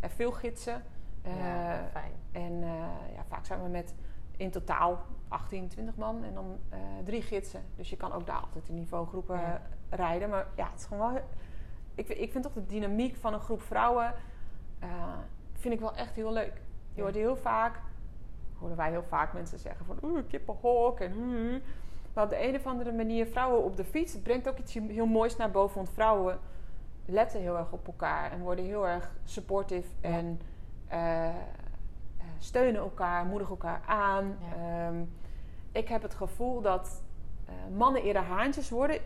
[0.00, 0.82] en veel gidsen.
[1.24, 2.12] Ja, fijn.
[2.32, 2.60] en
[3.14, 3.94] ja, vaak zijn we met
[4.38, 7.62] in totaal 18, 20 man en dan eh, drie gidsen.
[7.76, 9.62] Dus je kan ook daar altijd in niveaugroepen Ja.
[9.90, 10.28] rijden.
[10.28, 11.22] Maar ja, het is gewoon wel...
[11.94, 14.14] Ik, vind- ik vind toch de dynamiek van een groep vrouwen...
[14.78, 14.88] eh,
[15.52, 16.52] vind ik wel echt heel leuk.
[16.54, 16.60] Je
[16.94, 17.02] Ja.
[17.02, 17.80] hoort heel vaak...
[18.58, 19.98] Horen wij heel vaak mensen zeggen van...
[20.02, 21.14] Oeh, kippenhok en...
[22.14, 23.26] Maar op de een of andere manier...
[23.26, 24.12] Vrouwen op de fiets...
[24.12, 25.76] Het brengt ook iets heel moois naar boven.
[25.76, 26.38] Want vrouwen
[27.04, 28.32] letten heel erg op elkaar.
[28.32, 29.88] En worden heel erg supportive.
[30.00, 30.08] Ja.
[30.08, 30.40] En
[30.88, 31.34] eh,
[32.38, 34.36] steunen elkaar, moedigen elkaar aan.
[34.40, 34.86] Ja.
[34.86, 35.04] Ehm,
[35.72, 37.02] ik heb het gevoel dat
[37.44, 39.00] eh, mannen eerder haantjes worden.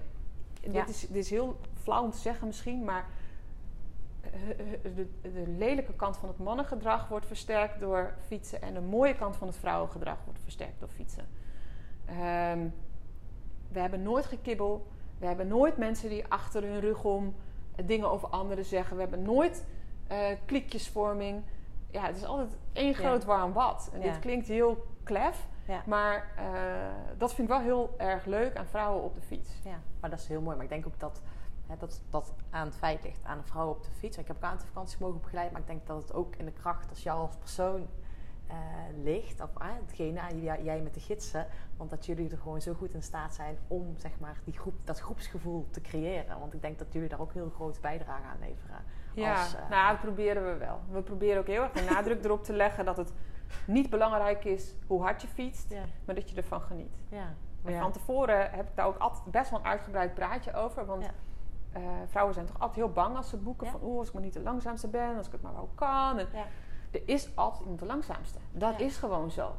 [0.60, 0.70] Ja.
[0.70, 3.06] Dit, is, dit is heel flauw om te zeggen misschien, maar
[4.20, 4.30] eh,
[4.82, 9.36] de, de lelijke kant van het mannengedrag wordt versterkt door fietsen en de mooie kant
[9.36, 11.26] van het vrouwengedrag wordt versterkt door fietsen.
[12.04, 12.68] Ehm,
[13.68, 14.86] we hebben nooit gekibbel.
[15.18, 17.34] We hebben nooit mensen die achter hun rug om
[17.84, 18.96] dingen over anderen zeggen.
[18.96, 19.64] We hebben nooit
[20.12, 21.42] uh, klikjesvorming.
[21.92, 23.90] Ja, het is altijd één groot warm bad.
[23.92, 25.48] En dit klinkt heel klef.
[25.86, 29.50] Maar uh, dat vind ik wel heel erg leuk aan vrouwen op de fiets.
[29.64, 30.56] Ja, maar dat is heel mooi.
[30.56, 31.22] Maar ik denk ook dat
[31.66, 34.18] hè, dat, dat aan het feit ligt, aan een vrouw op de fiets.
[34.18, 36.44] Ik heb ook een aantal vakanties mogen begeleid, maar ik denk dat het ook in
[36.44, 37.88] de kracht als jou als persoon
[38.48, 38.54] uh,
[39.02, 39.40] ligt.
[39.40, 41.46] Of uh, hetgene jij met de gidsen.
[41.76, 44.74] Want dat jullie er gewoon zo goed in staat zijn om zeg maar, die groep,
[44.84, 46.38] dat groepsgevoel te creëren.
[46.38, 48.84] Want ik denk dat jullie daar ook heel grote bijdrage aan leveren.
[49.14, 50.80] Ja, als, uh, nou, dat proberen we wel.
[50.90, 53.12] We proberen ook heel erg de nadruk erop te leggen dat het
[53.66, 55.82] niet belangrijk is hoe hard je fietst, ja.
[56.04, 56.96] maar dat je ervan geniet.
[57.08, 57.34] Ja.
[57.64, 57.80] ja.
[57.80, 60.86] van tevoren heb ik daar ook altijd best wel een uitgebreid praatje over.
[60.86, 61.10] Want
[61.76, 63.66] uh, vrouwen zijn toch altijd heel bang als ze boeken.
[63.66, 66.18] Van oeh, als ik maar niet de langzaamste ben, als ik het maar wel kan.
[66.18, 66.28] En
[66.90, 68.38] er is altijd iemand de langzaamste.
[68.50, 69.54] Dat is gewoon zo.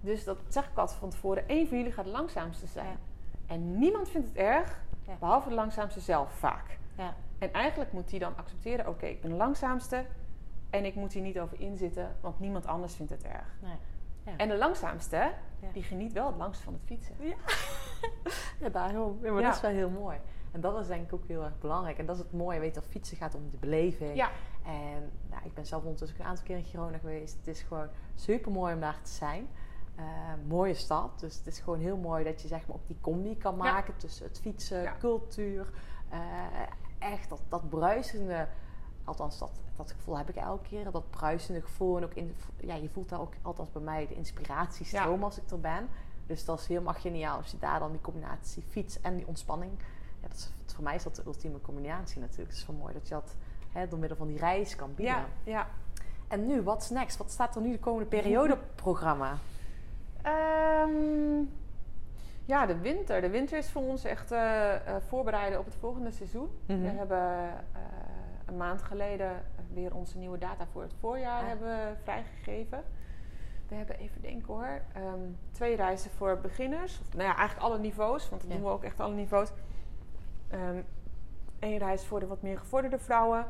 [0.00, 1.44] Dus dat zeg ik altijd van tevoren.
[1.46, 2.98] Eén van jullie gaat de langzaamste zijn.
[3.46, 4.80] En niemand vindt het erg,
[5.18, 6.78] behalve de langzaamste zelf vaak.
[7.42, 10.04] En eigenlijk moet die dan accepteren: oké, ik ben de langzaamste.
[10.70, 13.56] En ik moet hier niet over inzitten, want niemand anders vindt het erg.
[13.60, 13.76] Nee.
[14.24, 14.36] Ja.
[14.36, 15.32] En de langzaamste,
[15.72, 17.14] die geniet wel het langst van het fietsen.
[17.18, 17.34] Ja,
[18.60, 19.18] ja daarom.
[19.22, 20.18] Ja, maar dat is wel heel mooi.
[20.50, 21.98] En dat is denk ik ook heel erg belangrijk.
[21.98, 24.16] En dat is het mooie, weet dat fietsen gaat om de beleving.
[24.16, 24.30] Ja.
[24.64, 27.36] En nou, ik ben zelf ondertussen een aantal keer in Girona geweest.
[27.36, 29.48] Het is gewoon super mooi om daar te zijn.
[29.98, 30.04] Uh,
[30.48, 31.20] mooie stad.
[31.20, 33.96] Dus het is gewoon heel mooi dat je zeg maar op die combi kan maken
[33.96, 35.72] tussen het fietsen, cultuur.
[36.12, 36.18] Uh,
[37.02, 38.48] echt dat, dat bruisende
[39.04, 40.90] althans dat, dat gevoel heb ik elke keer.
[40.90, 41.96] Dat bruisende gevoel.
[41.96, 45.24] En ook in, ja, je voelt daar ook, althans bij mij, de inspiratiestroom ja.
[45.24, 45.88] als ik er ben.
[46.26, 49.72] Dus dat is helemaal geniaal als je daar dan die combinatie fiets en die ontspanning.
[50.20, 52.50] Ja, dat is, voor mij is dat de ultieme combinatie natuurlijk.
[52.50, 53.34] Het is wel mooi dat je dat
[53.72, 55.14] hè, door middel van die reis kan bieden.
[55.14, 55.68] Ja, ja.
[56.28, 57.16] En nu, what's next?
[57.16, 59.38] Wat staat er nu de komende periode programma?
[60.26, 61.50] Um,
[62.52, 63.20] ja, de winter.
[63.20, 64.74] De winter is voor ons echt uh,
[65.08, 66.48] voorbereiden op het volgende seizoen.
[66.66, 66.96] We mhm.
[66.96, 67.82] hebben uh,
[68.46, 69.42] een maand geleden
[69.72, 72.84] weer onze nieuwe data voor het voorjaar hebben vrijgegeven.
[73.68, 74.80] We hebben even denken hoor.
[74.92, 77.00] Ehm, twee reizen voor beginners.
[77.00, 79.52] Of, nou ja, eigenlijk alle niveaus, want dat doen we ook echt alle niveaus.
[80.48, 80.84] Eén
[81.58, 83.46] ehm, reis voor de wat meer gevorderde vrouwen.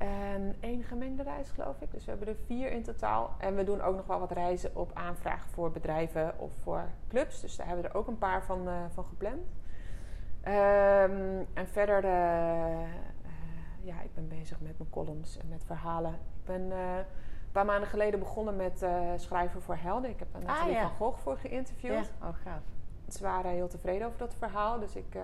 [0.00, 1.90] En één gemengde reis, geloof ik.
[1.90, 3.34] Dus we hebben er vier in totaal.
[3.38, 7.40] En we doen ook nog wel wat reizen op aanvraag voor bedrijven of voor clubs.
[7.40, 9.40] Dus daar hebben we er ook een paar van, uh, van gepland.
[10.44, 12.10] Um, en verder uh,
[13.80, 16.12] ja, ik ben bezig met mijn columns en met verhalen.
[16.12, 17.04] Ik ben een
[17.52, 18.86] paar maanden geleden begonnen met
[19.16, 20.10] schrijven voor Helden.
[20.10, 22.12] Ik heb daar Nathalie ah, van Gogh voor geïnterviewd.
[22.20, 22.28] Ja.
[22.28, 22.62] Oh, gaaf.
[23.08, 24.78] Ze waren heel tevreden over dat verhaal.
[24.78, 25.16] Dus ik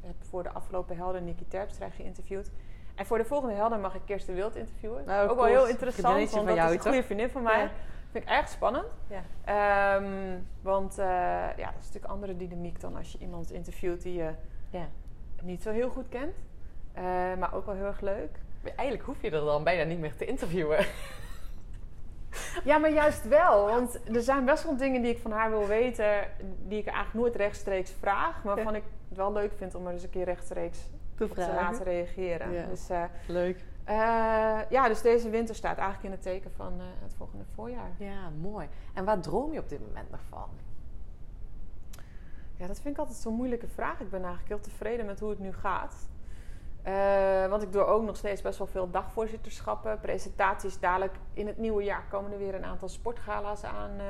[0.00, 2.50] heb voor de afgelopen Helden Nicky Terpstra geïnterviewd.
[2.94, 5.08] En voor de volgende Helden mag ik Kirsten Wild interviewen.
[5.08, 7.60] Oh, ook wel heel interessant, want van dat jou, is een goede vriendin van mij.
[7.60, 7.70] Ja.
[8.10, 8.86] Vind ik erg spannend.
[9.06, 9.96] Ja.
[9.96, 14.14] Um, want ja, dat is natuurlijk een andere dynamiek dan als je iemand interviewt die
[14.14, 14.30] je
[14.70, 14.88] ja.
[15.42, 16.44] niet zo heel goed kent.
[16.96, 17.02] Uh,
[17.38, 18.38] maar ook wel heel erg leuk.
[18.62, 20.86] Eigenlijk hoef je er dan bijna niet meer te interviewen.
[22.64, 23.66] Ja, maar juist wel.
[23.66, 26.28] Want er zijn best wel dingen die ik van haar wil weten,
[26.68, 29.92] die ik eigenlijk nooit rechtstreeks vraag, maar waarvan ik het wel leuk vind om er
[29.92, 30.78] eens een keer rechtstreeks
[31.28, 32.52] te, te laten reageren.
[32.52, 32.66] Ja.
[32.66, 33.64] Dus, uh, leuk.
[33.88, 33.94] Uh,
[34.68, 37.90] ja, dus deze winter staat eigenlijk in het teken van uh, het volgende voorjaar.
[37.98, 38.68] Ja, mooi.
[38.94, 40.48] En waar droom je op dit moment nog van?
[42.56, 44.00] Ja, dat vind ik altijd zo'n moeilijke vraag.
[44.00, 45.94] Ik ben eigenlijk heel tevreden met hoe het nu gaat.
[46.86, 50.80] Uh, want ik doe ook nog steeds best wel veel dagvoorzitterschappen, presentaties.
[50.80, 54.04] Dadelijk in het nieuwe jaar komen er weer een aantal sportgala's aan uh,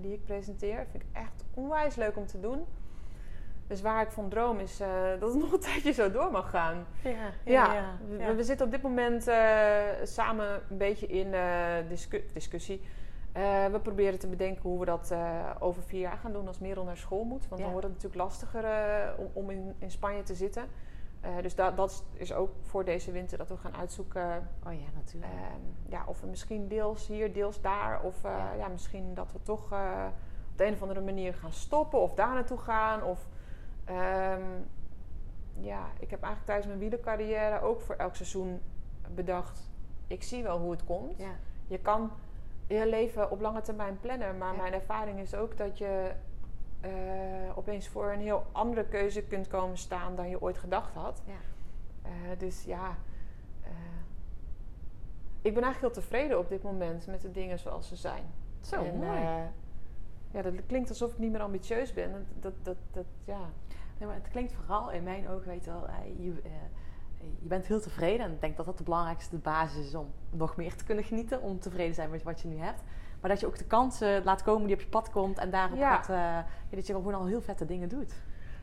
[0.00, 0.76] die ik presenteer.
[0.76, 2.66] Dat vind ik echt onwijs leuk om te doen.
[3.68, 4.88] Dus waar ik van droom is uh,
[5.20, 6.86] dat het nog een tijdje zo door mag gaan.
[7.02, 7.10] Ja,
[7.44, 9.22] ja, ja, we, we, zitten op dit moment
[10.02, 11.34] samen een beetje in
[11.88, 12.80] discu discussie.
[13.70, 15.14] we proberen te bedenken hoe we dat
[15.58, 17.48] over vier jaar gaan doen als Merel naar school moet.
[17.48, 18.64] Want dan wordt het natuurlijk lastiger
[19.16, 20.64] om, om in, in Spanje te zitten.
[21.42, 24.48] Dus dat, dat is ook voor deze winter dat we gaan uitzoeken.
[24.66, 25.32] Oh ja, natuurlijk.
[25.32, 25.40] Uh,
[25.88, 28.02] ja, of we misschien deels hier, deels daar.
[28.02, 28.22] Of
[28.58, 28.68] ja.
[28.68, 30.06] misschien dat we toch eh,
[30.50, 33.02] op de een of andere manier gaan stoppen of daar naartoe gaan.
[33.02, 33.26] Of
[33.90, 34.66] um,
[35.60, 38.60] ja, ik heb eigenlijk tijdens mijn wielercarrière ook voor elk seizoen
[39.14, 39.70] bedacht.
[40.06, 41.18] Ik zie wel hoe het komt.
[41.18, 41.36] Ja.
[41.66, 42.10] Je kan
[42.66, 44.38] je leven op lange termijn plannen.
[44.38, 46.12] Maar mijn ervaring is ook dat je
[46.84, 51.22] uh, opeens voor een heel andere keuze kunt komen staan dan je ooit gedacht had.
[51.24, 51.32] Ja.
[52.10, 52.96] Uh, dus ja,
[53.62, 53.68] uh,
[55.42, 58.24] ik ben eigenlijk heel tevreden op dit moment met de dingen zoals ze zijn.
[58.60, 59.20] Zo en, mooi.
[60.30, 62.12] ja, dat klinkt alsof ik niet meer ambitieus ben.
[62.12, 63.40] Dat, dat, dat, dat ja.
[63.98, 65.86] Nee, maar het klinkt vooral in mijn ogen, weet je wel,
[66.18, 66.42] je,
[67.40, 68.26] je bent heel tevreden.
[68.26, 71.42] En ik denk dat dat de belangrijkste basis is om nog meer te kunnen genieten.
[71.42, 72.82] Om tevreden te zijn met wat je nu hebt.
[73.20, 75.38] Maar dat je ook de kansen laat komen die op je pad komt.
[75.38, 75.96] En daarop ja.
[75.96, 78.14] gaat, uh, dat je gewoon al heel vette dingen doet.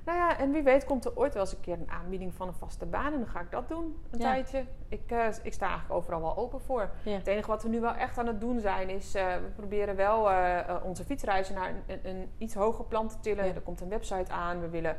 [0.05, 2.47] Nou ja, en wie weet komt er ooit wel eens een keer een aanbieding van
[2.47, 3.13] een vaste baan.
[3.13, 4.25] En dan ga ik dat doen, een Ja.
[4.25, 4.65] tijdje.
[4.87, 6.89] Ik, eh, ik sta eigenlijk overal wel open voor.
[7.03, 9.95] Het enige wat we nu wel echt aan het doen zijn, is eh, we proberen
[9.95, 13.55] wel eh, eh, onze fietsreizen naar een, een, iets hoger plan te tillen.
[13.55, 14.59] Er komt een website aan.
[14.61, 14.97] We willen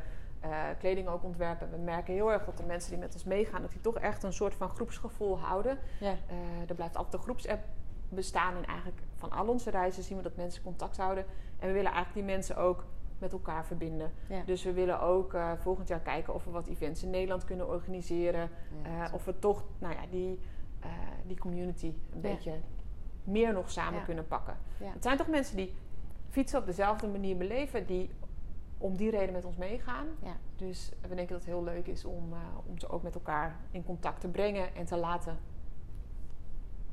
[0.50, 1.70] eh, kleding ook ontwerpen.
[1.70, 4.22] We merken heel erg dat de mensen die met ons meegaan, dat die toch echt
[4.22, 5.78] een soort van groepsgevoel houden.
[6.00, 6.16] Ja.
[6.26, 7.64] Eh, er blijft altijd een groepsapp
[8.08, 8.56] bestaan.
[8.56, 11.24] En eigenlijk van al onze reizen zien we dat mensen contact houden.
[11.58, 12.84] En we willen eigenlijk die mensen ook
[13.18, 14.12] met elkaar verbinden.
[14.28, 14.42] Ja.
[14.44, 17.68] Dus we willen ook eh, volgend jaar kijken of we wat events in Nederland kunnen
[17.68, 18.50] organiseren.
[18.84, 20.38] Ja, of we toch nou ja, die,
[21.26, 22.52] die community een beetje
[23.24, 24.56] meer nog samen kunnen pakken.
[24.78, 25.74] Het zijn toch mensen die
[26.28, 28.10] fietsen op dezelfde manier beleven, die
[28.78, 30.06] om die reden met ons meegaan.
[30.22, 30.36] Ja.
[30.56, 33.56] Dus we denken dat het heel leuk is om, eh, om ze ook met elkaar
[33.70, 35.38] in contact te brengen en te laten.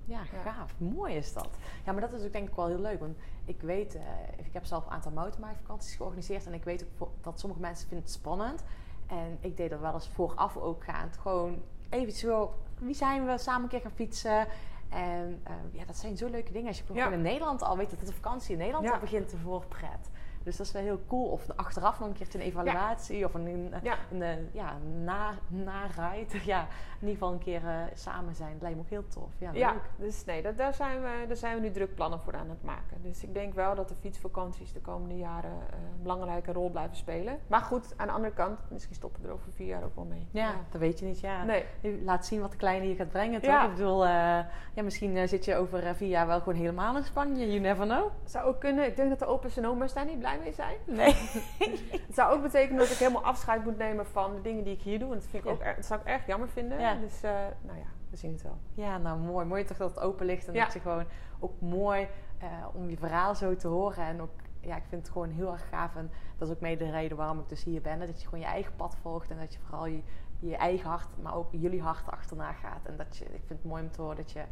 [0.06, 0.42] Ja, Ja.
[0.52, 0.76] gaaf.
[0.80, 1.50] Mooi is dat.
[1.86, 3.00] Ja, maar dat is ook denk ik wel heel leuk.
[3.00, 4.02] Want ik weet, eh,
[4.46, 6.46] ik heb zelf een aantal mountainbike-vakanties georganiseerd.
[6.46, 8.64] En ik weet ook dat sommige mensen vinden het spannend.
[9.08, 11.18] En ik deed dat wel eens vooraf ook gaand.
[11.18, 13.38] Gewoon even zo, wie zijn we?
[13.38, 14.48] Samen een keer gaan fietsen.
[14.90, 16.68] En eh, ja, dat zijn zo leuke dingen.
[16.68, 17.12] Als je Ja.
[17.12, 20.10] in Nederland al weet dat het de vakantie in Nederland al begint te voorpret.
[20.44, 21.26] Dus dat is wel heel cool.
[21.26, 23.26] Of achteraf nog een keertje een evaluatie.
[23.26, 23.96] Of een, een, Ja.
[24.12, 24.74] een, eh, ja,
[25.04, 26.38] na, na-ride.
[26.54, 26.60] Ja,
[27.00, 28.52] in ieder geval een keer eh, samen zijn.
[28.52, 29.30] Dat lijkt me ook heel tof.
[29.38, 29.82] Ja, Ja, leuk.
[29.96, 32.64] dus nee, dat, daar, zijn we, daar zijn we nu druk plannen voor aan het
[32.64, 33.02] maken.
[33.02, 36.96] Dus ik denk wel dat de fietsvakanties de komende jaren eh, een belangrijke rol blijven
[36.98, 37.40] spelen.
[37.48, 40.06] Maar goed, aan de andere kant, misschien stoppen we er over vier jaar ook wel
[40.06, 40.28] mee.
[40.32, 41.20] Ja, dat weet je niet.
[41.20, 41.44] Ja.
[41.44, 41.66] Nee,
[42.04, 43.64] Laat zien wat de kleine je gaat brengen, toch?
[43.64, 44.48] Ik bedoel, ja,
[44.84, 47.48] misschien zit je over vier jaar wel gewoon helemaal in Spanje.
[47.48, 48.12] You never know.
[48.26, 48.86] zou ook kunnen.
[48.86, 50.78] Ik denk dat de opa's en oma's daar niet blij mee zijn.
[50.86, 51.14] Nee.
[52.08, 54.82] Het zou ook betekenen dat ik helemaal afscheid moet nemen van de dingen die ik
[54.82, 55.08] hier doe.
[55.12, 55.56] En dat, vind ik Ja.
[55.70, 56.80] ook dat zou ik erg jammer vinden.
[56.80, 56.96] Ja.
[56.96, 57.32] Dus, eh,
[57.62, 58.58] nou ja, we zien het wel.
[58.74, 59.46] Ja, nou mooi.
[59.46, 61.06] Mooi toch dat het open ligt en dat je gewoon
[61.40, 62.08] ook mooi
[62.38, 64.06] eh, om je verhaal zo te horen.
[64.06, 65.96] En ook, ja, ik vind het gewoon heel erg gaaf.
[65.96, 68.00] En dat is ook mede de reden waarom ik dus hier ben.
[68.00, 70.02] Dat je gewoon je eigen pad volgt en dat je vooral je,
[70.40, 72.86] je eigen hart, maar ook jullie hart achterna gaat.
[72.86, 74.44] En dat je, ik vind het mooi om te horen dat je,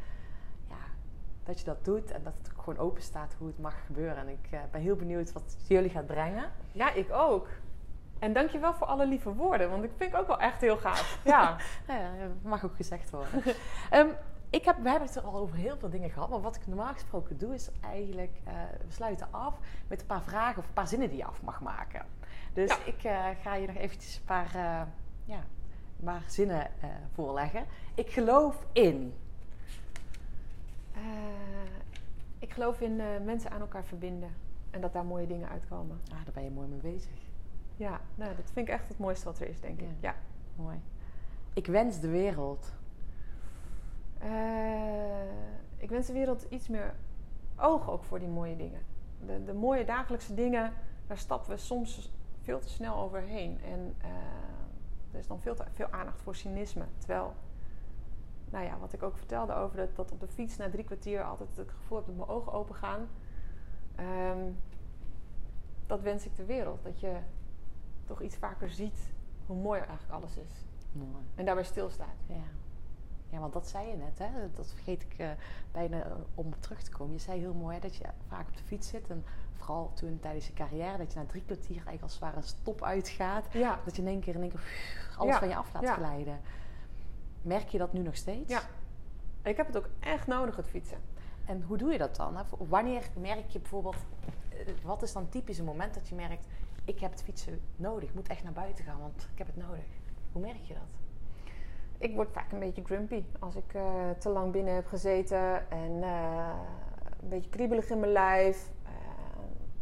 [1.43, 4.17] dat je dat doet en dat het ook gewoon open staat hoe het mag gebeuren.
[4.17, 6.51] En ik eh, ben heel benieuwd wat het jullie gaat brengen.
[6.71, 7.47] Ja, ik ook.
[8.19, 11.19] En dankjewel voor alle lieve woorden, want ik vind ik ook wel echt heel gaaf.
[11.23, 11.57] Ja.
[11.87, 13.29] Ja, ja, dat mag ook gezegd worden.
[13.89, 14.07] Ehm,
[14.49, 16.29] ik heb, we hebben het er al over heel veel dingen gehad.
[16.29, 18.37] Maar wat ik normaal gesproken doe, is eigenlijk...
[18.43, 18.53] eh,
[18.85, 21.61] we sluiten af met een paar vragen of een paar zinnen die je af mag
[21.61, 22.05] maken.
[22.53, 22.77] Dus Ja.
[22.85, 24.51] ik eh, ga je nog eventjes een paar,
[25.25, 25.37] ja,
[25.99, 26.67] een paar zinnen
[27.13, 27.65] voorleggen.
[27.95, 29.13] Ik geloof in...
[30.93, 31.01] Eh,
[32.39, 34.29] ik geloof in eh, mensen aan elkaar verbinden.
[34.69, 36.01] En dat daar mooie dingen uitkomen.
[36.11, 37.11] Ah, daar ben je mooi mee bezig.
[37.75, 39.87] Ja, nou, dat vind ik echt het mooiste wat er is, denk ik.
[39.99, 40.15] Ja.
[40.55, 40.81] Mooi.
[41.53, 42.73] Ik wens de wereld...
[44.17, 44.29] Eh,
[45.77, 46.95] ik wens de wereld iets meer
[47.55, 48.81] oog ook voor die mooie dingen.
[49.25, 50.73] De, de mooie dagelijkse dingen,
[51.07, 52.11] daar stappen we soms
[52.41, 53.61] veel te snel overheen.
[53.61, 53.95] En
[55.11, 56.85] er is dan veel te veel aandacht voor cynisme.
[56.97, 57.33] Terwijl,
[58.51, 61.23] nou ja, wat ik ook vertelde over dat, dat op de fiets na drie kwartier
[61.23, 63.07] altijd het gevoel heb dat mijn ogen open gaan.
[63.95, 64.51] Ehm,
[65.87, 66.83] dat wens ik de wereld.
[66.83, 67.17] Dat je
[68.05, 69.13] toch iets vaker ziet
[69.45, 70.65] hoe mooi eigenlijk alles is.
[70.91, 71.23] Mooi.
[71.35, 72.17] En daarbij stilstaat.
[72.27, 72.43] Ja.
[73.29, 74.29] ja, want dat zei je net, hè?
[74.53, 75.29] dat vergeet ik eh,
[75.71, 77.13] bijna eh, om terug te komen.
[77.13, 79.23] Je zei heel mooi hè, dat je vaak op de fiets zit en
[79.53, 82.43] vooral toen tijdens je carrière, dat je na drie kwartier eigenlijk als het ware een
[82.43, 83.53] stop uitgaat.
[83.53, 84.61] Ja, Dat je in één keer in één keer
[85.17, 85.93] alles Ja, van je af laat ja.
[85.93, 86.39] glijden.
[87.41, 88.49] Merk je dat nu nog steeds?
[88.49, 88.61] Ja.
[89.43, 90.97] ik heb het ook echt nodig, het fietsen.
[91.45, 92.37] En hoe doe je dat dan?
[92.37, 92.43] hè?
[92.57, 93.95] Wanneer merk je bijvoorbeeld,
[94.49, 96.47] eh, wat is dan typisch een moment dat je merkt,
[96.85, 99.57] ik heb het fietsen nodig, ik moet echt naar buiten gaan, want ik heb het
[99.57, 99.83] nodig.
[100.31, 100.83] Hoe merk je dat?
[101.97, 106.03] Ik word vaak een beetje grumpy als ik eh, te lang binnen heb gezeten en
[106.03, 106.49] eh,
[107.21, 108.69] een beetje kriebelig in mijn lijf.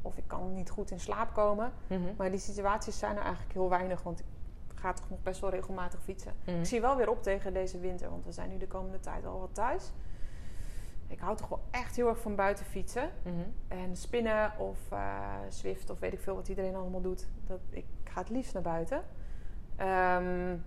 [0.01, 1.71] of ik kan niet goed in slaap komen.
[2.17, 4.23] Maar die situaties zijn er eigenlijk heel weinig, want
[4.79, 6.33] ga toch nog best wel regelmatig fietsen.
[6.45, 6.59] Mhm.
[6.59, 9.25] Ik zie wel weer op tegen deze winter, want we zijn nu de komende tijd
[9.25, 9.91] al wat thuis.
[11.07, 13.09] Ik hou toch wel echt heel erg van buiten fietsen.
[13.23, 13.35] Mhm.
[13.67, 17.27] En spinnen of eh Zwift of weet ik veel wat iedereen allemaal doet.
[17.45, 19.03] Dat, ik ga het liefst naar buiten.
[19.75, 20.57] Ehm,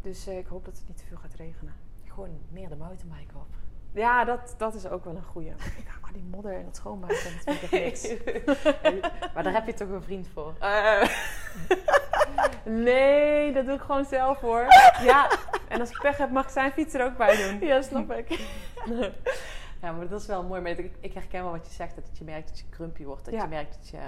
[0.00, 1.74] dus eh, ik hoop dat het niet te veel gaat regenen.
[2.04, 3.46] Gewoon meer de mountainbike op.
[3.92, 5.52] Ja, dat, dat is ook wel een goeie.
[6.02, 8.14] Maar die modder en dat schoonmaken, dat vind ik niks.
[9.34, 10.54] maar daar heb je toch een vriend voor?
[12.64, 14.66] Nee, dat doe ik gewoon zelf hoor.
[15.02, 15.30] Ja,
[15.68, 17.68] en als ik pech heb mag ik zijn fiets er ook bij doen.
[17.68, 18.28] Ja, snap ik.
[19.82, 20.60] ja, maar dat is wel mooi.
[20.60, 21.94] Maar ik, ik herken wel wat je zegt.
[21.94, 23.24] Dat je merkt dat je krumpje wordt.
[23.24, 23.42] Dat Ja.
[23.42, 23.98] je merkt dat je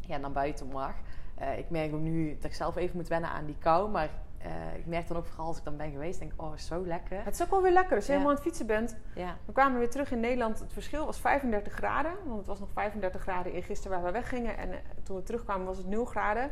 [0.00, 0.92] ja, naar buiten mag.
[1.38, 3.90] Eh, ik merk ook nu dat ik zelf even moet wennen aan die kou.
[3.90, 4.08] Maar
[4.38, 6.18] eh, ik merk dan ook vooral als ik dan ben geweest.
[6.18, 7.24] Denk ik, oh, zo lekker.
[7.24, 8.18] Het is ook wel weer lekker als je Ja.
[8.18, 8.96] helemaal aan het fietsen bent.
[9.14, 10.58] Ja, We kwamen weer terug in Nederland.
[10.58, 12.12] Het verschil was 35 graden.
[12.24, 14.56] Want het was nog 35 graden in gisteren waar we weggingen.
[14.58, 16.50] En eh, toen we terugkwamen was het 0 graden.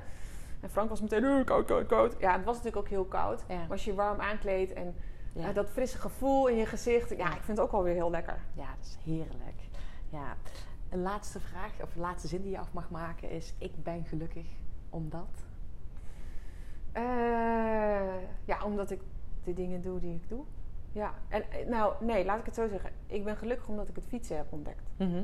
[0.60, 2.16] En Frank was meteen, "Eh, koud, koud, koud.
[2.18, 3.44] Ja, het was natuurlijk ook heel koud.
[3.48, 3.56] Ja.
[3.56, 4.94] Maar als je je warm aankleedt en
[5.32, 5.48] Ja.
[5.48, 7.10] eh, dat frisse gevoel in je gezicht.
[7.16, 8.38] Ja, ik vind het ook alweer heel lekker.
[8.54, 9.60] Ja, dat is heerlijk.
[10.10, 10.36] Ja.
[10.90, 13.54] Een laatste vraag, of laatste zin die je af mag maken is...
[13.58, 14.46] Ik ben gelukkig
[14.90, 15.44] omdat...
[16.92, 17.02] Eh,
[18.44, 19.00] ja, omdat ik
[19.44, 20.44] de dingen doe die ik doe.
[20.92, 22.90] Ja, en eh, nou, nee, laat ik het zo zeggen.
[23.06, 24.90] Ik ben gelukkig omdat ik het fietsen heb ontdekt.
[24.96, 25.16] Mhm.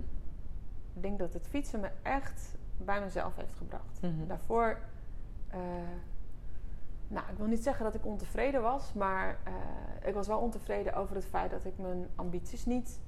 [0.95, 4.01] Ik denk dat het fietsen me echt bij mezelf heeft gebracht.
[4.03, 4.27] Mhm.
[4.27, 4.79] Daarvoor,
[5.53, 5.61] eh,
[7.09, 10.95] nou, ik wil niet zeggen dat ik ontevreden was, maar eh, ik was wel ontevreden
[10.95, 13.01] over het feit dat ik mijn ambities niet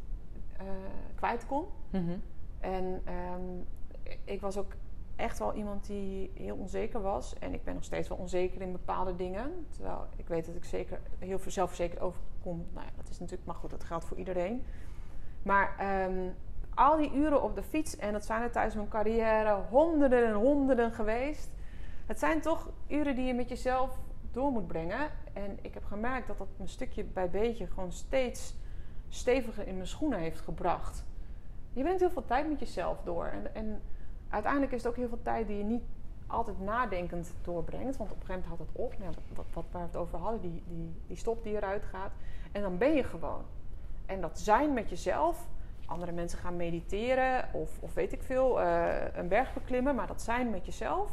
[0.56, 0.66] eh,
[1.14, 1.64] kwijt kon.
[1.90, 2.16] Mhm.
[2.60, 3.42] En ehm,
[4.24, 4.72] ik was ook
[5.16, 7.38] echt wel iemand die heel onzeker was.
[7.38, 9.66] En ik ben nog steeds wel onzeker in bepaalde dingen.
[9.70, 12.66] Terwijl ik weet dat ik zeker heel zelfverzekerd overkom.
[12.72, 14.64] Nou ja, dat is natuurlijk, maar goed, dat geldt voor iedereen.
[15.42, 16.30] Maar ehm,
[16.74, 20.34] al die uren op de fiets, en dat zijn er tijdens mijn carrière honderden en
[20.34, 21.50] honderden geweest.
[22.06, 23.98] Het zijn toch uren die je met jezelf
[24.30, 25.10] door moet brengen.
[25.32, 28.54] En ik heb gemerkt dat dat een stukje bij beetje gewoon steeds
[29.08, 31.04] steviger in mijn schoenen heeft gebracht.
[31.72, 33.24] Je bent heel veel tijd met jezelf door.
[33.24, 33.82] En, en
[34.28, 35.82] uiteindelijk is het ook heel veel tijd die je niet
[36.26, 37.96] altijd nadenkend doorbrengt.
[37.96, 38.98] Want op een gegeven moment houdt het op.
[38.98, 42.12] Nou, wat, wat, we het over hadden, die, die, die stop die eruit gaat.
[42.52, 43.42] En dan ben je gewoon.
[44.06, 45.48] En dat zijn met jezelf.
[45.86, 49.94] Andere mensen gaan mediteren of, of weet ik veel, eh, een berg beklimmen.
[49.94, 51.10] Maar dat zijn met jezelf.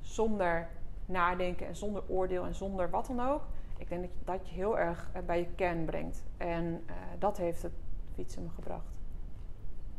[0.00, 0.68] Zonder
[1.04, 3.42] nadenken en zonder oordeel en zonder wat dan ook.
[3.78, 6.24] Ik denk dat je, dat je heel erg eh, bij je kern brengt.
[6.36, 7.72] En eh, dat heeft het
[8.14, 8.86] fietsen me gebracht.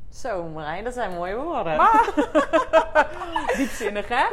[0.09, 1.77] Zo Marijn, dat zijn mooie woorden.
[3.57, 4.25] Diepzinnig, hè?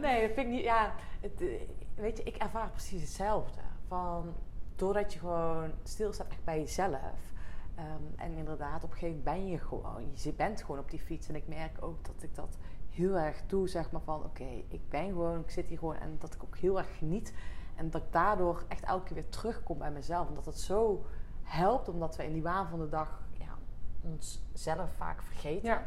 [0.00, 0.64] Nee, dat vind ik niet.
[0.64, 1.48] Ja, het, eh,
[1.94, 3.60] weet je, ik ervaar precies hetzelfde.
[3.88, 4.34] Van,
[4.76, 7.32] doordat je gewoon stilstaat echt bij jezelf.
[7.74, 10.10] Ehm, en inderdaad, op een gegeven moment ben je gewoon.
[10.14, 11.28] Je bent gewoon op die fiets.
[11.28, 12.58] En ik merk ook dat ik dat
[12.92, 13.68] heel erg doe.
[13.68, 15.96] Zeg maar van, oké, ik ben gewoon, ik zit hier gewoon.
[15.96, 17.34] En dat ik ook heel erg geniet.
[17.76, 20.28] En dat ik daardoor echt elke keer weer terugkom bij mezelf.
[20.28, 21.04] En dat het zo
[21.42, 23.58] helpt, omdat we in die waan van de dag ja,
[24.00, 25.68] onszelf vaak vergeten.
[25.68, 25.86] Ja.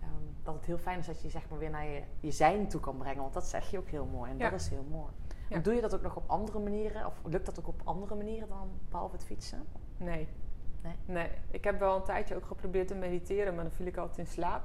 [0.00, 0.10] Ehm,
[0.42, 2.68] dat het heel fijn is dat je je zeg maar weer naar je, je zijn
[2.68, 3.20] toe kan brengen.
[3.22, 4.30] Want dat zeg je ook heel mooi.
[4.30, 4.50] En Ja.
[4.50, 5.12] dat is heel mooi.
[5.48, 5.56] Ja.
[5.56, 7.06] En doe je dat ook nog op andere manieren?
[7.06, 9.64] Of lukt dat ook op andere manieren dan behalve het fietsen?
[9.96, 10.28] Nee.
[10.84, 10.94] Nee.
[11.04, 11.30] Nee.
[11.50, 14.26] Ik heb wel een tijdje ook geprobeerd te mediteren, maar dan viel ik altijd in
[14.26, 14.62] slaap.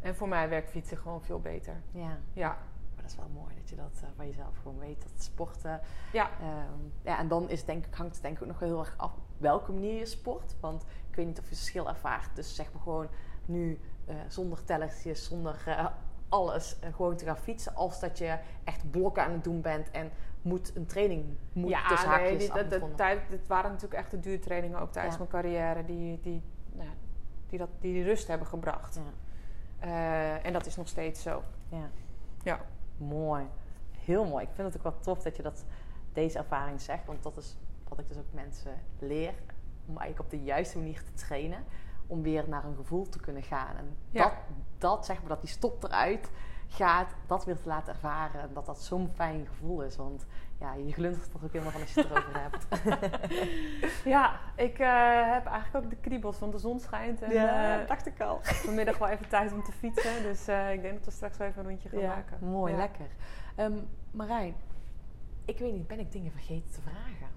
[0.00, 1.80] En voor mij werkt fietsen gewoon veel beter.
[1.90, 2.48] Ja, Ja.
[2.94, 5.02] maar dat is wel mooi dat je dat eh, van jezelf gewoon weet.
[5.02, 5.80] Dat sporten.
[6.12, 6.30] Ja.
[6.40, 8.78] ehm, ja, en dan is, denk ik, hangt het denk ik ook nog wel heel
[8.78, 10.56] erg af op welke manier je sport.
[10.60, 13.08] Want ik weet niet of je verschil ervaart tussen zeg maar gewoon
[13.44, 15.86] nu eh, zonder tellertjes, zonder eh,
[16.28, 17.74] alles gewoon te gaan fietsen.
[17.74, 20.10] Als dat je echt blokken aan het doen bent en
[20.42, 22.96] moet een training moet ja, tussen nee, haakjes dit, dat, dat, afgevonden.
[22.96, 25.20] tijd, dit waren natuurlijk echt de duurtrainingen ook tijdens Ja.
[25.20, 26.42] mijn carrière die, die,
[26.72, 26.90] nou,
[27.46, 28.94] die, dat, die die rust hebben gebracht.
[28.94, 29.02] Ja.
[29.78, 31.42] Eh, en dat is nog steeds zo.
[31.68, 31.90] Ja.
[32.42, 32.60] Ja.
[32.96, 33.46] Mooi.
[33.90, 34.44] Heel mooi.
[34.44, 35.64] Ik vind het ook wel tof dat je dat,
[36.12, 37.06] deze ervaring zegt.
[37.06, 37.56] Want dat is
[37.88, 39.34] wat ik dus ook mensen leer.
[39.86, 41.64] Om eigenlijk op de juiste manier te trainen.
[42.06, 43.76] Om weer naar een gevoel te kunnen gaan.
[43.76, 44.32] En dat,
[44.78, 46.30] dat, zeg maar, dat die stop eruit
[46.74, 47.14] gaat.
[47.26, 48.40] Dat weer te laten ervaren.
[48.40, 49.96] En dat dat zo'n fijn gevoel is.
[49.96, 50.26] Want
[50.60, 52.66] ja, je glundert er ook helemaal van als je het erover hebt.
[54.04, 57.22] Ja, ik eh, heb eigenlijk ook de kriebels, want de zon schijnt.
[57.22, 58.38] En eh, dacht ik al.
[58.66, 60.22] vanmiddag wel even tijd om te fietsen.
[60.22, 62.38] Dus eh, ik denk dat we straks wel even een rondje gaan Ja, maken.
[62.48, 62.78] mooi, Ja.
[62.78, 63.06] lekker.
[63.56, 63.78] Ehm,
[64.10, 64.54] Marijn,
[65.44, 67.28] ik weet niet, ben ik dingen vergeten te vragen?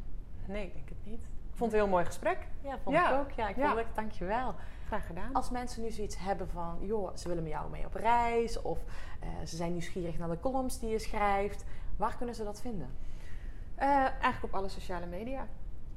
[0.46, 1.22] Nee, ik denk het niet.
[1.24, 2.48] Ik vond het een heel mooi gesprek.
[2.62, 3.14] Ja, vond Ja.
[3.14, 3.32] ik ook.
[3.32, 3.66] Ja, ik Ja.
[3.68, 4.56] vond het dankjewel.
[4.94, 5.34] Graag gedaan.
[5.34, 8.80] Als mensen nu zoiets hebben van, joh, ze willen met jou mee op reis, of
[9.20, 11.65] eh, ze zijn nieuwsgierig naar de columns die je schrijft,
[11.98, 12.90] waar kunnen ze dat vinden?
[13.76, 15.48] Eh, eigenlijk op alle sociale media.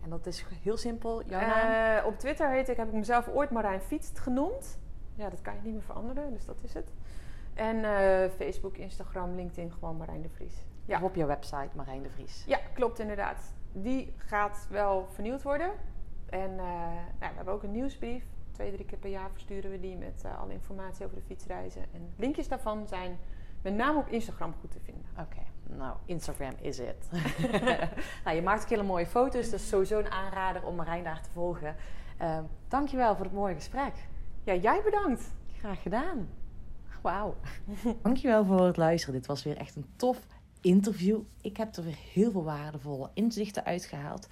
[0.02, 1.98] En dat is heel simpel, jouw naam.
[1.98, 4.78] Eh, op Twitter heet ik, heb ik mezelf ooit Marijn Fietst genoemd.
[5.14, 6.92] Ja, dat kan je niet meer veranderen, dus dat is het.
[7.54, 7.84] En
[8.30, 10.64] Facebook, Instagram, LinkedIn, gewoon Marijn de Vries.
[10.84, 10.96] Ja.
[10.96, 12.44] Of op je website, Marijn de Vries.
[12.46, 13.54] Ja, klopt inderdaad.
[13.72, 15.70] Die gaat wel vernieuwd worden.
[16.26, 18.24] En nou, we hebben ook een nieuwsbrief.
[18.56, 21.82] Twee, drie keer per jaar versturen we die met eh, alle informatie over de fietsreizen.
[21.92, 23.18] En linkjes daarvan zijn
[23.62, 25.04] met name op Instagram goed te vinden.
[25.18, 25.42] Oké,
[25.76, 27.08] nou, Instagram is het.
[28.24, 31.30] nou, je maakt ook hele mooie foto's, dus sowieso een aanrader om Marijn daar te
[31.30, 31.76] volgen.
[32.22, 32.38] Uh,
[32.68, 33.92] dankjewel voor het mooie gesprek.
[34.44, 35.22] Ja, jij bedankt.
[35.58, 36.28] Graag gedaan.
[37.02, 37.34] Wauw.
[38.02, 39.14] Dankjewel voor het luisteren.
[39.14, 40.26] Dit was weer echt een tof
[40.60, 41.20] interview.
[41.40, 44.28] Ik heb er weer heel veel waardevolle inzichten uitgehaald.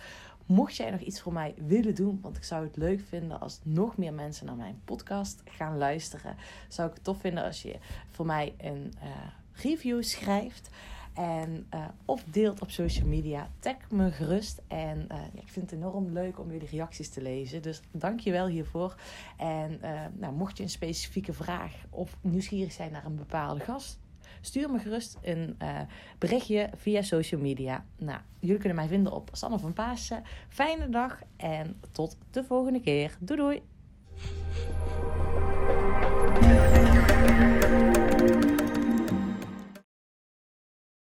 [0.46, 3.60] Mocht jij nog iets voor mij willen doen, want ik zou het leuk vinden als
[3.62, 6.36] nog meer mensen naar mijn podcast gaan luisteren,
[6.68, 7.76] zou ik het tof vinden als je
[8.10, 9.08] voor mij een uh,
[9.52, 10.70] review schrijft.
[11.14, 13.50] En, uh, of deelt op social media.
[13.58, 14.62] Tag me gerust.
[14.68, 17.62] En ja, ik vind het enorm leuk om jullie reacties te lezen.
[17.62, 18.94] Dus dank je wel hiervoor.
[19.36, 19.80] En
[20.12, 23.98] nou, mocht je een specifieke vraag of nieuwsgierig zijn naar een bepaalde gast,
[24.44, 25.80] stuur me gerust een uh,
[26.18, 27.84] berichtje via social media.
[27.98, 30.22] Nou, jullie kunnen mij vinden op Sanne van Paasen.
[30.48, 33.16] Fijne dag en tot de volgende keer.
[33.20, 33.62] Doei doei!